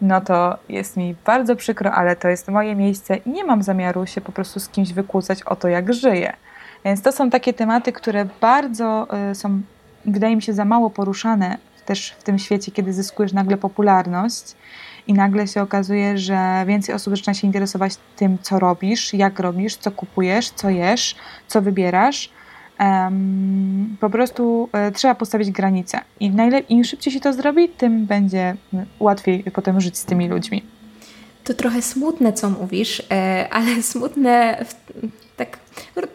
no 0.00 0.20
to 0.20 0.58
jest 0.68 0.96
mi 0.96 1.14
bardzo 1.26 1.56
przykro, 1.56 1.92
ale 1.92 2.16
to 2.16 2.28
jest 2.28 2.48
moje 2.48 2.76
miejsce 2.76 3.16
i 3.16 3.30
nie 3.30 3.44
mam 3.44 3.62
zamiaru 3.62 4.06
się 4.06 4.20
po 4.20 4.32
prostu 4.32 4.60
z 4.60 4.68
kimś 4.68 4.92
wykłócać 4.92 5.42
o 5.42 5.56
to, 5.56 5.68
jak 5.68 5.94
żyję. 5.94 6.32
Więc 6.84 7.02
to 7.02 7.12
są 7.12 7.30
takie 7.30 7.52
tematy, 7.52 7.92
które 7.92 8.26
bardzo 8.40 9.08
y, 9.30 9.34
są, 9.34 9.60
wydaje 10.04 10.36
mi 10.36 10.42
się, 10.42 10.52
za 10.52 10.64
mało 10.64 10.90
poruszane 10.90 11.58
też 11.86 12.10
w 12.18 12.22
tym 12.22 12.38
świecie, 12.38 12.72
kiedy 12.72 12.92
zyskujesz 12.92 13.32
nagle 13.32 13.56
popularność 13.56 14.56
i 15.06 15.14
nagle 15.14 15.46
się 15.46 15.62
okazuje, 15.62 16.18
że 16.18 16.64
więcej 16.66 16.94
osób 16.94 17.16
zaczyna 17.16 17.34
się 17.34 17.46
interesować 17.46 17.92
tym, 18.16 18.38
co 18.42 18.58
robisz, 18.58 19.14
jak 19.14 19.38
robisz, 19.38 19.76
co 19.76 19.90
kupujesz, 19.90 20.50
co 20.50 20.70
jesz, 20.70 21.16
co 21.48 21.62
wybierasz 21.62 22.30
po 24.00 24.10
prostu 24.10 24.68
e, 24.72 24.92
trzeba 24.92 25.14
postawić 25.14 25.50
granice. 25.50 26.00
I 26.20 26.32
im 26.68 26.84
szybciej 26.84 27.12
się 27.12 27.20
to 27.20 27.32
zrobi, 27.32 27.68
tym 27.68 28.06
będzie 28.06 28.56
łatwiej 29.00 29.42
potem 29.42 29.80
żyć 29.80 29.98
z 29.98 30.04
tymi 30.04 30.28
ludźmi. 30.28 30.62
To 31.44 31.54
trochę 31.54 31.82
smutne, 31.82 32.32
co 32.32 32.50
mówisz, 32.50 33.02
e, 33.10 33.48
ale 33.50 33.82
smutne 33.92 34.64
tak 35.36 35.58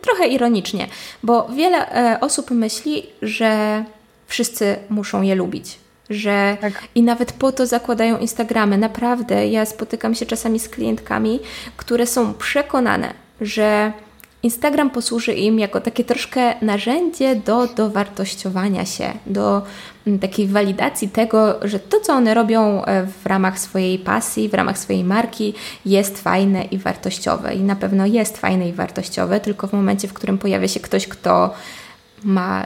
trochę 0.02 0.28
ironicznie, 0.28 0.88
bo 1.24 1.48
wiele 1.50 1.92
e, 1.92 2.20
osób 2.20 2.52
myśli, 2.52 3.04
że 3.22 3.84
wszyscy 4.28 4.76
muszą 4.90 5.22
je 5.22 5.36
lubić. 5.36 5.80
że 6.10 6.58
tak. 6.62 6.74
i 6.96 7.04
nawet 7.04 7.32
po 7.32 7.52
to 7.52 7.66
zakładają 7.66 8.18
Instagramy. 8.18 8.78
Naprawdę, 8.78 9.48
ja 9.48 9.66
spotykam 9.66 10.16
się 10.16 10.26
czasami 10.26 10.60
z 10.60 10.70
klientkami, 10.70 11.40
które 11.78 12.08
są 12.08 12.34
przekonane, 12.34 13.14
że 13.42 13.94
Instagram 14.46 14.90
posłuży 14.90 15.34
im 15.34 15.60
jako 15.60 15.82
takie 15.82 16.04
troszkę 16.04 16.54
narzędzie 16.62 17.36
do 17.36 17.68
dowartościowania 17.68 18.86
się, 18.86 19.14
do 19.26 19.62
mm, 20.08 20.20
takiej 20.20 20.48
walidacji 20.48 21.10
tego, 21.10 21.60
że 21.62 21.80
to, 21.80 22.00
co 22.00 22.14
one 22.14 22.34
robią 22.34 22.86
e, 22.86 23.08
w 23.24 23.26
ramach 23.26 23.60
swojej 23.60 24.00
pasji, 24.00 24.50
w 24.50 24.54
ramach 24.54 24.78
swojej 24.78 25.04
marki, 25.04 25.54
jest 25.86 26.22
fajne 26.22 26.64
i 26.64 26.78
wartościowe. 26.78 27.54
I 27.54 27.62
na 27.62 27.76
pewno 27.76 28.06
jest 28.06 28.38
fajne 28.38 28.70
i 28.70 28.74
wartościowe, 28.74 29.40
tylko 29.40 29.68
w 29.68 29.74
momencie, 29.74 30.08
w 30.08 30.14
którym 30.14 30.38
pojawia 30.38 30.68
się 30.68 30.80
ktoś, 30.80 31.08
kto 31.08 31.54
ma 32.24 32.66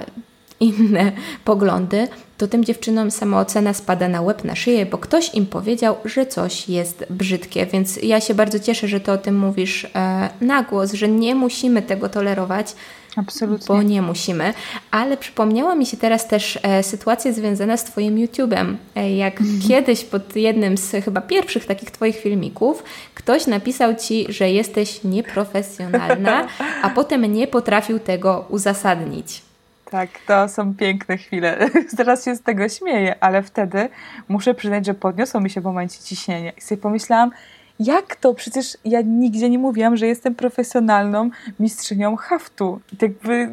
inne 0.60 1.12
poglądy, 1.45 2.07
to 2.38 2.47
tym 2.47 2.66
dziewczynom 2.66 3.12
samoocena 3.12 3.74
spada 3.74 4.07
na 4.07 4.22
łeb, 4.22 4.43
na 4.43 4.55
szyję, 4.55 4.86
bo 4.86 4.97
ktoś 4.97 5.36
im 5.36 5.45
powiedział, 5.45 5.95
że 6.05 6.26
coś 6.26 6.70
jest 6.70 7.05
brzydkie. 7.10 7.66
Więc 7.66 7.97
ja 8.03 8.22
się 8.22 8.34
bardzo 8.34 8.60
cieszę, 8.60 8.88
że 8.88 8.99
ty 8.99 9.12
o 9.12 9.18
tym 9.18 9.39
mówisz 9.39 9.88
e, 9.95 10.30
na 10.41 10.64
głos, 10.64 10.93
że 10.93 11.07
nie 11.07 11.36
musimy 11.36 11.82
tego 11.82 12.10
tolerować. 12.10 12.76
Absolutnie. 13.16 13.68
Bo 13.68 13.84
nie 13.84 14.01
musimy. 14.01 14.53
Ale 14.91 15.18
przypomniała 15.18 15.76
mi 15.76 15.86
się 15.86 15.97
teraz 15.97 16.28
też 16.28 16.60
e, 16.64 16.84
sytuacja 16.84 17.34
związana 17.34 17.78
z 17.78 17.84
Twoim 17.84 18.16
YouTube'em. 18.16 18.76
E, 18.95 19.16
jak 19.16 19.41
mm. 19.41 19.62
kiedyś 19.68 20.03
pod 20.03 20.36
jednym 20.36 20.78
z 20.78 20.91
chyba 21.05 21.22
pierwszych 21.22 21.66
takich 21.66 21.91
Twoich 21.91 22.16
filmików 22.16 22.84
ktoś 23.16 23.47
napisał 23.47 23.95
Ci, 23.95 24.26
że 24.30 24.51
jesteś 24.51 25.03
nieprofesjonalna, 25.03 26.47
a 26.84 26.89
potem 26.89 27.34
nie 27.34 27.47
potrafił 27.47 27.99
tego 27.99 28.45
uzasadnić. 28.49 29.49
Tak, 29.92 30.10
to 30.28 30.50
są 30.50 30.76
piękne 30.76 31.18
chwile. 31.18 31.70
Teraz 31.98 32.26
się 32.26 32.36
z 32.36 32.42
tego 32.42 32.70
śmieję, 32.70 33.16
ale 33.20 33.44
wtedy 33.44 33.90
muszę 34.28 34.54
przyznać, 34.54 34.86
że 34.86 34.94
podniosło 34.94 35.40
mi 35.40 35.50
się 35.50 35.62
w 35.62 35.64
momencie 35.64 36.00
ciśnienie. 36.00 36.54
I 36.58 36.62
sobie 36.62 36.82
pomyślałam, 36.82 37.32
jak 37.80 38.16
to? 38.16 38.34
Przecież 38.34 38.78
ja 38.86 39.02
nigdzie 39.02 39.50
nie 39.50 39.60
mówiłam, 39.60 39.98
że 39.98 40.08
jestem 40.08 40.36
profesjonalną 40.36 41.30
mistrzynią 41.60 42.16
haftu. 42.16 42.80
I 42.94 42.98
tak 42.98 43.10
jakby 43.10 43.50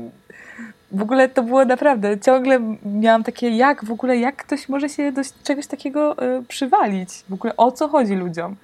w 0.93 1.03
ogóle 1.03 1.28
to 1.28 1.43
było 1.43 1.64
naprawdę, 1.64 2.20
ciągle 2.20 2.61
miałam 2.84 3.24
takie, 3.24 3.49
jak 3.49 3.84
w 3.84 3.93
ogóle, 3.93 4.16
jak 4.16 4.37
ktoś 4.37 4.68
może 4.68 4.89
się 4.89 5.12
do 5.12 5.22
czegoś 5.45 5.66
takiego 5.66 6.22
y, 6.39 6.43
przywalić? 6.43 7.24
W 7.28 7.32
ogóle 7.32 7.57
o 7.57 7.72
co 7.72 7.89
chodzi 7.89 8.14
ludziom? 8.14 8.57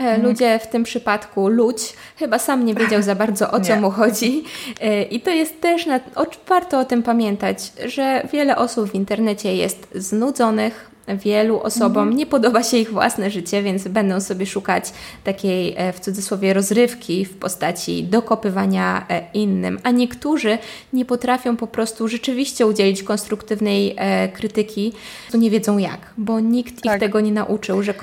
E, 0.00 0.02
mhm. 0.02 0.22
Ludzie 0.22 0.58
w 0.58 0.66
tym 0.66 0.84
przypadku, 0.84 1.48
ludź, 1.48 1.92
chyba 2.16 2.38
sam 2.38 2.64
nie 2.64 2.74
wiedział 2.74 3.02
za 3.02 3.14
bardzo 3.14 3.50
o 3.50 3.60
co 3.66 3.76
mu 3.76 3.90
chodzi. 3.90 4.44
E, 4.80 5.02
I 5.02 5.20
to 5.20 5.30
jest 5.30 5.60
też, 5.60 5.86
na, 5.86 6.00
warto 6.48 6.80
o 6.80 6.84
tym 6.84 7.02
pamiętać, 7.02 7.72
że 7.86 8.22
wiele 8.32 8.56
osób 8.56 8.90
w 8.90 8.94
internecie 8.94 9.56
jest 9.56 9.88
znudzonych, 9.94 10.90
Wielu 11.16 11.60
osobom 11.60 12.02
mhm. 12.02 12.16
nie 12.16 12.26
podoba 12.26 12.62
się 12.62 12.76
ich 12.76 12.90
własne 12.90 13.30
życie, 13.30 13.62
więc 13.62 13.88
będą 13.88 14.20
sobie 14.20 14.46
szukać 14.46 14.92
takiej 15.24 15.74
e, 15.76 15.92
w 15.92 16.00
cudzysłowie 16.00 16.54
rozrywki 16.54 17.24
w 17.24 17.36
postaci 17.36 18.04
dokopywania 18.04 19.06
e, 19.08 19.22
innym, 19.34 19.78
a 19.82 19.90
niektórzy 19.90 20.58
nie 20.92 21.04
potrafią 21.04 21.56
po 21.56 21.66
prostu 21.66 22.08
rzeczywiście 22.08 22.66
udzielić 22.66 23.02
konstruktywnej 23.02 23.94
e, 23.96 24.28
krytyki, 24.28 24.92
to 25.30 25.38
nie 25.38 25.50
wiedzą 25.50 25.78
jak, 25.78 26.00
bo 26.18 26.40
nikt 26.40 26.82
tak. 26.82 26.94
ich 26.94 27.00
tego 27.00 27.20
nie 27.20 27.32
nauczył, 27.32 27.82
że 27.82 27.94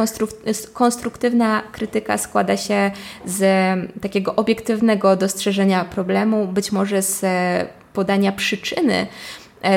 konstruktywna 0.74 1.64
krytyka 1.72 2.18
składa 2.18 2.58
się 2.58 2.92
z 3.26 3.42
takiego 4.02 4.36
obiektywnego 4.36 5.16
dostrzeżenia 5.16 5.86
problemu, 5.86 6.48
być 6.48 6.72
może 6.72 7.02
z 7.02 7.26
podania 7.94 8.32
przyczyny 8.32 9.08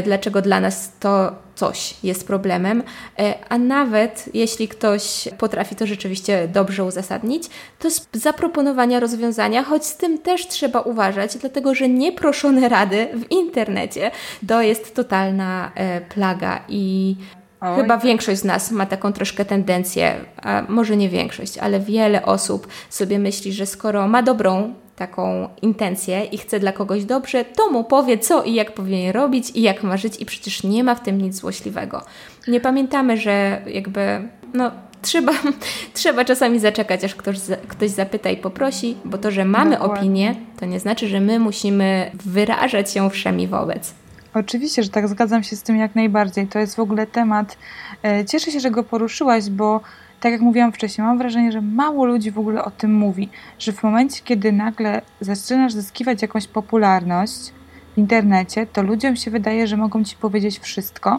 dlaczego 0.05 0.43
dla 0.43 0.61
nas 0.61 0.93
to 1.01 1.33
coś 1.55 1.95
jest 2.03 2.27
problemem, 2.27 2.83
e, 3.19 3.35
a 3.49 3.59
nawet 3.59 4.25
jeśli 4.35 4.69
ktoś 4.69 5.29
potrafi 5.39 5.77
to 5.77 5.87
rzeczywiście 5.87 6.49
dobrze 6.49 6.85
uzasadnić, 6.85 7.45
to 7.79 7.91
z 7.91 8.09
zaproponowania 8.13 9.01
rozwiązania, 9.01 9.65
choć 9.65 9.87
z 9.87 9.97
tym 9.97 10.19
też 10.19 10.49
trzeba 10.49 10.81
uważać, 10.81 11.37
dlatego 11.37 11.75
że 11.75 11.89
nieproszone 11.89 12.69
rady 12.69 13.09
w 13.15 13.31
internecie 13.31 14.11
to 14.49 14.63
jest 14.63 14.95
totalna 14.95 15.73
e, 15.75 16.01
plaga 16.01 16.65
i 16.69 17.17
Oj. 17.61 17.77
Chyba 17.77 17.99
większość 17.99 18.41
z 18.41 18.45
nas 18.45 18.71
ma 18.71 18.87
taką 18.87 19.13
troszkę 19.13 19.45
tendencję, 19.45 20.15
a 20.43 20.63
może 20.69 20.97
nie 20.97 21.09
większość, 21.09 21.59
ale 21.59 21.81
wiele 21.81 22.25
osób 22.25 22.69
sobie 22.91 23.19
myśli, 23.19 23.53
że 23.53 23.67
skoro 23.67 24.09
ma 24.09 24.23
dobrą 24.23 24.75
taką 25.01 25.49
intencję 25.63 26.25
i 26.25 26.39
chce 26.39 26.61
dla 26.61 26.73
kogoś 26.73 27.05
dobrze, 27.05 27.45
to 27.45 27.71
mu 27.71 27.85
powie, 27.85 28.19
co 28.19 28.43
i 28.43 28.55
jak 28.55 28.75
powinien 28.75 29.13
robić 29.13 29.51
i 29.55 29.63
jak 29.63 29.83
ma 29.83 29.97
żyć, 29.97 30.21
i 30.21 30.27
przecież 30.27 30.63
nie 30.63 30.85
ma 30.85 30.95
w 30.95 31.03
tym 31.03 31.21
nic 31.21 31.35
złośliwego. 31.35 32.03
Nie 32.49 32.61
pamiętamy, 32.61 33.17
że 33.17 33.63
jakby, 33.67 34.29
no, 34.55 34.71
trzeba, 35.03 35.33
trzeba 35.95 36.25
czasami 36.25 36.59
zaczekać, 36.59 37.05
aż 37.05 37.15
ktoś, 37.15 37.37
ktoś 37.69 37.91
zapyta 37.91 38.31
i 38.31 38.37
poprosi, 38.37 38.97
bo 39.05 39.19
to, 39.19 39.31
że 39.31 39.45
mamy 39.45 39.71
Dokładnie. 39.71 39.99
opinię, 39.99 40.35
to 40.61 40.67
nie 40.67 40.81
znaczy, 40.81 41.09
że 41.09 41.21
my 41.21 41.39
musimy 41.39 42.11
wyrażać 42.25 42.93
się 42.93 43.11
wszemi 43.11 43.49
wobec. 43.49 43.95
Oczywiście, 44.35 44.83
że 44.83 44.89
tak, 44.89 45.09
zgadzam 45.09 45.43
się 45.43 45.57
z 45.57 45.63
tym 45.63 45.77
jak 45.77 45.95
najbardziej. 45.95 46.47
To 46.47 46.59
jest 46.59 46.77
w 46.77 46.81
ogóle 46.81 47.07
temat. 47.07 47.57
E, 48.03 48.25
cieszę 48.25 48.51
się, 48.51 48.61
że 48.61 48.71
go 48.71 48.85
poruszyłaś, 48.85 49.51
bo 49.51 49.81
tak 50.21 50.33
jak 50.33 50.41
mówiłam 50.41 50.73
wcześniej, 50.73 51.07
mam 51.07 51.19
wrażenie, 51.19 51.53
że 51.53 51.61
mało 51.61 52.05
ludzi 52.05 52.31
w 52.31 52.39
ogóle 52.39 52.65
o 52.65 52.71
tym 52.71 52.95
mówi, 52.95 53.29
że 53.59 53.73
w 53.73 53.83
momencie, 53.83 54.21
kiedy 54.25 54.53
nagle 54.53 55.03
zaczynasz 55.21 55.73
zyskiwać 55.73 56.23
jakąś 56.23 56.47
popularność 56.47 57.53
w 57.95 57.99
internecie, 57.99 58.67
to 58.67 58.83
ludziom 58.83 59.17
się 59.17 59.31
wydaje, 59.31 59.67
że 59.67 59.77
mogą 59.77 60.05
ci 60.05 60.17
powiedzieć 60.17 60.59
wszystko 60.59 61.19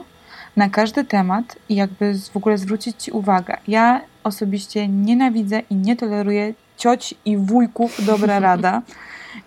na 0.55 0.69
każdy 0.69 1.03
temat 1.03 1.55
i 1.69 1.75
jakby 1.75 2.13
w 2.33 2.37
ogóle 2.37 2.57
zwrócić 2.57 3.03
ci 3.03 3.11
uwagę. 3.11 3.57
Ja 3.67 4.01
osobiście 4.23 4.87
nienawidzę 4.87 5.61
i 5.69 5.75
nie 5.75 5.95
toleruję 5.95 6.53
cioć 6.77 7.15
i 7.25 7.37
wujków, 7.37 8.05
dobra 8.05 8.39
rada. 8.49 8.81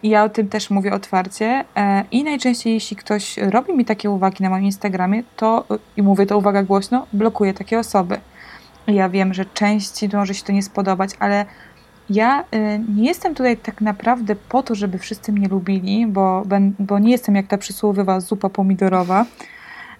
I 0.02 0.08
ja 0.08 0.24
o 0.24 0.28
tym 0.28 0.48
też 0.48 0.70
mówię 0.70 0.92
otwarcie. 0.92 1.64
E, 1.76 2.04
I 2.10 2.24
najczęściej, 2.24 2.74
jeśli 2.74 2.96
ktoś 2.96 3.36
robi 3.36 3.72
mi 3.72 3.84
takie 3.84 4.10
uwagi 4.10 4.42
na 4.42 4.50
moim 4.50 4.64
Instagramie, 4.64 5.22
to 5.36 5.64
i 5.96 6.02
mówię 6.02 6.26
to 6.26 6.38
uwaga 6.38 6.62
głośno, 6.62 7.06
blokuję 7.12 7.54
takie 7.54 7.78
osoby. 7.78 8.20
Ja 8.86 9.08
wiem, 9.08 9.34
że 9.34 9.44
części 9.44 10.08
może 10.12 10.34
się 10.34 10.44
to 10.44 10.52
nie 10.52 10.62
spodobać, 10.62 11.10
ale 11.18 11.46
ja 12.10 12.40
y, 12.42 12.80
nie 12.96 13.08
jestem 13.08 13.34
tutaj 13.34 13.56
tak 13.56 13.80
naprawdę 13.80 14.36
po 14.36 14.62
to, 14.62 14.74
żeby 14.74 14.98
wszyscy 14.98 15.32
mnie 15.32 15.48
lubili, 15.48 16.06
bo, 16.06 16.42
bo 16.78 16.98
nie 16.98 17.10
jestem 17.10 17.34
jak 17.34 17.46
ta 17.46 17.58
przysłowiowa 17.58 18.20
zupa 18.20 18.48
pomidorowa. 18.48 19.26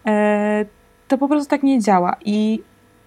E, 0.06 0.64
to 1.08 1.18
po 1.18 1.28
prostu 1.28 1.50
tak 1.50 1.62
nie 1.62 1.80
działa. 1.80 2.16
I 2.24 2.62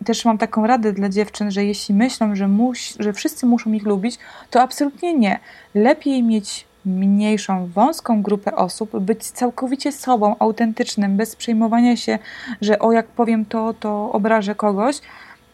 też 0.05 0.25
mam 0.25 0.37
taką 0.37 0.67
radę 0.67 0.93
dla 0.93 1.09
dziewczyn, 1.09 1.51
że 1.51 1.65
jeśli 1.65 1.95
myślą, 1.95 2.35
że, 2.35 2.47
muś, 2.47 2.93
że 2.99 3.13
wszyscy 3.13 3.45
muszą 3.45 3.73
ich 3.73 3.85
lubić, 3.85 4.17
to 4.49 4.61
absolutnie 4.61 5.13
nie. 5.13 5.39
Lepiej 5.75 6.23
mieć 6.23 6.67
mniejszą, 6.85 7.67
wąską 7.67 8.21
grupę 8.21 8.55
osób, 8.55 8.99
być 8.99 9.23
całkowicie 9.23 9.91
sobą, 9.91 10.35
autentycznym, 10.39 11.17
bez 11.17 11.35
przejmowania 11.35 11.95
się, 11.95 12.19
że 12.61 12.79
o 12.79 12.91
jak 12.91 13.07
powiem 13.07 13.45
to, 13.45 13.73
to 13.73 14.11
obrażę 14.11 14.55
kogoś, 14.55 15.01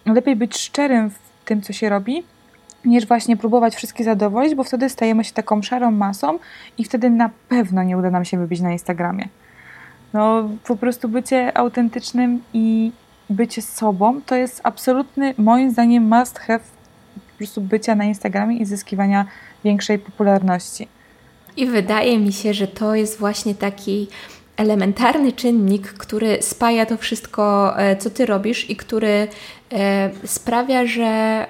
lepiej 0.05 0.35
być 0.35 0.57
szczerym 0.57 1.09
w 1.09 1.19
tym, 1.45 1.61
co 1.61 1.73
się 1.73 1.89
robi, 1.89 2.23
niż 2.85 3.07
właśnie 3.07 3.37
próbować 3.37 3.75
wszystkie 3.75 4.03
zadowolić, 4.03 4.55
bo 4.55 4.63
wtedy 4.63 4.89
stajemy 4.89 5.23
się 5.23 5.33
taką 5.33 5.61
szarą 5.61 5.91
masą 5.91 6.39
i 6.77 6.83
wtedy 6.83 7.09
na 7.09 7.29
pewno 7.49 7.83
nie 7.83 7.97
uda 7.97 8.09
nam 8.09 8.25
się 8.25 8.37
wybić 8.37 8.61
na 8.61 8.71
Instagramie. 8.71 9.27
No, 10.13 10.49
po 10.67 10.75
prostu 10.75 11.09
bycie 11.09 11.57
autentycznym 11.57 12.41
i 12.53 12.91
bycie 13.29 13.61
sobą 13.61 14.21
to 14.25 14.35
jest 14.35 14.61
absolutny, 14.63 15.33
moim 15.37 15.71
zdaniem, 15.71 16.03
must 16.03 16.39
have 16.39 16.63
po 17.15 17.37
prostu 17.37 17.61
bycia 17.61 17.95
na 17.95 18.03
Instagramie 18.03 18.57
i 18.57 18.65
zyskiwania 18.65 19.25
większej 19.63 19.99
popularności. 19.99 20.87
I 21.57 21.65
wydaje 21.67 22.19
mi 22.19 22.33
się, 22.33 22.53
że 22.53 22.67
to 22.67 22.95
jest 22.95 23.19
właśnie 23.19 23.55
taki 23.55 24.07
elementarny 24.57 25.31
czynnik, 25.31 25.87
który 25.93 26.41
spaja 26.41 26.85
to 26.85 26.97
wszystko, 26.97 27.73
e, 27.79 27.95
co 27.95 28.09
ty 28.09 28.25
robisz 28.25 28.69
i 28.69 28.75
który 28.75 29.27
e, 29.71 30.09
sprawia, 30.25 30.85
że 30.85 31.45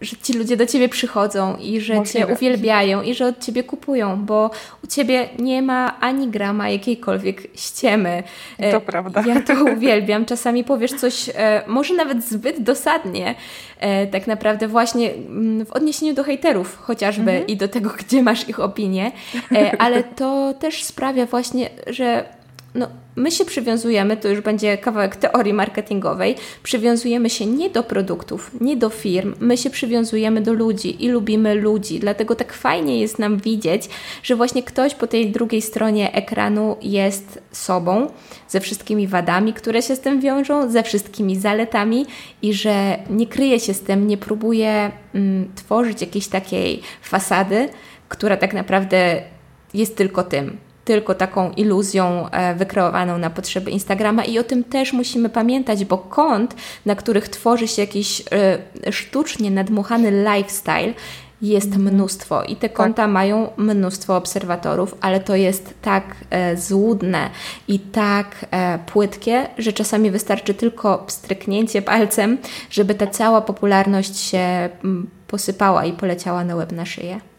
że 0.00 0.16
ci 0.22 0.32
ludzie 0.32 0.56
do 0.56 0.66
ciebie 0.66 0.88
przychodzą 0.88 1.56
i 1.56 1.80
że 1.80 1.94
Możliwe. 1.94 2.26
cię 2.26 2.32
uwielbiają 2.32 3.02
i 3.02 3.14
że 3.14 3.26
od 3.26 3.38
ciebie 3.38 3.64
kupują, 3.64 4.24
bo 4.24 4.50
u 4.84 4.86
ciebie 4.86 5.28
nie 5.38 5.62
ma 5.62 6.00
ani 6.00 6.28
grama 6.28 6.68
jakiejkolwiek 6.68 7.42
ściemy. 7.54 8.22
To 8.58 8.64
e, 8.64 8.80
prawda. 8.80 9.24
Ja 9.26 9.40
to 9.40 9.64
uwielbiam. 9.76 10.24
Czasami 10.24 10.64
powiesz 10.64 10.92
coś, 10.92 11.28
e, 11.34 11.62
może 11.66 11.94
nawet 11.94 12.24
zbyt 12.24 12.62
dosadnie, 12.62 13.34
e, 13.78 14.06
tak 14.06 14.26
naprawdę 14.26 14.68
właśnie 14.68 15.12
mm, 15.14 15.66
w 15.66 15.72
odniesieniu 15.72 16.14
do 16.14 16.24
hejterów 16.24 16.76
chociażby 16.76 17.30
mhm. 17.30 17.46
i 17.46 17.56
do 17.56 17.68
tego, 17.68 17.90
gdzie 18.06 18.22
masz 18.22 18.48
ich 18.48 18.60
opinię, 18.60 19.12
ale 19.78 20.04
to 20.04 20.54
też 20.54 20.84
sprawia 20.84 21.26
właśnie, 21.26 21.70
że 21.86 22.39
no, 22.74 22.88
my 23.16 23.30
się 23.30 23.44
przywiązujemy, 23.44 24.16
to 24.16 24.28
już 24.28 24.40
będzie 24.40 24.78
kawałek 24.78 25.16
teorii 25.16 25.52
marketingowej, 25.52 26.34
przywiązujemy 26.62 27.30
się 27.30 27.46
nie 27.46 27.70
do 27.70 27.82
produktów, 27.82 28.50
nie 28.60 28.76
do 28.76 28.88
firm, 28.88 29.34
my 29.40 29.56
się 29.56 29.70
przywiązujemy 29.70 30.40
do 30.40 30.52
ludzi 30.52 31.04
i 31.04 31.08
lubimy 31.08 31.54
ludzi. 31.54 32.00
Dlatego 32.00 32.34
tak 32.34 32.52
fajnie 32.52 33.00
jest 33.00 33.18
nam 33.18 33.36
widzieć, 33.38 33.88
że 34.22 34.36
właśnie 34.36 34.62
ktoś 34.62 34.94
po 34.94 35.06
tej 35.06 35.30
drugiej 35.30 35.62
stronie 35.62 36.12
ekranu 36.12 36.76
jest 36.82 37.42
sobą, 37.52 38.10
ze 38.48 38.60
wszystkimi 38.60 39.06
wadami, 39.06 39.52
które 39.52 39.82
się 39.82 39.96
z 39.96 40.00
tym 40.00 40.20
wiążą, 40.20 40.70
ze 40.70 40.82
wszystkimi 40.82 41.36
zaletami 41.36 42.06
i 42.42 42.54
że 42.54 42.98
nie 43.10 43.26
kryje 43.26 43.60
się 43.60 43.74
z 43.74 43.80
tym, 43.80 44.06
nie 44.06 44.16
próbuje 44.16 44.92
mm, 45.14 45.50
tworzyć 45.54 46.00
jakiejś 46.00 46.28
takiej 46.28 46.82
fasady, 47.02 47.68
która 48.08 48.36
tak 48.36 48.54
naprawdę 48.54 49.22
jest 49.74 49.96
tylko 49.96 50.22
tym 50.22 50.69
tylko 50.84 51.14
taką 51.14 51.50
iluzją 51.50 52.30
e, 52.30 52.54
wykreowaną 52.54 53.18
na 53.18 53.30
potrzeby 53.30 53.70
Instagrama 53.70 54.24
i 54.24 54.38
o 54.38 54.44
tym 54.44 54.64
też 54.64 54.92
musimy 54.92 55.28
pamiętać, 55.28 55.84
bo 55.84 55.98
kont, 55.98 56.54
na 56.86 56.94
których 56.94 57.28
tworzy 57.28 57.68
się 57.68 57.82
jakiś 57.82 58.22
e, 58.86 58.92
sztucznie 58.92 59.50
nadmuchany 59.50 60.10
lifestyle, 60.10 60.94
jest 61.42 61.66
mhm. 61.66 61.94
mnóstwo 61.94 62.42
i 62.42 62.56
te 62.56 62.68
tak. 62.68 62.76
konta 62.76 63.02
tak. 63.02 63.10
mają 63.10 63.50
mnóstwo 63.56 64.16
obserwatorów, 64.16 64.94
ale 65.00 65.20
to 65.20 65.36
jest 65.36 65.74
tak 65.82 66.04
e, 66.30 66.56
złudne 66.56 67.30
i 67.68 67.78
tak 67.78 68.46
e, 68.50 68.78
płytkie, 68.78 69.46
że 69.58 69.72
czasami 69.72 70.10
wystarczy 70.10 70.54
tylko 70.54 71.04
stryknięcie 71.08 71.82
palcem, 71.82 72.38
żeby 72.70 72.94
ta 72.94 73.06
cała 73.06 73.40
popularność 73.40 74.18
się 74.18 74.38
m, 74.38 74.70
mm, 74.84 75.10
posypała 75.26 75.84
i 75.84 75.92
poleciała 75.92 76.44
na 76.44 76.56
łeb 76.56 76.72
na 76.72 76.86
szyję. 76.86 77.29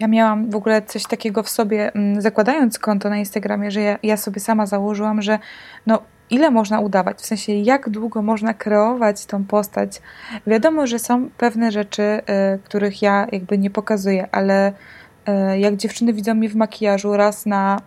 Ja 0.00 0.08
miałam 0.08 0.50
w 0.50 0.56
ogóle 0.56 0.82
coś 0.82 1.06
takiego 1.06 1.42
w 1.42 1.48
sobie, 1.48 1.92
mm, 1.94 2.20
zakładając 2.20 2.78
konto 2.78 3.10
na 3.10 3.16
Instagramie, 3.16 3.70
że 3.70 3.80
ja, 3.80 3.98
ja 4.02 4.16
sobie 4.16 4.40
sama 4.40 4.66
założyłam, 4.66 5.22
że 5.22 5.38
no 5.86 6.02
ile 6.30 6.50
można 6.50 6.80
udawać, 6.80 7.18
w 7.18 7.26
sensie 7.26 7.52
jak 7.52 7.90
długo 7.90 8.22
można 8.22 8.54
kreować 8.54 9.26
tą 9.26 9.44
postać. 9.44 10.02
Wiadomo, 10.46 10.86
że 10.86 10.98
są 10.98 11.30
pewne 11.30 11.72
rzeczy, 11.72 12.02
y, 12.02 12.22
których 12.64 13.02
ja 13.02 13.26
jakby 13.32 13.58
nie 13.58 13.70
pokazuję, 13.70 14.28
ale 14.32 14.72
y, 14.72 15.58
jak 15.58 15.76
dziewczyny 15.76 16.12
widzą 16.12 16.34
mnie 16.34 16.48
w 16.48 16.56
makijażu 16.56 17.16
raz 17.16 17.46
na 17.46 17.80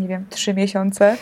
nie 0.00 0.08
wiem, 0.08 0.26
trzy 0.30 0.54
miesiące, 0.54 1.16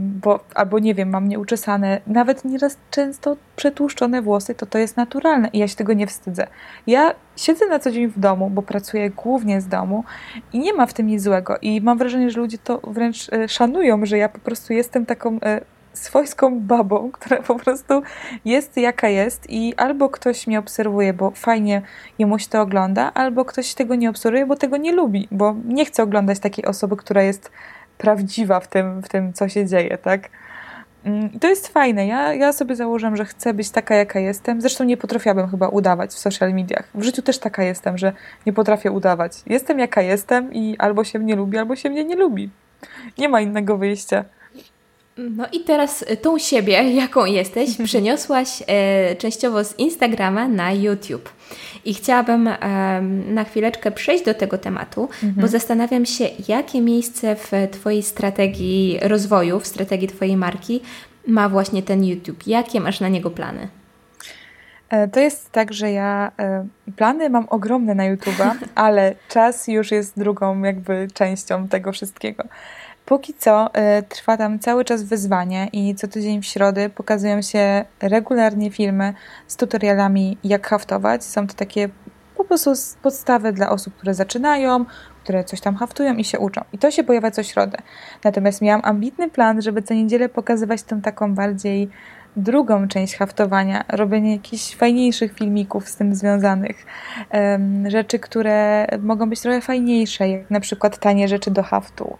bo, 0.00 0.40
albo 0.54 0.78
nie 0.78 0.94
wiem, 0.94 1.10
mam 1.10 1.28
nieuczesane, 1.28 2.00
nawet 2.06 2.44
nieraz 2.44 2.78
często 2.90 3.36
przetłuszczone 3.56 4.22
włosy, 4.22 4.54
to 4.54 4.66
to 4.66 4.78
jest 4.78 4.96
naturalne 4.96 5.48
i 5.52 5.58
ja 5.58 5.68
się 5.68 5.76
tego 5.76 5.92
nie 5.92 6.06
wstydzę. 6.06 6.46
Ja 6.86 7.14
siedzę 7.36 7.66
na 7.66 7.78
co 7.78 7.90
dzień 7.90 8.08
w 8.08 8.18
domu, 8.18 8.50
bo 8.50 8.62
pracuję 8.62 9.10
głównie 9.10 9.60
z 9.60 9.68
domu 9.68 10.04
i 10.52 10.58
nie 10.58 10.72
ma 10.72 10.86
w 10.86 10.94
tym 10.94 11.06
nic 11.06 11.22
złego 11.22 11.58
i 11.62 11.80
mam 11.80 11.98
wrażenie, 11.98 12.30
że 12.30 12.40
ludzie 12.40 12.58
to 12.58 12.80
wręcz 12.84 13.32
e, 13.32 13.48
szanują, 13.48 14.06
że 14.06 14.18
ja 14.18 14.28
po 14.28 14.38
prostu 14.38 14.72
jestem 14.72 15.06
taką 15.06 15.38
e, 15.42 15.60
swojską 15.98 16.60
babą, 16.60 17.10
która 17.12 17.42
po 17.42 17.54
prostu 17.54 18.02
jest 18.44 18.76
jaka 18.76 19.08
jest 19.08 19.50
i 19.50 19.74
albo 19.76 20.08
ktoś 20.08 20.46
mnie 20.46 20.58
obserwuje, 20.58 21.12
bo 21.12 21.30
fajnie 21.30 21.82
jemu 22.18 22.38
się 22.38 22.48
to 22.48 22.60
ogląda, 22.60 23.12
albo 23.14 23.44
ktoś 23.44 23.74
tego 23.74 23.94
nie 23.94 24.10
obserwuje, 24.10 24.46
bo 24.46 24.56
tego 24.56 24.76
nie 24.76 24.92
lubi, 24.92 25.28
bo 25.30 25.54
nie 25.64 25.84
chce 25.84 26.02
oglądać 26.02 26.38
takiej 26.38 26.64
osoby, 26.64 26.96
która 26.96 27.22
jest 27.22 27.50
prawdziwa 27.98 28.60
w 28.60 28.68
tym, 28.68 29.02
w 29.02 29.08
tym 29.08 29.32
co 29.32 29.48
się 29.48 29.66
dzieje, 29.66 29.98
tak? 29.98 30.28
Mm, 31.04 31.32
I 31.32 31.38
to 31.38 31.48
jest 31.48 31.68
fajne. 31.68 32.06
Ja, 32.06 32.34
ja 32.34 32.52
sobie 32.52 32.76
założyłam, 32.76 33.16
że 33.16 33.24
chcę 33.24 33.54
być 33.54 33.70
taka, 33.70 33.94
jaka 33.94 34.20
jestem. 34.20 34.60
Zresztą 34.60 34.84
nie 34.84 34.96
potrafiłabym 34.96 35.48
chyba 35.48 35.68
udawać 35.68 36.10
w 36.10 36.18
social 36.18 36.54
mediach. 36.54 36.88
W 36.94 37.02
życiu 37.02 37.22
też 37.22 37.38
taka 37.38 37.62
jestem, 37.62 37.98
że 37.98 38.12
nie 38.46 38.52
potrafię 38.52 38.90
udawać. 38.90 39.32
Jestem, 39.46 39.78
jaka 39.78 40.02
jestem 40.02 40.52
i 40.52 40.76
albo 40.78 41.04
się 41.04 41.18
mnie 41.18 41.36
lubi, 41.36 41.58
albo 41.58 41.76
się 41.76 41.90
mnie 41.90 42.04
nie 42.04 42.16
lubi. 42.16 42.50
Nie 43.18 43.28
ma 43.28 43.40
innego 43.40 43.78
wyjścia. 43.78 44.24
No 45.18 45.46
i 45.52 45.60
teraz 45.60 46.04
tą 46.22 46.38
siebie, 46.38 46.72
jaką 46.92 47.24
jesteś, 47.24 47.76
przeniosłaś 47.84 48.62
e, 48.66 49.16
częściowo 49.16 49.64
z 49.64 49.78
Instagrama 49.78 50.48
na 50.48 50.72
YouTube. 50.72 51.32
I 51.84 51.94
chciałabym 51.94 52.48
e, 52.48 52.56
na 53.26 53.44
chwileczkę 53.44 53.90
przejść 53.90 54.24
do 54.24 54.34
tego 54.34 54.58
tematu, 54.58 55.02
mhm. 55.02 55.34
bo 55.36 55.48
zastanawiam 55.48 56.06
się, 56.06 56.28
jakie 56.48 56.80
miejsce 56.80 57.36
w 57.36 57.50
Twojej 57.70 58.02
strategii 58.02 58.98
rozwoju, 59.02 59.60
w 59.60 59.66
strategii 59.66 60.08
Twojej 60.08 60.36
marki 60.36 60.80
ma 61.26 61.48
właśnie 61.48 61.82
ten 61.82 62.04
YouTube. 62.04 62.46
Jakie 62.46 62.80
masz 62.80 63.00
na 63.00 63.08
niego 63.08 63.30
plany? 63.30 63.68
E, 64.88 65.08
to 65.08 65.20
jest 65.20 65.52
tak, 65.52 65.72
że 65.72 65.92
ja 65.92 66.32
e, 66.38 66.66
plany 66.96 67.30
mam 67.30 67.46
ogromne 67.50 67.94
na 67.94 68.04
YouTube'a, 68.14 68.54
ale 68.74 69.14
czas 69.28 69.68
już 69.68 69.90
jest 69.90 70.18
drugą 70.18 70.62
jakby 70.62 71.08
częścią 71.14 71.68
tego 71.68 71.92
wszystkiego. 71.92 72.44
Póki 73.08 73.34
co 73.34 73.66
y, 73.66 74.02
trwa 74.02 74.36
tam 74.36 74.58
cały 74.58 74.84
czas 74.84 75.02
wyzwanie 75.02 75.68
i 75.72 75.94
co 75.94 76.08
tydzień 76.08 76.42
w 76.42 76.46
środę 76.46 76.90
pokazują 76.90 77.42
się 77.42 77.84
regularnie 78.02 78.70
filmy 78.70 79.14
z 79.46 79.56
tutorialami 79.56 80.38
jak 80.44 80.68
haftować. 80.68 81.24
Są 81.24 81.46
to 81.46 81.54
takie 81.54 81.88
po 82.36 82.44
prostu 82.44 82.72
podstawy 83.02 83.52
dla 83.52 83.70
osób, 83.70 83.94
które 83.94 84.14
zaczynają, 84.14 84.84
które 85.24 85.44
coś 85.44 85.60
tam 85.60 85.76
haftują 85.76 86.16
i 86.16 86.24
się 86.24 86.38
uczą. 86.38 86.60
I 86.72 86.78
to 86.78 86.90
się 86.90 87.04
pojawia 87.04 87.30
co 87.30 87.42
środę. 87.42 87.78
Natomiast 88.24 88.62
miałam 88.62 88.80
ambitny 88.84 89.30
plan, 89.30 89.62
żeby 89.62 89.82
co 89.82 89.94
niedzielę 89.94 90.28
pokazywać 90.28 90.82
tą 90.82 91.00
taką 91.00 91.34
bardziej 91.34 91.90
drugą 92.38 92.88
część 92.88 93.16
haftowania, 93.16 93.84
robienie 93.88 94.32
jakichś 94.32 94.76
fajniejszych 94.76 95.32
filmików 95.32 95.88
z 95.88 95.96
tym 95.96 96.14
związanych. 96.14 96.86
Rzeczy, 97.86 98.18
które 98.18 98.86
mogą 99.02 99.30
być 99.30 99.40
trochę 99.40 99.60
fajniejsze, 99.60 100.28
jak 100.28 100.50
na 100.50 100.60
przykład 100.60 100.98
tanie 100.98 101.28
rzeczy 101.28 101.50
do 101.50 101.62
haftu. 101.62 102.16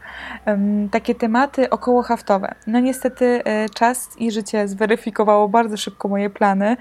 Takie 0.91 1.14
tematy 1.14 1.71
około 1.71 2.03
haftowe. 2.03 2.55
No 2.66 2.81
niestety 2.81 3.45
e, 3.45 3.69
czas 3.69 4.09
i 4.19 4.31
życie 4.31 4.69
zweryfikowało 4.69 5.49
bardzo 5.49 5.77
szybko 5.77 6.09
moje 6.09 6.31
plany 6.31 6.77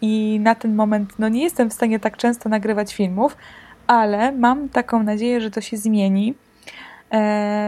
i 0.00 0.40
na 0.42 0.54
ten 0.54 0.74
moment 0.74 1.18
no 1.18 1.28
nie 1.28 1.42
jestem 1.42 1.70
w 1.70 1.72
stanie 1.72 2.00
tak 2.00 2.16
często 2.16 2.48
nagrywać 2.48 2.94
filmów, 2.94 3.36
ale 3.86 4.32
mam 4.32 4.68
taką 4.68 5.02
nadzieję, 5.02 5.40
że 5.40 5.50
to 5.50 5.60
się 5.60 5.76
zmieni 5.76 6.34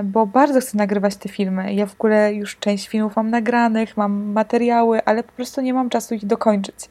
bo 0.04 0.26
bardzo 0.26 0.60
chcę 0.60 0.78
nagrywać 0.78 1.16
te 1.16 1.28
filmy. 1.28 1.74
Ja 1.74 1.86
w 1.86 1.94
ogóle 1.94 2.34
już 2.34 2.58
część 2.58 2.88
filmów 2.88 3.16
mam 3.16 3.30
nagranych, 3.30 3.96
mam 3.96 4.32
materiały, 4.32 5.04
ale 5.04 5.22
po 5.22 5.32
prostu 5.32 5.60
nie 5.60 5.74
mam 5.74 5.90
czasu 5.90 6.14
ich 6.14 6.26
dokończyć. 6.26 6.88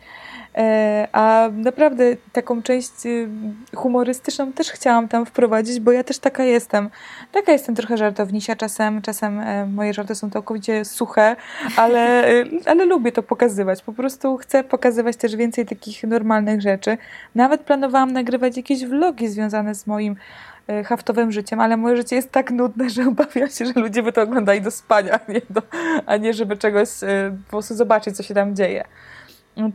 E, 0.58 1.08
a 1.12 1.50
naprawdę 1.54 2.04
taką 2.34 2.62
część 2.62 3.06
y, 3.06 3.30
humorystyczną 3.76 4.54
też 4.54 4.72
chciałam 4.72 5.08
tam 5.08 5.26
wprowadzić, 5.26 5.80
bo 5.80 5.92
ja 5.92 6.04
też 6.04 6.20
taka 6.20 6.44
jestem. 6.44 6.90
Taka 7.32 7.52
jestem 7.52 7.76
trochę 7.76 7.98
żartownisia 7.98 8.56
czasem, 8.56 9.02
czasem 9.02 9.40
e, 9.40 9.66
moje 9.66 9.94
żarty 9.94 10.16
są 10.16 10.30
całkowicie 10.30 10.86
suche, 10.86 11.36
ale, 11.76 12.32
y, 12.32 12.50
ale 12.66 12.86
lubię 12.86 13.12
to 13.12 13.24
pokazywać. 13.24 13.82
Po 13.82 13.94
prostu 13.94 14.38
chcę 14.38 14.64
pokazywać 14.64 15.16
też 15.16 15.36
więcej 15.36 15.66
takich 15.66 16.04
normalnych 16.04 16.62
rzeczy. 16.62 16.98
Nawet 17.36 17.62
planowałam 17.62 18.14
nagrywać 18.14 18.58
jakieś 18.58 18.86
vlogi 18.86 19.28
związane 19.28 19.76
z 19.76 19.88
moim 19.88 20.16
E, 20.16 20.57
haftowym 20.86 21.32
życiem, 21.32 21.60
ale 21.60 21.78
moje 21.78 21.98
życie 21.98 22.16
jest 22.16 22.32
tak 22.32 22.52
nudne, 22.52 22.90
że 22.90 23.08
obawiam 23.08 23.50
się, 23.50 23.66
że 23.66 23.74
ludzie 23.76 24.04
by 24.04 24.12
to 24.12 24.22
oglądali 24.22 24.62
do 24.62 24.72
spania, 24.72 25.20
a 25.28 25.32
nie, 25.32 25.42
do, 25.50 25.62
a 26.06 26.18
nie 26.18 26.34
żeby 26.34 26.58
czegoś 26.58 26.90
e, 27.04 27.38
po 27.46 27.50
prostu 27.50 27.76
zobaczyć, 27.76 28.18
co 28.18 28.24
się 28.24 28.34
tam 28.34 28.56
dzieje. 28.56 28.84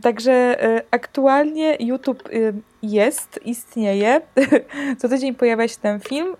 Także 0.01 0.31
e, 0.63 0.81
aktualnie 0.91 1.77
YouTube 1.79 2.29
jest, 2.83 3.39
istnieje. 3.45 4.21
Co 4.99 5.09
tydzień 5.09 5.35
pojawia 5.35 5.67
się 5.67 5.77
ten 5.81 5.99
film, 5.99 6.35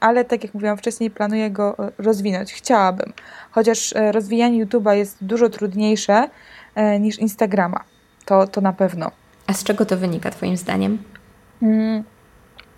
ale 0.00 0.24
tak 0.24 0.44
jak 0.44 0.54
mówiłam 0.54 0.76
wcześniej, 0.76 1.10
planuję 1.10 1.50
go 1.50 1.76
rozwinąć. 1.98 2.52
Chciałabym. 2.52 3.12
Chociaż 3.50 3.94
rozwijanie 4.10 4.66
YouTube'a 4.66 4.92
jest 4.92 5.24
dużo 5.24 5.48
trudniejsze 5.48 6.28
niż 7.00 7.18
Instagrama. 7.18 7.84
To, 8.24 8.46
to 8.46 8.60
na 8.60 8.72
pewno. 8.72 9.10
A 9.46 9.52
z 9.52 9.64
czego 9.64 9.86
to 9.86 9.96
wynika, 9.96 10.30
Twoim 10.30 10.56
zdaniem? 10.56 10.98
Mm, 11.62 12.04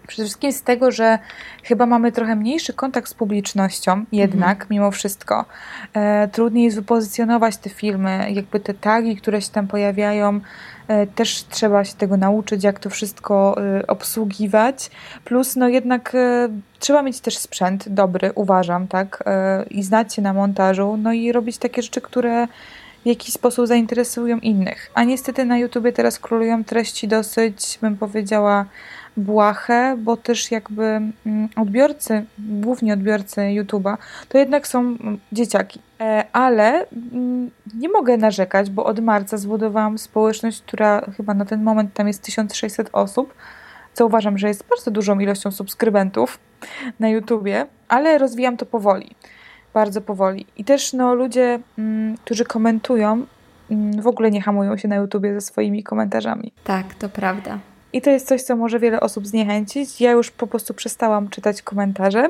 Przede 0.07 0.25
wszystkim 0.25 0.53
z 0.53 0.63
tego, 0.63 0.91
że 0.91 1.19
chyba 1.63 1.87
mamy 1.87 2.13
trochę 2.13 2.37
mniejszy 2.37 2.73
kontakt 2.73 3.09
z 3.09 3.15
publicznością, 3.15 4.05
jednak 4.13 4.53
mhm. 4.53 4.67
mimo 4.71 4.91
wszystko. 4.91 5.45
E, 5.95 6.29
trudniej 6.29 6.65
jest 6.65 6.77
wypozycjonować 6.77 7.57
te 7.57 7.71
filmy, 7.71 8.27
jakby 8.33 8.61
te 8.61 8.75
tagi, 8.75 9.17
które 9.17 9.43
się 9.43 9.51
tam 9.51 9.67
pojawiają, 9.67 10.41
e, 10.89 11.07
też 11.07 11.45
trzeba 11.45 11.85
się 11.85 11.95
tego 11.95 12.17
nauczyć, 12.17 12.65
jak 12.65 12.79
to 12.79 12.91
wszystko 12.91 13.57
e, 13.79 13.87
obsługiwać. 13.87 14.91
Plus, 15.25 15.57
no 15.57 15.69
jednak 15.69 16.15
e, 16.15 16.49
trzeba 16.79 17.03
mieć 17.03 17.21
też 17.21 17.39
sprzęt 17.39 17.89
dobry, 17.89 18.33
uważam, 18.35 18.89
tak, 18.89 19.23
e, 19.27 19.65
i 19.71 19.83
znać 19.83 20.15
się 20.15 20.23
na 20.23 20.33
montażu, 20.33 20.97
no 20.97 21.13
i 21.13 21.33
robić 21.33 21.59
takie 21.59 21.83
rzeczy, 21.83 22.01
które 22.01 22.47
w 23.05 23.07
jakiś 23.07 23.35
sposób 23.35 23.67
zainteresują 23.67 24.39
innych. 24.39 24.91
A 24.95 25.05
niestety 25.05 25.45
na 25.45 25.59
YouTubie 25.59 25.93
teraz 25.93 26.19
królują 26.19 26.65
treści 26.65 27.09
dosyć, 27.09 27.79
bym 27.83 27.97
powiedziała, 27.97 28.65
błahe, 29.17 29.97
bo 29.99 30.17
też 30.17 30.51
jakby 30.51 30.85
mm, 30.85 31.49
odbiorcy, 31.57 32.25
głównie 32.39 32.93
odbiorcy 32.93 33.41
YouTube'a, 33.41 33.97
to 34.29 34.39
jednak 34.39 34.67
są 34.67 34.81
mm, 34.81 35.19
dzieciaki. 35.33 35.81
E, 36.01 36.25
ale 36.33 36.87
mm, 37.13 37.51
nie 37.75 37.89
mogę 37.89 38.17
narzekać, 38.17 38.71
bo 38.71 38.85
od 38.85 39.01
marca 39.01 39.37
zbudowałam 39.37 39.99
społeczność, 39.99 40.63
która 40.63 41.01
chyba 41.17 41.35
na 41.35 41.45
ten 41.45 41.63
moment 41.63 41.95
tam 41.95 42.07
jest 42.07 42.23
1600 42.23 42.91
osób, 42.93 43.35
co 43.93 44.07
uważam, 44.07 44.39
że 44.39 44.49
jest 44.49 44.65
bardzo 44.69 44.91
dużą 44.91 45.19
ilością 45.19 45.51
subskrybentów 45.51 46.39
na 47.01 47.09
YouTubie, 47.09 47.67
ale 47.89 48.19
rozwijam 48.19 48.57
to 48.57 48.67
powoli. 48.67 49.15
bardzo 49.75 50.01
powoli. 50.01 50.47
I 50.57 50.65
też 50.65 50.93
no, 50.93 51.15
ludzie, 51.15 51.61
którzy 52.25 52.45
komentują, 52.45 53.27
w 54.01 54.07
ogóle 54.07 54.31
nie 54.31 54.43
hamują 54.43 54.77
się 54.77 54.89
na 54.89 54.97
YouTubie 54.97 55.35
ze 55.35 55.41
swoimi 55.41 55.83
komentarzami. 55.83 56.53
Tak, 56.65 56.95
to 56.95 57.09
prawda. 57.09 57.59
I 57.95 58.03
to 58.03 58.11
jest 58.11 58.29
coś, 58.29 58.43
co 58.43 58.57
może 58.57 58.79
wiele 58.79 59.01
osób 59.01 59.27
zniechęcić. 59.27 60.01
Ja 60.01 60.11
już 60.11 60.31
po 60.31 60.47
prostu 60.47 60.75
przestałam 60.75 61.29
czytać 61.29 61.63
komentarze 61.63 62.29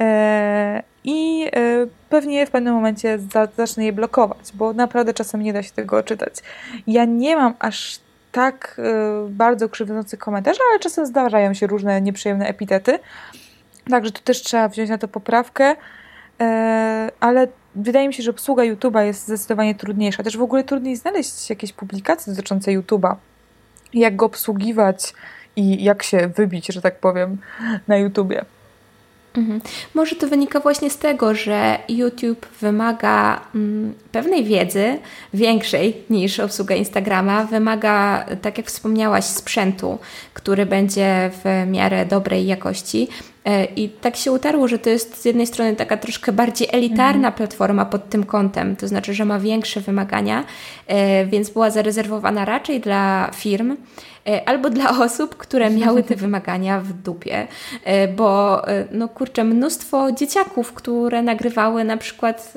e, 0.00 0.82
i 1.04 1.46
e, 1.56 1.86
pewnie 2.10 2.46
w 2.46 2.50
pewnym 2.50 2.74
momencie 2.74 3.18
za, 3.32 3.48
zacznę 3.56 3.84
je 3.84 3.92
blokować, 3.92 4.52
bo 4.54 4.72
naprawdę 4.72 5.14
czasem 5.14 5.42
nie 5.42 5.52
da 5.52 5.62
się 5.62 5.70
tego 5.70 6.02
czytać. 6.02 6.34
Ja 6.86 7.04
nie 7.04 7.36
mam 7.36 7.54
aż 7.58 8.00
tak 8.32 8.76
e, 8.78 9.28
bardzo 9.30 9.68
krzywdzących 9.68 10.18
komentarzy, 10.18 10.60
ale 10.70 10.80
czasem 10.80 11.06
zdarzają 11.06 11.54
się 11.54 11.66
różne 11.66 12.00
nieprzyjemne 12.00 12.46
epitety. 12.46 12.98
Także 13.90 14.12
tu 14.12 14.22
też 14.22 14.42
trzeba 14.42 14.68
wziąć 14.68 14.90
na 14.90 14.98
to 14.98 15.08
poprawkę. 15.08 15.76
Ale 17.20 17.48
wydaje 17.74 18.08
mi 18.08 18.14
się, 18.14 18.22
że 18.22 18.30
obsługa 18.30 18.62
YouTube'a 18.62 19.00
jest 19.00 19.26
zdecydowanie 19.26 19.74
trudniejsza. 19.74 20.22
Też 20.22 20.36
w 20.36 20.42
ogóle 20.42 20.64
trudniej 20.64 20.96
znaleźć 20.96 21.50
jakieś 21.50 21.72
publikacje 21.72 22.32
dotyczące 22.32 22.70
YouTube'a. 22.70 23.16
Jak 23.94 24.16
go 24.16 24.26
obsługiwać 24.26 25.14
i 25.56 25.84
jak 25.84 26.02
się 26.02 26.28
wybić, 26.28 26.66
że 26.66 26.82
tak 26.82 27.00
powiem, 27.00 27.38
na 27.88 27.96
YouTubie. 27.96 28.44
Mhm. 29.36 29.60
Może 29.94 30.16
to 30.16 30.28
wynika 30.28 30.60
właśnie 30.60 30.90
z 30.90 30.98
tego, 30.98 31.34
że 31.34 31.78
YouTube 31.88 32.46
wymaga 32.60 33.40
mm, 33.54 33.94
pewnej 34.12 34.44
wiedzy, 34.44 34.98
większej 35.34 36.04
niż 36.10 36.40
obsługa 36.40 36.74
Instagrama. 36.74 37.44
Wymaga, 37.44 38.26
tak 38.42 38.58
jak 38.58 38.66
wspomniałaś, 38.66 39.24
sprzętu, 39.24 39.98
który 40.34 40.66
będzie 40.66 41.30
w 41.44 41.70
miarę 41.70 42.06
dobrej 42.06 42.46
jakości. 42.46 43.08
E, 43.46 43.64
I 43.64 43.88
tak 43.88 44.16
się 44.16 44.32
utarło, 44.32 44.68
że 44.68 44.78
to 44.78 44.90
jest 44.90 45.20
z 45.22 45.24
jednej 45.24 45.46
strony 45.46 45.76
taka 45.76 45.96
troszkę 45.96 46.32
bardziej 46.32 46.68
elitarna 46.72 47.28
mhm. 47.28 47.34
platforma 47.34 47.84
pod 47.84 48.08
tym 48.08 48.24
kątem, 48.24 48.76
to 48.76 48.88
znaczy, 48.88 49.14
że 49.14 49.24
ma 49.24 49.38
większe 49.38 49.80
wymagania, 49.80 50.44
e, 50.86 51.26
więc 51.26 51.50
była 51.50 51.70
zarezerwowana 51.70 52.44
raczej 52.44 52.80
dla 52.80 53.30
firm 53.34 53.76
e, 54.26 54.48
albo 54.48 54.70
dla 54.70 54.90
osób, 55.04 55.36
które 55.36 55.70
miały 55.70 56.02
te 56.02 56.16
wymagania 56.16 56.80
w 56.80 56.92
dupie, 56.92 57.46
bo 58.16 58.62
no 58.92 59.08
kurczę, 59.08 59.44
mnóstwo 59.44 60.12
dzieciaków, 60.12 60.72
które 60.72 61.22
nagrywały 61.22 61.84
na 61.84 61.96
przykład 61.96 62.52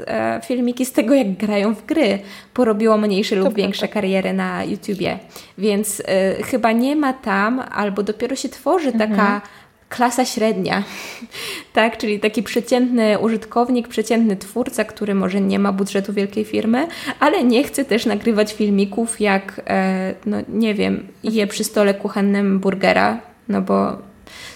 filmiki 0.45 0.85
z 0.85 0.91
tego, 0.91 1.13
jak 1.13 1.37
grają 1.37 1.75
w 1.75 1.85
gry, 1.85 2.19
porobiło 2.53 2.97
mniejsze 2.97 3.35
lub 3.35 3.53
większe 3.53 3.87
kariery 3.87 4.33
na 4.33 4.63
YouTubie, 4.63 5.19
więc 5.57 6.01
chyba 6.45 6.71
nie 6.71 6.95
ma 6.95 7.13
tam, 7.13 7.63
albo 7.71 8.03
dopiero 8.03 8.35
się 8.35 8.49
tworzy 8.49 8.91
taka 8.91 9.35
mhm 9.35 9.41
klasa 9.89 10.25
średnia, 10.25 10.83
tak? 11.73 11.97
Czyli 11.97 12.19
taki 12.19 12.43
przeciętny 12.43 13.19
użytkownik, 13.19 13.87
przeciętny 13.87 14.37
twórca, 14.37 14.83
który 14.83 15.15
może 15.15 15.41
nie 15.41 15.59
ma 15.59 15.71
budżetu 15.71 16.13
wielkiej 16.13 16.45
firmy, 16.45 16.87
ale 17.19 17.43
nie 17.43 17.63
chce 17.63 17.85
też 17.85 18.05
nagrywać 18.05 18.53
filmików 18.53 19.21
jak, 19.21 19.61
e, 19.67 20.13
no 20.25 20.37
nie 20.49 20.75
wiem, 20.75 21.07
je 21.23 21.47
przy 21.47 21.63
stole 21.63 21.93
kuchennym 21.93 22.59
burgera, 22.59 23.21
no 23.49 23.61
bo 23.61 23.97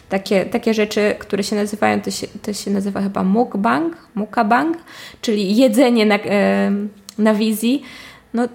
takie, 0.10 0.46
takie 0.46 0.74
rzeczy, 0.74 1.16
które 1.20 1.44
się 1.44 1.56
nazywają, 1.56 2.02
to 2.02 2.12
się, 2.12 2.28
to 2.42 2.54
się 2.54 2.72
nazywa 2.72 3.02
chyba 3.02 3.24
mukbang, 3.24 3.98
mukabang, 4.16 4.78
czyli 5.22 5.56
jedzenie 5.56 6.06
na, 6.06 6.16
e, 6.16 6.72
na 7.18 7.34
wizji. 7.34 7.84
No 8.34 8.48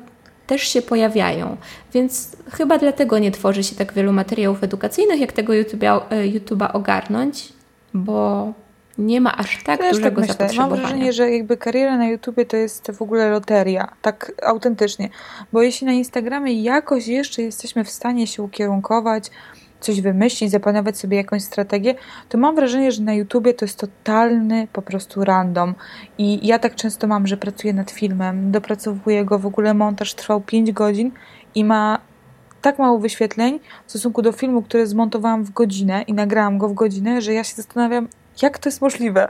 też 0.48 0.62
się 0.62 0.82
pojawiają. 0.82 1.56
Więc 1.92 2.36
chyba 2.52 2.78
dlatego 2.78 3.18
nie 3.18 3.30
tworzy 3.30 3.64
się 3.64 3.76
tak 3.76 3.92
wielu 3.92 4.12
materiałów 4.12 4.62
edukacyjnych, 4.62 5.20
jak 5.20 5.32
tego 5.32 5.52
YouTube'a, 5.52 6.00
e, 6.10 6.24
YouTube'a 6.24 6.72
ogarnąć, 6.72 7.52
bo 7.94 8.52
nie 8.98 9.20
ma 9.20 9.36
aż 9.36 9.62
tak 9.64 9.80
Też 9.80 9.96
dużego 9.96 10.26
tak. 10.26 10.54
Mam 10.54 10.70
wrażenie, 10.70 11.12
że 11.12 11.30
jakby 11.30 11.56
kariera 11.56 11.96
na 11.96 12.08
YouTubie 12.08 12.46
to 12.46 12.56
jest 12.56 12.90
w 12.90 13.02
ogóle 13.02 13.30
loteria, 13.30 13.88
tak 14.02 14.32
autentycznie. 14.46 15.08
Bo 15.52 15.62
jeśli 15.62 15.86
na 15.86 15.92
Instagramie 15.92 16.62
jakoś 16.62 17.06
jeszcze 17.06 17.42
jesteśmy 17.42 17.84
w 17.84 17.90
stanie 17.90 18.26
się 18.26 18.42
ukierunkować, 18.42 19.30
coś 19.80 20.00
wymyślić, 20.00 20.50
zaplanować 20.50 20.98
sobie 20.98 21.16
jakąś 21.16 21.42
strategię, 21.42 21.94
to 22.28 22.38
mam 22.38 22.54
wrażenie, 22.54 22.92
że 22.92 23.02
na 23.02 23.14
YouTubie 23.14 23.54
to 23.54 23.64
jest 23.64 23.78
totalny 23.78 24.68
po 24.72 24.82
prostu 24.82 25.24
random. 25.24 25.74
I 26.18 26.46
ja 26.46 26.58
tak 26.58 26.74
często 26.74 27.06
mam, 27.06 27.26
że 27.26 27.36
pracuję 27.36 27.74
nad 27.74 27.90
filmem, 27.90 28.50
dopracowuję 28.50 29.24
go, 29.24 29.38
w 29.38 29.46
ogóle 29.46 29.74
montaż 29.74 30.14
trwał 30.14 30.40
5 30.40 30.72
godzin 30.72 31.10
i 31.54 31.64
ma 31.64 31.98
tak 32.62 32.78
mało 32.78 32.98
wyświetleń 32.98 33.60
w 33.86 33.90
stosunku 33.90 34.22
do 34.22 34.32
filmu, 34.32 34.62
który 34.62 34.86
zmontowałam 34.86 35.44
w 35.44 35.50
godzinę 35.50 36.02
i 36.02 36.12
nagrałam 36.12 36.58
go 36.58 36.68
w 36.68 36.74
godzinę, 36.74 37.22
że 37.22 37.32
ja 37.32 37.44
się 37.44 37.54
zastanawiam, 37.54 38.08
jak 38.42 38.58
to 38.58 38.68
jest 38.68 38.80
możliwe. 38.80 39.28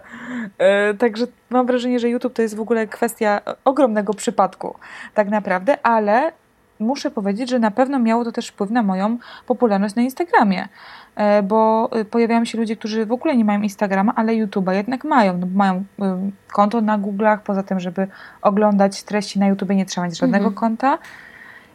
Yy, 0.58 0.94
także 0.98 1.26
mam 1.50 1.66
wrażenie, 1.66 2.00
że 2.00 2.08
YouTube 2.08 2.32
to 2.32 2.42
jest 2.42 2.56
w 2.56 2.60
ogóle 2.60 2.86
kwestia 2.86 3.40
ogromnego 3.64 4.14
przypadku, 4.14 4.74
tak 5.14 5.28
naprawdę, 5.28 5.86
ale 5.86 6.32
muszę 6.80 7.10
powiedzieć, 7.10 7.50
że 7.50 7.58
na 7.58 7.70
pewno 7.70 7.98
miało 7.98 8.24
to 8.24 8.32
też 8.32 8.48
wpływ 8.48 8.70
na 8.70 8.82
moją 8.82 9.18
popularność 9.46 9.94
na 9.94 10.02
Instagramie, 10.02 10.68
e, 11.16 11.42
bo 11.42 11.90
e, 11.92 12.04
pojawiają 12.04 12.44
się 12.44 12.58
ludzie, 12.58 12.76
którzy 12.76 13.06
w 13.06 13.12
ogóle 13.12 13.36
nie 13.36 13.44
mają 13.44 13.62
Instagrama, 13.62 14.12
ale 14.16 14.32
YouTube'a 14.32 14.72
jednak 14.72 15.04
mają. 15.04 15.38
No, 15.38 15.46
mają 15.54 15.84
e, 16.02 16.30
konto 16.52 16.80
na 16.80 16.98
Google'ach, 16.98 17.38
poza 17.38 17.62
tym, 17.62 17.80
żeby 17.80 18.08
oglądać 18.42 19.02
treści 19.02 19.38
na 19.38 19.46
YouTube 19.46 19.70
nie 19.70 19.86
trzeba 19.86 20.06
mieć 20.06 20.18
żadnego 20.18 20.46
mhm. 20.46 20.54
konta 20.54 20.98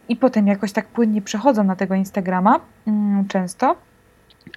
i 0.08 0.16
potem 0.16 0.46
jakoś 0.46 0.72
tak 0.72 0.86
płynnie 0.86 1.22
przechodzą 1.22 1.64
na 1.64 1.76
tego 1.76 1.94
Instagrama 1.94 2.60
mm, 2.86 3.28
często, 3.28 3.76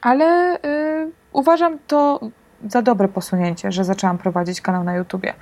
ale 0.01 0.55
y, 0.55 1.11
uważam 1.33 1.77
to 1.87 2.19
za 2.67 2.81
dobre 2.81 3.07
posunięcie, 3.07 3.71
że 3.71 3.83
zaczęłam 3.83 4.17
prowadzić 4.17 4.61
kanał 4.61 4.83
na 4.83 4.95
YouTubie. 4.95 5.33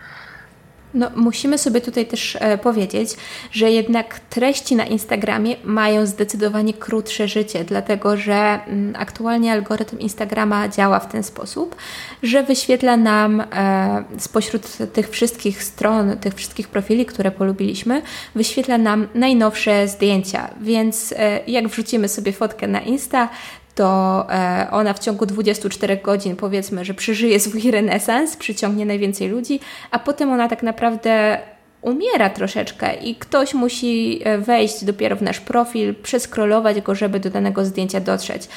No, 0.95 1.11
musimy 1.15 1.57
sobie 1.57 1.81
tutaj 1.81 2.05
też 2.05 2.37
e, 2.39 2.57
powiedzieć, 2.57 3.09
że 3.51 3.71
jednak 3.71 4.19
treści 4.19 4.75
na 4.75 4.85
Instagramie 4.85 5.55
mają 5.63 6.05
zdecydowanie 6.05 6.73
krótsze 6.73 7.27
życie, 7.27 7.63
dlatego 7.63 8.17
że 8.17 8.33
m, 8.33 8.61
mm, 8.67 8.95
aktualnie 8.97 9.51
algorytm 9.51 9.99
Instagrama 9.99 10.69
działa 10.69 10.99
w 10.99 11.11
ten 11.11 11.23
sposób, 11.23 11.75
że 12.23 12.43
wyświetla 12.43 12.97
nam 12.97 13.41
e, 13.41 14.03
spośród 14.17 14.77
tych 14.93 15.09
wszystkich 15.09 15.63
stron, 15.63 16.17
tych 16.17 16.33
wszystkich 16.33 16.67
profili, 16.67 17.05
które 17.05 17.31
polubiliśmy, 17.31 18.01
wyświetla 18.35 18.77
nam 18.77 19.07
najnowsze 19.15 19.87
zdjęcia. 19.87 20.49
Więc 20.61 21.13
e, 21.17 21.39
jak 21.47 21.67
wrzucimy 21.67 22.09
sobie 22.09 22.31
fotkę 22.31 22.67
na 22.67 22.79
Insta, 22.79 23.29
to 23.76 24.26
e, 24.30 24.67
ona 24.71 24.93
w 24.93 24.99
ciągu 24.99 25.26
24 25.26 25.97
godzin 25.97 26.36
powiedzmy, 26.36 26.86
że 26.86 26.93
przeżyje 26.93 27.39
swój 27.39 27.71
renesans, 27.71 28.38
przyciągnie 28.38 28.86
najwięcej 28.86 29.28
ludzi, 29.28 29.59
a 29.91 29.99
potem 29.99 30.32
ona 30.32 30.47
tak 30.47 30.63
naprawdę 30.63 31.38
umiera 31.82 32.30
troszeczkę 32.30 32.95
i 32.95 33.15
ktoś 33.15 33.53
musi 33.53 34.21
e, 34.23 34.38
wejść 34.38 34.84
dopiero 34.84 35.15
w 35.15 35.21
nasz 35.21 35.39
profil, 35.39 35.95
przeskrolować 35.95 36.82
go, 36.82 36.95
żeby 36.95 37.19
do 37.19 37.30
danego 37.30 37.65
zdjęcia 37.65 37.99
dotrzeć. 37.99 38.47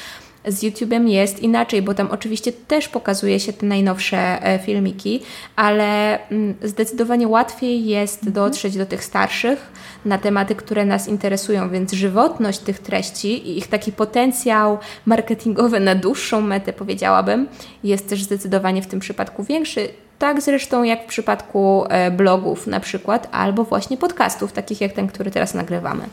Z 0.47 0.63
YouTube'em 0.63 1.07
jest 1.07 1.39
inaczej, 1.39 1.81
bo 1.81 1.93
tam 1.93 2.07
oczywiście 2.11 2.51
też 2.51 2.87
pokazuje 2.87 3.39
się 3.39 3.53
te 3.53 3.65
najnowsze 3.65 4.43
e, 4.43 4.59
filmiki, 4.59 5.21
ale 5.55 6.19
mm, 6.29 6.55
zdecydowanie 6.63 7.27
łatwiej 7.27 7.85
jest 7.85 8.17
mhm. 8.17 8.33
dotrzeć 8.33 8.77
do 8.77 8.85
tych 8.85 9.03
starszych 9.03 9.71
na 10.05 10.17
tematy, 10.17 10.55
które 10.55 10.85
nas 10.85 11.07
interesują, 11.07 11.69
więc 11.69 11.93
żywotność 11.93 12.59
tych 12.59 12.79
treści 12.79 13.47
i 13.47 13.57
ich 13.57 13.67
taki 13.67 13.91
potencjał 13.91 14.77
marketingowy 15.05 15.79
na 15.79 15.95
dłuższą 15.95 16.41
metę, 16.41 16.73
powiedziałabym, 16.73 17.47
jest 17.83 18.09
też 18.09 18.23
zdecydowanie 18.23 18.81
w 18.81 18.87
tym 18.87 18.99
przypadku 18.99 19.43
większy. 19.43 19.89
Tak 20.19 20.41
zresztą 20.41 20.83
jak 20.83 21.03
w 21.03 21.07
przypadku 21.07 21.85
e, 21.89 22.11
blogów 22.11 22.67
na 22.67 22.79
przykład, 22.79 23.27
albo 23.31 23.63
właśnie 23.63 23.97
podcastów, 23.97 24.51
takich 24.51 24.81
jak 24.81 24.93
ten, 24.93 25.07
który 25.07 25.31
teraz 25.31 25.53
nagrywamy. 25.53 26.03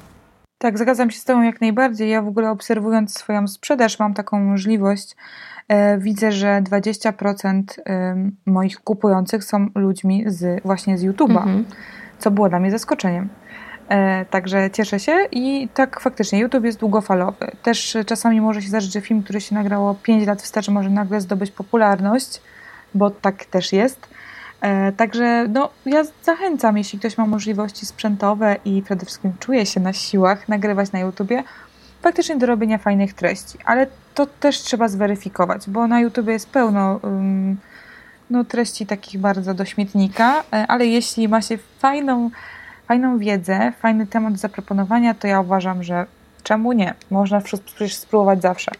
Tak, 0.58 0.78
zgadzam 0.78 1.10
się 1.10 1.18
z 1.18 1.24
Tobą 1.24 1.42
jak 1.42 1.60
najbardziej. 1.60 2.10
Ja 2.10 2.22
w 2.22 2.28
ogóle 2.28 2.50
obserwując 2.50 3.18
swoją 3.18 3.48
sprzedaż 3.48 3.98
mam 3.98 4.14
taką 4.14 4.40
możliwość. 4.40 5.16
E, 5.68 5.98
widzę, 5.98 6.32
że 6.32 6.62
20% 6.62 7.62
e, 7.86 8.30
moich 8.46 8.80
kupujących 8.80 9.44
są 9.44 9.66
ludźmi 9.74 10.24
z, 10.26 10.62
właśnie 10.62 10.98
z 10.98 11.04
YouTube'a, 11.04 11.36
mhm. 11.36 11.64
co 12.18 12.30
było 12.30 12.48
dla 12.48 12.60
mnie 12.60 12.70
zaskoczeniem. 12.70 13.28
E, 13.88 14.24
także 14.24 14.70
cieszę 14.70 15.00
się 15.00 15.12
i 15.32 15.68
tak 15.74 16.00
faktycznie 16.00 16.38
YouTube 16.38 16.64
jest 16.64 16.78
długofalowy. 16.78 17.50
Też 17.62 17.96
czasami 18.06 18.40
może 18.40 18.62
się 18.62 18.68
zdarzyć, 18.68 18.92
że 18.92 19.00
film, 19.00 19.22
który 19.22 19.40
się 19.40 19.54
nagrało 19.54 19.94
5 19.94 20.26
lat 20.26 20.42
wstecz 20.42 20.68
może 20.68 20.90
nagle 20.90 21.20
zdobyć 21.20 21.50
popularność, 21.50 22.42
bo 22.94 23.10
tak 23.10 23.44
też 23.44 23.72
jest. 23.72 24.08
E, 24.60 24.92
także 24.92 25.46
no, 25.48 25.70
ja 25.86 26.04
zachęcam, 26.22 26.78
jeśli 26.78 26.98
ktoś 26.98 27.18
ma 27.18 27.26
możliwości 27.26 27.86
sprzętowe 27.86 28.56
i 28.64 28.82
przede 28.82 29.06
wszystkim 29.06 29.32
czuje 29.40 29.66
się 29.66 29.80
na 29.80 29.92
siłach 29.92 30.48
nagrywać 30.48 30.92
na 30.92 30.98
YouTubie, 30.98 31.42
faktycznie 32.02 32.36
do 32.36 32.46
robienia 32.46 32.78
fajnych 32.78 33.14
treści. 33.14 33.58
Ale 33.64 33.86
to 34.14 34.26
też 34.26 34.58
trzeba 34.58 34.88
zweryfikować, 34.88 35.70
bo 35.70 35.86
na 35.86 36.00
YouTubie 36.00 36.32
jest 36.32 36.50
pełno 36.50 37.00
um, 37.02 37.56
no, 38.30 38.44
treści 38.44 38.86
takich 38.86 39.20
bardzo 39.20 39.54
do 39.54 39.64
śmietnika, 39.64 40.40
e, 40.52 40.66
ale 40.66 40.86
jeśli 40.86 41.28
ma 41.28 41.42
się 41.42 41.58
fajną, 41.78 42.30
fajną 42.88 43.18
wiedzę, 43.18 43.72
fajny 43.80 44.06
temat 44.06 44.32
do 44.32 44.38
zaproponowania, 44.38 45.14
to 45.14 45.26
ja 45.26 45.40
uważam, 45.40 45.82
że 45.82 46.06
czemu 46.42 46.72
nie? 46.72 46.94
Można 47.10 47.40
przecież 47.40 47.94
spróbować 47.94 48.42
zawsze. 48.42 48.72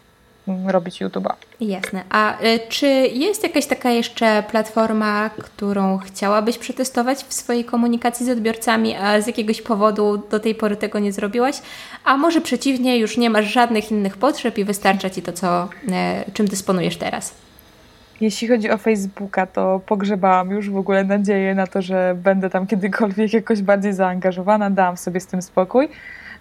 Robić 0.67 1.03
YouTube'a. 1.03 1.33
Jasne. 1.61 2.05
A 2.11 2.43
y, 2.45 2.61
czy 2.69 2.87
jest 3.13 3.43
jakaś 3.43 3.67
taka 3.67 3.91
jeszcze 3.91 4.43
platforma, 4.51 5.31
którą 5.39 5.99
chciałabyś 5.99 6.59
przetestować 6.59 7.19
w 7.19 7.33
swojej 7.33 7.65
komunikacji 7.65 8.27
z 8.27 8.29
odbiorcami, 8.29 8.95
a 8.97 9.21
z 9.21 9.27
jakiegoś 9.27 9.63
powodu 9.63 10.23
do 10.31 10.41
tej 10.41 10.55
pory 10.55 10.77
tego 10.77 10.99
nie 10.99 11.13
zrobiłaś? 11.13 11.57
A 12.05 12.17
może 12.17 12.41
przeciwnie, 12.41 12.99
już 12.99 13.17
nie 13.17 13.31
masz 13.31 13.47
żadnych 13.47 13.91
innych 13.91 14.17
potrzeb 14.17 14.59
i 14.59 14.65
wystarcza 14.65 15.11
Ci 15.11 15.23
to, 15.23 15.33
co, 15.33 15.69
y, 16.29 16.33
czym 16.33 16.47
dysponujesz 16.47 16.97
teraz? 16.97 17.35
Jeśli 18.21 18.49
chodzi 18.49 18.71
o 18.71 18.79
Facebooka, 18.79 19.47
to 19.47 19.81
pogrzebałam 19.87 20.51
już 20.51 20.71
w 20.71 20.77
ogóle 20.77 21.05
nadzieję 21.05 21.55
na 21.55 21.67
to, 21.67 21.83
że 21.83 22.17
będę 22.23 22.51
tam 22.51 22.67
kiedykolwiek 22.67 23.33
jakoś 23.33 23.63
bardziej 23.63 23.93
zaangażowana, 23.93 24.71
dałam 24.71 24.97
sobie 24.97 25.21
z 25.21 25.27
tym 25.27 25.43
spokój. 25.43 25.89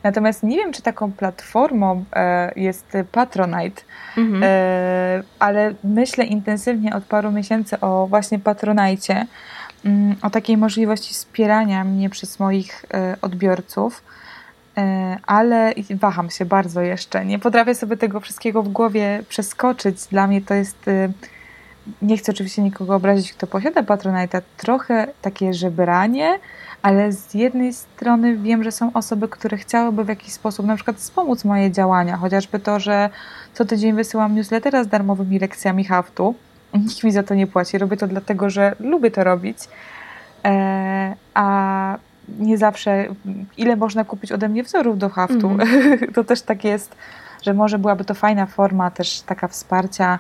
Natomiast 0.06 0.44
nie 0.44 0.58
wiem, 0.58 0.74
czy 0.74 0.82
taką 0.82 1.12
platformą 1.12 2.06
e, 2.14 2.52
jest 2.56 2.98
Patronite, 3.12 3.82
mhm. 4.18 4.44
e, 4.44 5.24
ale 5.40 5.74
myślę 5.84 6.26
intensywnie 6.26 6.96
od 6.96 7.04
paru 7.04 7.32
miesięcy 7.32 7.80
o 7.80 8.08
właśnie 8.08 8.40
Patronite, 8.40 9.26
mm, 9.86 10.16
o 10.22 10.30
takiej 10.30 10.58
możliwości 10.58 11.14
wspierania 11.14 11.84
mnie 11.84 12.10
przez 12.10 12.40
moich 12.40 12.86
e, 12.94 13.16
odbiorców 13.22 14.04
ale 15.26 15.74
waham 15.90 16.30
się 16.30 16.46
bardzo 16.46 16.82
jeszcze. 16.82 17.26
Nie 17.26 17.40
potrafię 17.40 17.76
sobie 17.76 17.98
tego 17.98 18.20
wszystkiego 18.20 18.64
w 18.64 18.70
głowie 18.70 19.24
przeskoczyć. 19.30 20.06
Dla 20.06 20.28
mnie 20.28 20.42
to 20.42 20.54
jest 20.54 20.90
nie 22.02 22.18
chcę 22.18 22.32
oczywiście 22.32 22.62
nikogo 22.62 22.96
obrazić, 22.96 23.34
kto 23.34 23.48
posiada 23.48 23.82
Patronite'a, 23.82 24.42
trochę 24.58 25.08
takie 25.22 25.54
żebranie, 25.54 26.40
ale 26.82 27.12
z 27.12 27.34
jednej 27.34 27.74
strony 27.74 28.38
wiem, 28.38 28.64
że 28.64 28.72
są 28.72 28.94
osoby, 28.94 29.28
które 29.28 29.58
chciałyby 29.58 30.04
w 30.04 30.08
jakiś 30.08 30.34
sposób 30.34 30.66
na 30.66 30.76
przykład 30.76 30.98
wspomóc 30.98 31.46
moje 31.46 31.72
działania, 31.72 32.18
chociażby 32.18 32.60
to, 32.60 32.80
że 32.80 33.10
co 33.54 33.66
tydzień 33.66 33.94
wysyłam 33.94 34.36
newslettera 34.36 34.84
z 34.84 34.88
darmowymi 34.88 35.40
lekcjami 35.40 35.86
haftu. 35.86 36.36
Nikt 36.74 37.04
mi 37.04 37.12
za 37.12 37.24
to 37.24 37.36
nie 37.36 37.48
płaci. 37.48 37.78
Robię 37.78 37.98
to 37.98 38.08
dlatego, 38.08 38.50
że 38.50 38.76
lubię 38.80 39.12
to 39.12 39.24
robić. 39.24 39.58
E, 40.46 41.16
a 41.34 41.98
nie 42.40 42.58
zawsze, 42.58 43.06
ile 43.58 43.76
można 43.76 44.04
kupić 44.04 44.32
ode 44.32 44.50
mnie 44.50 44.64
wzorów 44.64 44.98
do 44.98 45.10
haftu. 45.10 45.50
Mm. 45.50 45.68
to 46.16 46.24
też 46.24 46.42
tak 46.42 46.64
jest, 46.64 46.96
że 47.42 47.54
może 47.54 47.80
byłaby 47.80 48.06
to 48.06 48.14
fajna 48.14 48.46
forma 48.46 48.92
też 48.92 49.22
taka 49.22 49.48
wsparcia 49.48 50.20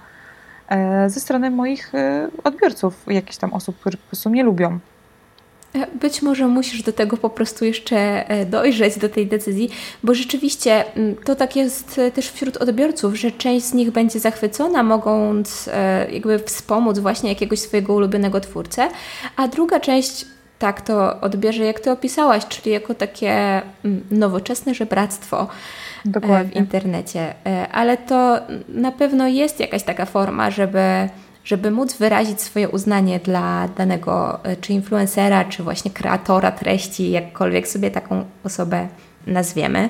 ze 1.07 1.19
strony 1.19 1.51
moich 1.51 1.95
e, 1.95 2.27
odbiorców, 2.43 2.93
jakichś 3.07 3.37
tam 3.37 3.53
osób, 3.53 3.79
które 3.79 3.97
po 3.97 4.07
prostu 4.07 4.29
mnie 4.29 4.43
lubią. 4.43 4.79
E, 5.75 5.87
być 5.87 6.21
może 6.21 6.47
musisz 6.47 6.83
do 6.83 6.93
tego 6.93 7.17
po 7.17 7.29
prostu 7.29 7.65
jeszcze 7.65 8.25
dojrzeć, 8.45 8.97
do 8.97 9.09
tej 9.09 9.27
decyzji, 9.27 9.69
bo 10.03 10.13
rzeczywiście 10.13 10.85
to 11.25 11.35
tak 11.35 11.55
jest 11.55 12.01
też 12.13 12.29
wśród 12.31 12.57
odbiorców, 12.57 13.15
że 13.15 13.31
część 13.31 13.65
z 13.65 13.73
nich 13.73 13.91
będzie 13.91 14.19
zachwycona, 14.19 14.83
mogąc 14.83 15.69
jakby 16.11 16.39
wspomóc 16.39 16.99
właśnie 16.99 17.29
jakiegoś 17.29 17.59
swojego 17.59 17.93
ulubionego 17.93 18.39
twórcę, 18.39 18.89
a 19.35 19.47
druga 19.47 19.79
część 19.79 20.25
tak 20.59 20.81
to 20.81 21.21
odbierze, 21.21 21.63
jak 21.63 21.79
ty 21.79 21.91
opisałaś, 21.91 22.47
czyli 22.47 22.71
jako 22.71 22.93
takie 22.93 23.61
nowoczesne 24.11 24.73
żebractwo. 24.73 25.47
Dokładnie. 26.05 26.51
w 26.51 26.55
internecie. 26.55 27.33
E, 27.45 27.67
ale 27.71 27.97
to 27.97 28.39
na 28.69 28.91
pewno 28.91 29.27
jest 29.27 29.59
jakaś 29.59 29.83
taka 29.83 30.05
forma, 30.05 30.51
żeby, 30.51 31.09
żeby 31.43 31.71
móc 31.71 31.97
wyrazić 31.97 32.41
swoje 32.41 32.69
uznanie 32.69 33.19
dla 33.19 33.67
danego 33.77 34.43
e, 34.43 34.55
czy 34.55 34.73
influencera, 34.73 35.45
czy 35.45 35.63
właśnie 35.63 35.91
kreatora 35.91 36.51
treści, 36.51 37.11
jakkolwiek 37.11 37.67
sobie 37.67 37.91
taką 37.91 38.25
osobę 38.43 38.87
nazwiemy. 39.27 39.89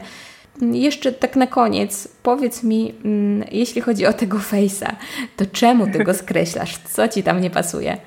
Jeszcze 0.62 1.12
tak 1.12 1.36
na 1.36 1.48
koniec, 1.48 2.08
powiedz 2.24 2.64
mi, 2.64 2.94
mm, 3.06 3.48
jeśli 3.52 3.82
chodzi 3.82 4.06
o 4.06 4.14
tego 4.14 4.38
face'a, 4.52 4.96
to 5.38 5.46
czemu 5.46 5.88
ty 5.88 6.04
go 6.04 6.14
skreślasz? 6.14 6.78
Co 6.78 7.08
ci 7.08 7.24
tam 7.24 7.42
nie 7.42 7.50
pasuje? 7.50 7.98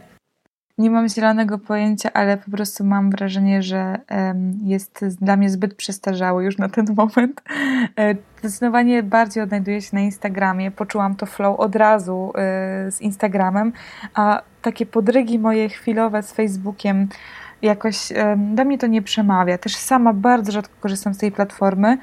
Nie 0.78 0.90
mam 0.90 1.08
zielonego 1.08 1.58
pojęcia, 1.58 2.10
ale 2.12 2.36
po 2.36 2.50
prostu 2.50 2.84
mam 2.84 3.10
wrażenie, 3.10 3.62
że 3.62 4.00
jest 4.64 5.04
dla 5.20 5.36
mnie 5.36 5.50
zbyt 5.50 5.74
przestarzały 5.74 6.44
już 6.44 6.58
na 6.58 6.68
ten 6.68 6.86
moment. 6.96 7.42
E, 7.98 8.14
zdecydowanie 8.38 9.02
bardziej 9.02 9.42
odnajduję 9.42 9.82
się 9.82 9.90
na 9.92 10.00
Instagramie. 10.00 10.70
Poczułam 10.70 11.14
to 11.14 11.26
flow 11.26 11.60
od 11.60 11.76
razu 11.76 12.32
e, 12.34 12.40
z 12.92 13.00
Instagramem, 13.00 13.72
a 14.14 14.42
takie 14.62 14.86
podrygi 14.86 15.38
moje 15.38 15.68
chwilowe 15.68 16.22
z 16.22 16.32
Facebookiem 16.32 17.08
jakoś 17.62 18.08
do 18.36 18.64
mnie 18.64 18.78
to 18.78 18.86
nie 18.86 19.02
przemawia. 19.02 19.58
Też 19.58 19.76
sama 19.76 20.12
bardzo 20.12 20.52
rzadko 20.52 20.74
korzystam 20.80 21.14
z 21.14 21.18
tej 21.18 21.32
platformy. 21.32 21.98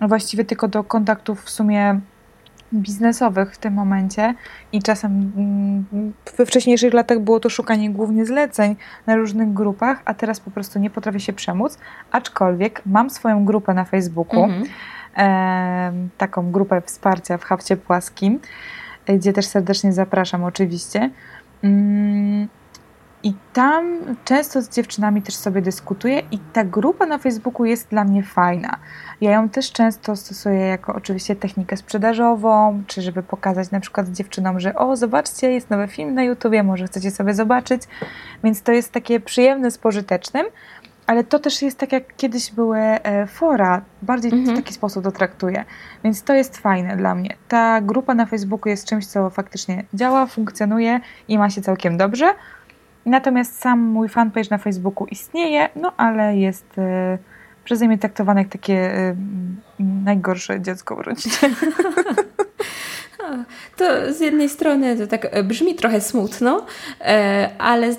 Właściwie 0.00 0.44
tylko 0.44 0.68
do 0.68 0.84
kontaktów 0.84 1.42
w 1.44 1.50
sumie 1.50 2.00
biznesowych 2.74 3.54
w 3.54 3.58
tym 3.58 3.74
momencie 3.74 4.34
i 4.72 4.82
czasem 4.82 5.32
mm, 5.36 6.12
we 6.38 6.46
wcześniejszych 6.46 6.94
latach 6.94 7.20
było 7.20 7.40
to 7.40 7.48
szukanie 7.50 7.90
głównie 7.90 8.26
zleceń 8.26 8.76
na 9.06 9.16
różnych 9.16 9.52
grupach, 9.52 10.02
a 10.04 10.14
teraz 10.14 10.40
po 10.40 10.50
prostu 10.50 10.78
nie 10.78 10.90
potrafię 10.90 11.20
się 11.20 11.32
przemóc, 11.32 11.78
aczkolwiek 12.12 12.82
mam 12.86 13.10
swoją 13.10 13.44
grupę 13.44 13.74
na 13.74 13.84
Facebooku, 13.84 14.44
mhm. 14.44 14.64
e, 15.16 15.92
taką 16.18 16.52
grupę 16.52 16.82
wsparcia 16.86 17.38
w 17.38 17.44
hafcie 17.44 17.76
płaskim, 17.76 18.40
gdzie 19.06 19.32
też 19.32 19.46
serdecznie 19.46 19.92
zapraszam 19.92 20.44
oczywiście. 20.44 21.10
Mm, 21.62 22.48
i 23.26 23.34
tam 23.52 24.00
często 24.24 24.62
z 24.62 24.68
dziewczynami 24.68 25.22
też 25.22 25.34
sobie 25.34 25.62
dyskutuję 25.62 26.22
i 26.30 26.38
ta 26.38 26.64
grupa 26.64 27.06
na 27.06 27.18
Facebooku 27.18 27.64
jest 27.64 27.88
dla 27.88 28.04
mnie 28.04 28.22
fajna. 28.22 28.76
Ja 29.20 29.32
ją 29.32 29.48
też 29.48 29.72
często 29.72 30.16
stosuję 30.16 30.60
jako 30.60 30.94
oczywiście 30.94 31.36
technikę 31.36 31.76
sprzedażową, 31.76 32.82
czy 32.86 33.02
żeby 33.02 33.22
pokazać 33.22 33.70
na 33.70 33.80
przykład 33.80 34.08
dziewczynom, 34.08 34.60
że 34.60 34.74
o, 34.74 34.96
zobaczcie, 34.96 35.52
jest 35.52 35.70
nowy 35.70 35.88
film 35.88 36.14
na 36.14 36.22
YouTubie, 36.22 36.62
może 36.62 36.86
chcecie 36.86 37.10
sobie 37.10 37.34
zobaczyć. 37.34 37.82
Więc 38.44 38.62
to 38.62 38.72
jest 38.72 38.92
takie 38.92 39.20
przyjemne 39.20 39.70
z 39.70 39.78
pożytecznym, 39.78 40.46
ale 41.06 41.24
to 41.24 41.38
też 41.38 41.62
jest 41.62 41.78
tak, 41.78 41.92
jak 41.92 42.16
kiedyś 42.16 42.52
były 42.52 42.78
e, 42.78 43.26
fora, 43.26 43.82
bardziej 44.02 44.32
mhm. 44.32 44.56
w 44.56 44.60
taki 44.60 44.74
sposób 44.74 45.04
to 45.04 45.12
traktuję. 45.12 45.64
Więc 46.04 46.22
to 46.22 46.34
jest 46.34 46.58
fajne 46.58 46.96
dla 46.96 47.14
mnie. 47.14 47.36
Ta 47.48 47.80
grupa 47.80 48.14
na 48.14 48.26
Facebooku 48.26 48.68
jest 48.68 48.88
czymś, 48.88 49.06
co 49.06 49.30
faktycznie 49.30 49.84
działa, 49.94 50.26
funkcjonuje 50.26 51.00
i 51.28 51.38
ma 51.38 51.50
się 51.50 51.62
całkiem 51.62 51.96
dobrze. 51.96 52.34
Natomiast 53.06 53.60
sam 53.60 53.80
mój 53.80 54.08
fanpage 54.08 54.50
na 54.50 54.58
Facebooku 54.58 55.06
istnieje, 55.06 55.68
no 55.76 55.92
ale 55.96 56.36
jest 56.36 56.78
e, 56.78 57.18
przeze 57.64 57.86
mnie 57.86 57.98
traktowane 57.98 58.40
jak 58.40 58.48
takie 58.48 58.74
e, 58.74 59.16
najgorsze 59.80 60.60
dziecko 60.60 60.96
w 60.96 61.00
rodzinie. 61.00 61.36
To 63.76 64.12
z 64.12 64.20
jednej 64.20 64.48
strony 64.48 64.96
to 64.96 65.06
tak 65.06 65.44
brzmi 65.44 65.74
trochę 65.74 66.00
smutno, 66.00 66.66
e, 67.00 67.50
ale 67.58 67.94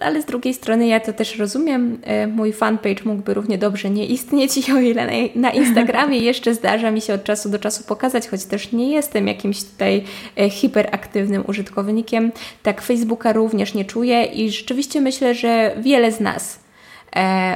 ale 0.00 0.22
z 0.22 0.24
drugiej 0.24 0.54
strony 0.54 0.86
ja 0.86 1.00
to 1.00 1.12
też 1.12 1.38
rozumiem. 1.38 1.98
E, 2.02 2.26
mój 2.26 2.52
fanpage 2.52 3.04
mógłby 3.04 3.34
równie 3.34 3.58
dobrze 3.58 3.90
nie 3.90 4.06
istnieć 4.06 4.68
i 4.68 4.72
o 4.76 4.80
ile 4.80 5.30
na 5.34 5.50
Instagramie 5.50 6.18
jeszcze 6.18 6.54
zdarza 6.54 6.90
mi 6.90 7.00
się 7.00 7.14
od 7.14 7.24
czasu 7.24 7.48
do 7.48 7.58
czasu 7.58 7.84
pokazać, 7.84 8.28
choć 8.28 8.44
też 8.44 8.72
nie 8.72 8.92
jestem 8.92 9.28
jakimś 9.28 9.64
tutaj 9.64 10.04
e, 10.38 10.50
hiperaktywnym 10.50 11.44
użytkownikiem, 11.46 12.32
tak 12.62 12.82
Facebooka 12.82 13.32
również 13.32 13.74
nie 13.74 13.84
czuję 13.84 14.24
i 14.24 14.50
rzeczywiście 14.50 15.00
myślę, 15.00 15.34
że 15.34 15.76
wiele 15.80 16.12
z 16.12 16.20
nas 16.20 16.61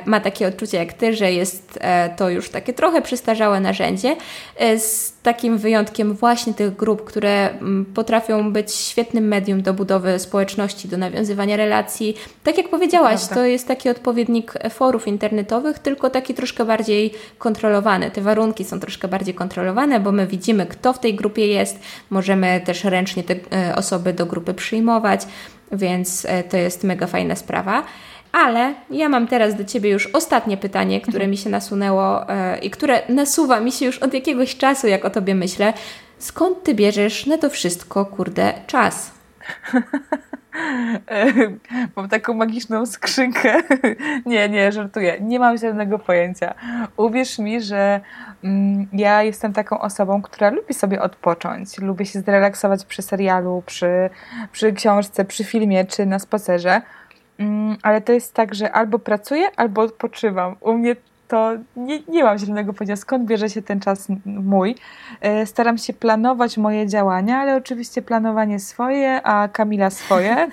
ma 0.06 0.20
takie 0.20 0.48
odczucie 0.48 0.78
jak 0.78 0.92
ty, 0.92 1.16
że 1.16 1.32
jest 1.32 1.78
e, 1.80 2.10
to 2.16 2.30
już 2.30 2.48
takie 2.50 2.72
trochę 2.72 3.02
przestarzałe 3.02 3.60
narzędzie, 3.60 4.16
e, 4.56 4.78
z 4.78 5.14
takim 5.22 5.58
wyjątkiem 5.58 6.14
właśnie 6.14 6.54
tych 6.54 6.76
grup, 6.76 7.04
które 7.04 7.50
mm, 7.50 7.84
potrafią 7.84 8.52
być 8.52 8.74
świetnym 8.74 9.28
medium 9.28 9.62
do 9.62 9.74
budowy 9.74 10.18
społeczności, 10.18 10.88
do 10.88 10.96
nawiązywania 10.96 11.56
relacji. 11.56 12.16
Tak 12.44 12.58
jak 12.58 12.68
powiedziałaś, 12.68 13.26
to 13.26 13.44
jest 13.44 13.68
taki 13.68 13.88
odpowiednik 13.88 14.52
forów 14.70 15.08
internetowych, 15.08 15.78
tylko 15.78 16.10
taki 16.10 16.34
troszkę 16.34 16.64
bardziej 16.64 17.14
kontrolowany. 17.38 18.10
Te 18.10 18.20
warunki 18.20 18.64
są 18.64 18.80
troszkę 18.80 19.08
bardziej 19.08 19.34
kontrolowane, 19.34 20.00
bo 20.00 20.12
my 20.12 20.26
widzimy, 20.26 20.66
kto 20.66 20.92
w 20.92 20.98
tej 20.98 21.14
grupie 21.14 21.46
jest, 21.46 21.78
możemy 22.10 22.60
też 22.64 22.84
ręcznie 22.84 23.24
te 23.24 23.36
osoby 23.76 24.12
do 24.12 24.26
grupy 24.26 24.54
przyjmować, 24.54 25.20
więc 25.72 26.26
to 26.50 26.56
jest 26.56 26.84
mega 26.84 27.06
fajna 27.06 27.36
sprawa. 27.36 27.84
Ale 28.36 28.74
ja 28.90 29.08
mam 29.08 29.26
teraz 29.26 29.54
do 29.54 29.64
Ciebie 29.64 29.90
już 29.90 30.06
ostatnie 30.06 30.56
pytanie, 30.56 31.00
które 31.00 31.16
mhm. 31.16 31.30
mi 31.30 31.36
się 31.36 31.50
nasunęło 31.50 32.28
e, 32.28 32.58
i 32.58 32.70
które 32.70 33.02
nasuwa 33.08 33.60
mi 33.60 33.72
się 33.72 33.86
już 33.86 33.98
od 33.98 34.14
jakiegoś 34.14 34.56
czasu, 34.56 34.86
jak 34.86 35.04
o 35.04 35.10
Tobie 35.10 35.34
myślę. 35.34 35.72
Skąd 36.18 36.62
Ty 36.62 36.74
bierzesz 36.74 37.26
na 37.26 37.38
to 37.38 37.50
wszystko, 37.50 38.06
kurde, 38.06 38.54
czas? 38.66 39.10
mam 41.96 42.08
taką 42.08 42.34
magiczną 42.34 42.86
skrzynkę. 42.86 43.62
nie, 44.26 44.48
nie, 44.48 44.72
żartuję. 44.72 45.16
Nie 45.20 45.38
mam 45.38 45.58
żadnego 45.58 45.98
pojęcia. 45.98 46.54
Uwierz 46.96 47.38
mi, 47.38 47.62
że 47.62 48.00
mm, 48.44 48.86
ja 48.92 49.22
jestem 49.22 49.52
taką 49.52 49.80
osobą, 49.80 50.22
która 50.22 50.50
lubi 50.50 50.74
sobie 50.74 51.02
odpocząć. 51.02 51.78
Lubię 51.78 52.06
się 52.06 52.20
zrelaksować 52.20 52.84
przy 52.84 53.02
serialu, 53.02 53.62
przy, 53.66 54.10
przy 54.52 54.72
książce, 54.72 55.24
przy 55.24 55.44
filmie 55.44 55.84
czy 55.84 56.06
na 56.06 56.18
spacerze. 56.18 56.82
Mm, 57.38 57.76
ale 57.82 58.00
to 58.00 58.12
jest 58.12 58.34
tak, 58.34 58.54
że 58.54 58.72
albo 58.72 58.98
pracuję, 58.98 59.46
albo 59.56 59.82
odpoczywam. 59.82 60.56
U 60.60 60.74
mnie 60.74 60.96
to 61.28 61.52
nie, 61.76 62.02
nie 62.08 62.24
mam 62.24 62.38
zielonego 62.38 62.72
pojęcia, 62.72 62.96
skąd 62.96 63.24
bierze 63.24 63.50
się 63.50 63.62
ten 63.62 63.80
czas 63.80 64.08
mój. 64.24 64.74
E, 65.20 65.46
staram 65.46 65.78
się 65.78 65.92
planować 65.92 66.58
moje 66.58 66.86
działania, 66.86 67.38
ale 67.38 67.56
oczywiście 67.56 68.02
planowanie 68.02 68.60
swoje, 68.60 69.22
a 69.22 69.48
Kamila 69.48 69.90
swoje. 69.90 70.36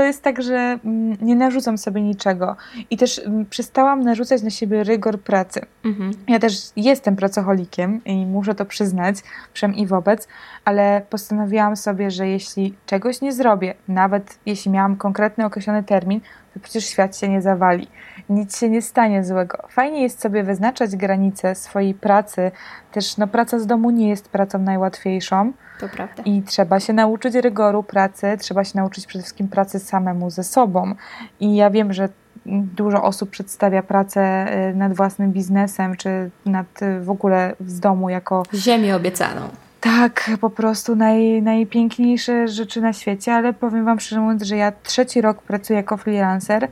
To 0.00 0.04
jest 0.04 0.22
tak, 0.22 0.42
że 0.42 0.78
mm, 0.84 1.16
nie 1.20 1.36
narzucam 1.36 1.78
sobie 1.78 2.02
niczego 2.02 2.56
i 2.90 2.96
też 2.96 3.18
mm, 3.18 3.46
przestałam 3.46 4.02
narzucać 4.02 4.42
na 4.42 4.50
siebie 4.50 4.84
rygor 4.84 5.20
pracy. 5.20 5.60
Mhm. 5.84 6.12
Ja 6.28 6.38
też 6.38 6.54
jestem 6.76 7.16
pracocholikiem 7.16 8.04
i 8.04 8.26
muszę 8.26 8.54
to 8.54 8.64
przyznać, 8.64 9.16
wszem 9.52 9.74
i 9.74 9.86
wobec, 9.86 10.28
ale 10.64 11.02
postanowiłam 11.10 11.76
sobie, 11.76 12.10
że 12.10 12.28
jeśli 12.28 12.74
czegoś 12.86 13.20
nie 13.20 13.32
zrobię, 13.32 13.74
nawet 13.88 14.38
jeśli 14.46 14.70
miałam 14.70 14.96
konkretny 14.96 15.44
określony 15.44 15.82
termin, 15.82 16.20
to 16.54 16.60
przecież 16.60 16.84
świat 16.84 17.16
się 17.16 17.28
nie 17.28 17.42
zawali. 17.42 17.88
Nic 18.30 18.58
się 18.58 18.68
nie 18.68 18.82
stanie 18.82 19.24
złego. 19.24 19.58
Fajnie 19.68 20.02
jest 20.02 20.20
sobie 20.20 20.42
wyznaczać 20.42 20.96
granice 20.96 21.54
swojej 21.54 21.94
pracy. 21.94 22.50
Też 22.92 23.16
no, 23.16 23.26
praca 23.26 23.58
z 23.58 23.66
domu 23.66 23.90
nie 23.90 24.08
jest 24.08 24.28
pracą 24.28 24.58
najłatwiejszą. 24.58 25.52
To 25.80 25.88
prawda. 25.88 26.22
I 26.22 26.42
trzeba 26.42 26.80
się 26.80 26.92
nauczyć 26.92 27.34
rygoru 27.34 27.82
pracy, 27.82 28.36
trzeba 28.38 28.64
się 28.64 28.72
nauczyć 28.74 29.06
przede 29.06 29.22
wszystkim 29.22 29.48
pracy 29.48 29.78
samemu 29.78 30.30
ze 30.30 30.44
sobą. 30.44 30.94
I 31.40 31.56
ja 31.56 31.70
wiem, 31.70 31.92
że 31.92 32.08
dużo 32.46 33.02
osób 33.02 33.30
przedstawia 33.30 33.82
pracę 33.82 34.46
y, 34.70 34.74
nad 34.74 34.94
własnym 34.94 35.32
biznesem, 35.32 35.96
czy 35.96 36.30
nad 36.46 36.82
y, 36.82 37.00
w 37.00 37.10
ogóle 37.10 37.54
z 37.66 37.80
domu 37.80 38.08
jako. 38.10 38.42
Ziemię 38.54 38.96
obiecaną. 38.96 39.40
Tak, 39.80 40.30
po 40.40 40.50
prostu 40.50 40.96
naj, 40.96 41.42
najpiękniejsze 41.42 42.48
rzeczy 42.48 42.80
na 42.80 42.92
świecie, 42.92 43.34
ale 43.34 43.52
powiem 43.52 43.84
Wam 43.84 44.00
szczerze 44.00 44.20
mówiąc, 44.20 44.42
że 44.42 44.56
ja 44.56 44.72
trzeci 44.82 45.20
rok 45.20 45.42
pracuję 45.42 45.76
jako 45.76 45.96
freelancer 45.96 46.68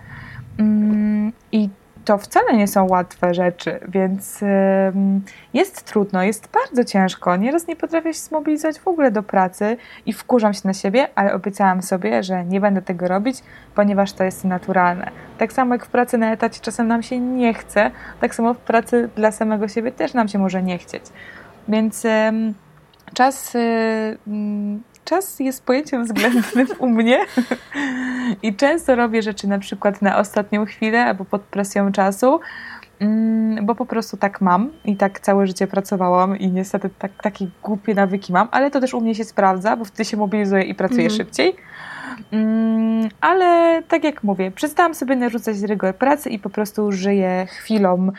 i 1.52 1.68
to 2.04 2.18
wcale 2.18 2.56
nie 2.56 2.66
są 2.66 2.88
łatwe 2.88 3.34
rzeczy, 3.34 3.80
więc 3.88 4.40
jest 5.54 5.82
trudno, 5.82 6.22
jest 6.22 6.48
bardzo 6.52 6.84
ciężko. 6.84 7.36
Nieraz 7.36 7.66
nie 7.66 7.76
potrafię 7.76 8.14
się 8.14 8.20
zmobilizować 8.20 8.78
w 8.78 8.88
ogóle 8.88 9.10
do 9.10 9.22
pracy 9.22 9.76
i 10.06 10.12
wkurzam 10.12 10.54
się 10.54 10.60
na 10.64 10.74
siebie, 10.74 11.08
ale 11.14 11.34
obiecałam 11.34 11.82
sobie, 11.82 12.22
że 12.22 12.44
nie 12.44 12.60
będę 12.60 12.82
tego 12.82 13.08
robić, 13.08 13.42
ponieważ 13.74 14.12
to 14.12 14.24
jest 14.24 14.44
naturalne. 14.44 15.10
Tak 15.38 15.52
samo 15.52 15.74
jak 15.74 15.86
w 15.86 15.88
pracy 15.88 16.18
na 16.18 16.32
etacie 16.32 16.60
czasem 16.60 16.88
nam 16.88 17.02
się 17.02 17.20
nie 17.20 17.54
chce, 17.54 17.90
tak 18.20 18.34
samo 18.34 18.54
w 18.54 18.58
pracy 18.58 19.08
dla 19.16 19.32
samego 19.32 19.68
siebie 19.68 19.92
też 19.92 20.14
nam 20.14 20.28
się 20.28 20.38
może 20.38 20.62
nie 20.62 20.78
chcieć. 20.78 21.02
Więc 21.68 22.06
czas 23.14 23.54
y, 23.54 24.18
czas 25.08 25.40
jest 25.40 25.64
pojęciem 25.64 26.04
względnym 26.04 26.66
u 26.78 26.88
mnie 26.88 27.26
i 28.42 28.54
często 28.54 28.96
robię 28.96 29.22
rzeczy 29.22 29.48
na 29.48 29.58
przykład 29.58 30.02
na 30.02 30.18
ostatnią 30.18 30.64
chwilę 30.64 31.04
albo 31.04 31.24
pod 31.24 31.42
presją 31.42 31.92
czasu, 31.92 32.40
mm, 33.00 33.66
bo 33.66 33.74
po 33.74 33.86
prostu 33.86 34.16
tak 34.16 34.40
mam 34.40 34.70
i 34.84 34.96
tak 34.96 35.20
całe 35.20 35.46
życie 35.46 35.66
pracowałam 35.66 36.38
i 36.38 36.50
niestety 36.50 36.90
tak, 36.98 37.12
takie 37.22 37.46
głupie 37.62 37.94
nawyki 37.94 38.32
mam, 38.32 38.48
ale 38.50 38.70
to 38.70 38.80
też 38.80 38.94
u 38.94 39.00
mnie 39.00 39.14
się 39.14 39.24
sprawdza, 39.24 39.76
bo 39.76 39.84
wtedy 39.84 40.04
się 40.04 40.16
mobilizuję 40.16 40.62
i 40.62 40.74
pracuję 40.74 41.06
mhm. 41.06 41.16
szybciej. 41.16 41.56
Mm, 42.32 43.08
ale 43.20 43.82
tak 43.88 44.04
jak 44.04 44.24
mówię, 44.24 44.50
przestałam 44.50 44.94
sobie 44.94 45.16
narzucać 45.16 45.60
rygor 45.60 45.96
pracy 45.96 46.30
i 46.30 46.38
po 46.38 46.50
prostu 46.50 46.92
żyję 46.92 47.46
chwilą 47.50 48.10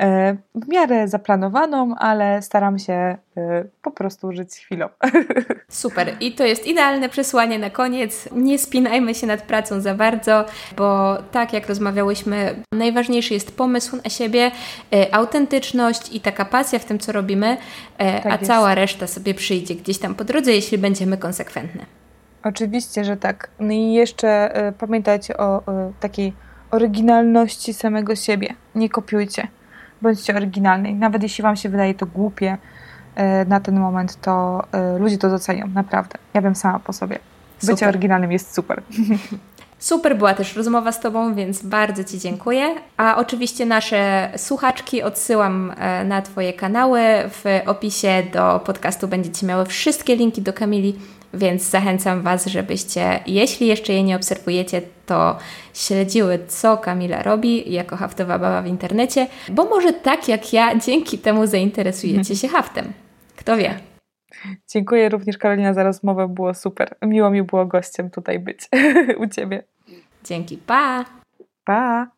e, 0.00 0.36
w 0.54 0.68
miarę 0.68 1.08
zaplanowaną, 1.08 1.94
ale 1.98 2.42
staram 2.42 2.78
się 2.78 2.92
e, 2.92 3.18
po 3.82 3.90
prostu 3.90 4.32
żyć 4.32 4.54
chwilą. 4.54 4.88
Super. 5.68 6.16
I 6.20 6.32
to 6.32 6.44
jest 6.44 6.66
idealne 6.66 7.08
przesłanie 7.08 7.58
na 7.58 7.70
koniec. 7.70 8.28
Nie 8.32 8.58
spinajmy 8.58 9.14
się 9.14 9.26
nad 9.26 9.42
pracą 9.42 9.80
za 9.80 9.94
bardzo, 9.94 10.44
bo 10.76 11.16
tak 11.30 11.52
jak 11.52 11.68
rozmawiałyśmy, 11.68 12.62
najważniejszy 12.72 13.34
jest 13.34 13.56
pomysł 13.56 13.96
na 14.04 14.10
siebie, 14.10 14.50
e, 14.92 15.14
autentyczność 15.14 16.14
i 16.14 16.20
taka 16.20 16.44
pasja 16.44 16.78
w 16.78 16.84
tym, 16.84 16.98
co 16.98 17.12
robimy, 17.12 17.56
tak 17.98 18.26
a 18.26 18.30
jest. 18.30 18.46
cała 18.46 18.74
reszta 18.74 19.06
sobie 19.06 19.34
przyjdzie 19.34 19.74
gdzieś 19.74 19.98
tam 19.98 20.14
po 20.14 20.24
drodze, 20.24 20.52
jeśli 20.52 20.78
będziemy 20.78 21.18
konsekwentne. 21.18 21.97
Oczywiście, 22.42 23.04
że 23.04 23.16
tak. 23.16 23.50
No 23.60 23.72
i 23.72 23.92
jeszcze 23.92 24.58
y, 24.68 24.72
pamiętajcie 24.72 25.36
o 25.36 25.60
y, 25.60 25.62
takiej 26.00 26.32
oryginalności 26.70 27.74
samego 27.74 28.16
siebie. 28.16 28.54
Nie 28.74 28.88
kopiujcie. 28.88 29.48
Bądźcie 30.02 30.36
oryginalni. 30.36 30.94
Nawet 30.94 31.22
jeśli 31.22 31.42
Wam 31.42 31.56
się 31.56 31.68
wydaje 31.68 31.94
to 31.94 32.06
głupie 32.06 32.58
y, 33.16 33.48
na 33.48 33.60
ten 33.60 33.80
moment, 33.80 34.20
to 34.20 34.64
ludzie 34.98 35.18
to 35.18 35.30
docenią. 35.30 35.68
Naprawdę. 35.68 36.18
Ja 36.34 36.42
wiem 36.42 36.54
sama 36.54 36.78
po 36.78 36.92
sobie. 36.92 37.18
Bycie 37.60 37.72
super. 37.72 37.88
oryginalnym 37.88 38.32
jest 38.32 38.54
super. 38.54 38.82
Super 39.78 40.16
była 40.16 40.34
też 40.34 40.56
rozmowa 40.56 40.92
z 40.92 41.00
Tobą, 41.00 41.34
więc 41.34 41.62
bardzo 41.62 42.04
Ci 42.04 42.18
dziękuję. 42.18 42.74
A 42.96 43.16
oczywiście 43.16 43.66
nasze 43.66 44.30
słuchaczki 44.36 45.02
odsyłam 45.02 45.72
na 46.04 46.22
Twoje 46.22 46.52
kanały. 46.52 47.00
W 47.28 47.44
opisie 47.66 48.22
do 48.32 48.60
podcastu 48.64 49.08
będziecie 49.08 49.46
miały 49.46 49.66
wszystkie 49.66 50.16
linki 50.16 50.42
do 50.42 50.52
Kamili 50.52 50.94
więc 51.34 51.62
zachęcam 51.62 52.22
Was, 52.22 52.46
żebyście, 52.46 53.20
jeśli 53.26 53.66
jeszcze 53.66 53.92
jej 53.92 54.04
nie 54.04 54.16
obserwujecie, 54.16 54.82
to 55.06 55.36
śledziły, 55.74 56.38
co 56.48 56.76
Kamila 56.76 57.22
robi 57.22 57.72
jako 57.72 57.96
haftowa 57.96 58.38
baba 58.38 58.62
w 58.62 58.66
internecie, 58.66 59.26
bo 59.48 59.64
może 59.64 59.92
tak 59.92 60.28
jak 60.28 60.52
ja, 60.52 60.78
dzięki 60.78 61.18
temu 61.18 61.46
zainteresujecie 61.46 62.36
się 62.36 62.48
haftem. 62.48 62.92
Kto 63.36 63.56
wie? 63.56 63.87
Dziękuję 64.68 65.08
również 65.08 65.38
Karolina 65.38 65.74
za 65.74 65.82
rozmowę, 65.82 66.28
było 66.28 66.54
super. 66.54 66.96
Miło 67.02 67.30
mi 67.30 67.42
było 67.42 67.66
gościem 67.66 68.10
tutaj 68.10 68.38
być 68.38 68.68
u 69.22 69.26
Ciebie. 69.26 69.64
Dzięki, 70.24 70.56
pa! 70.58 71.04
Pa! 71.64 72.17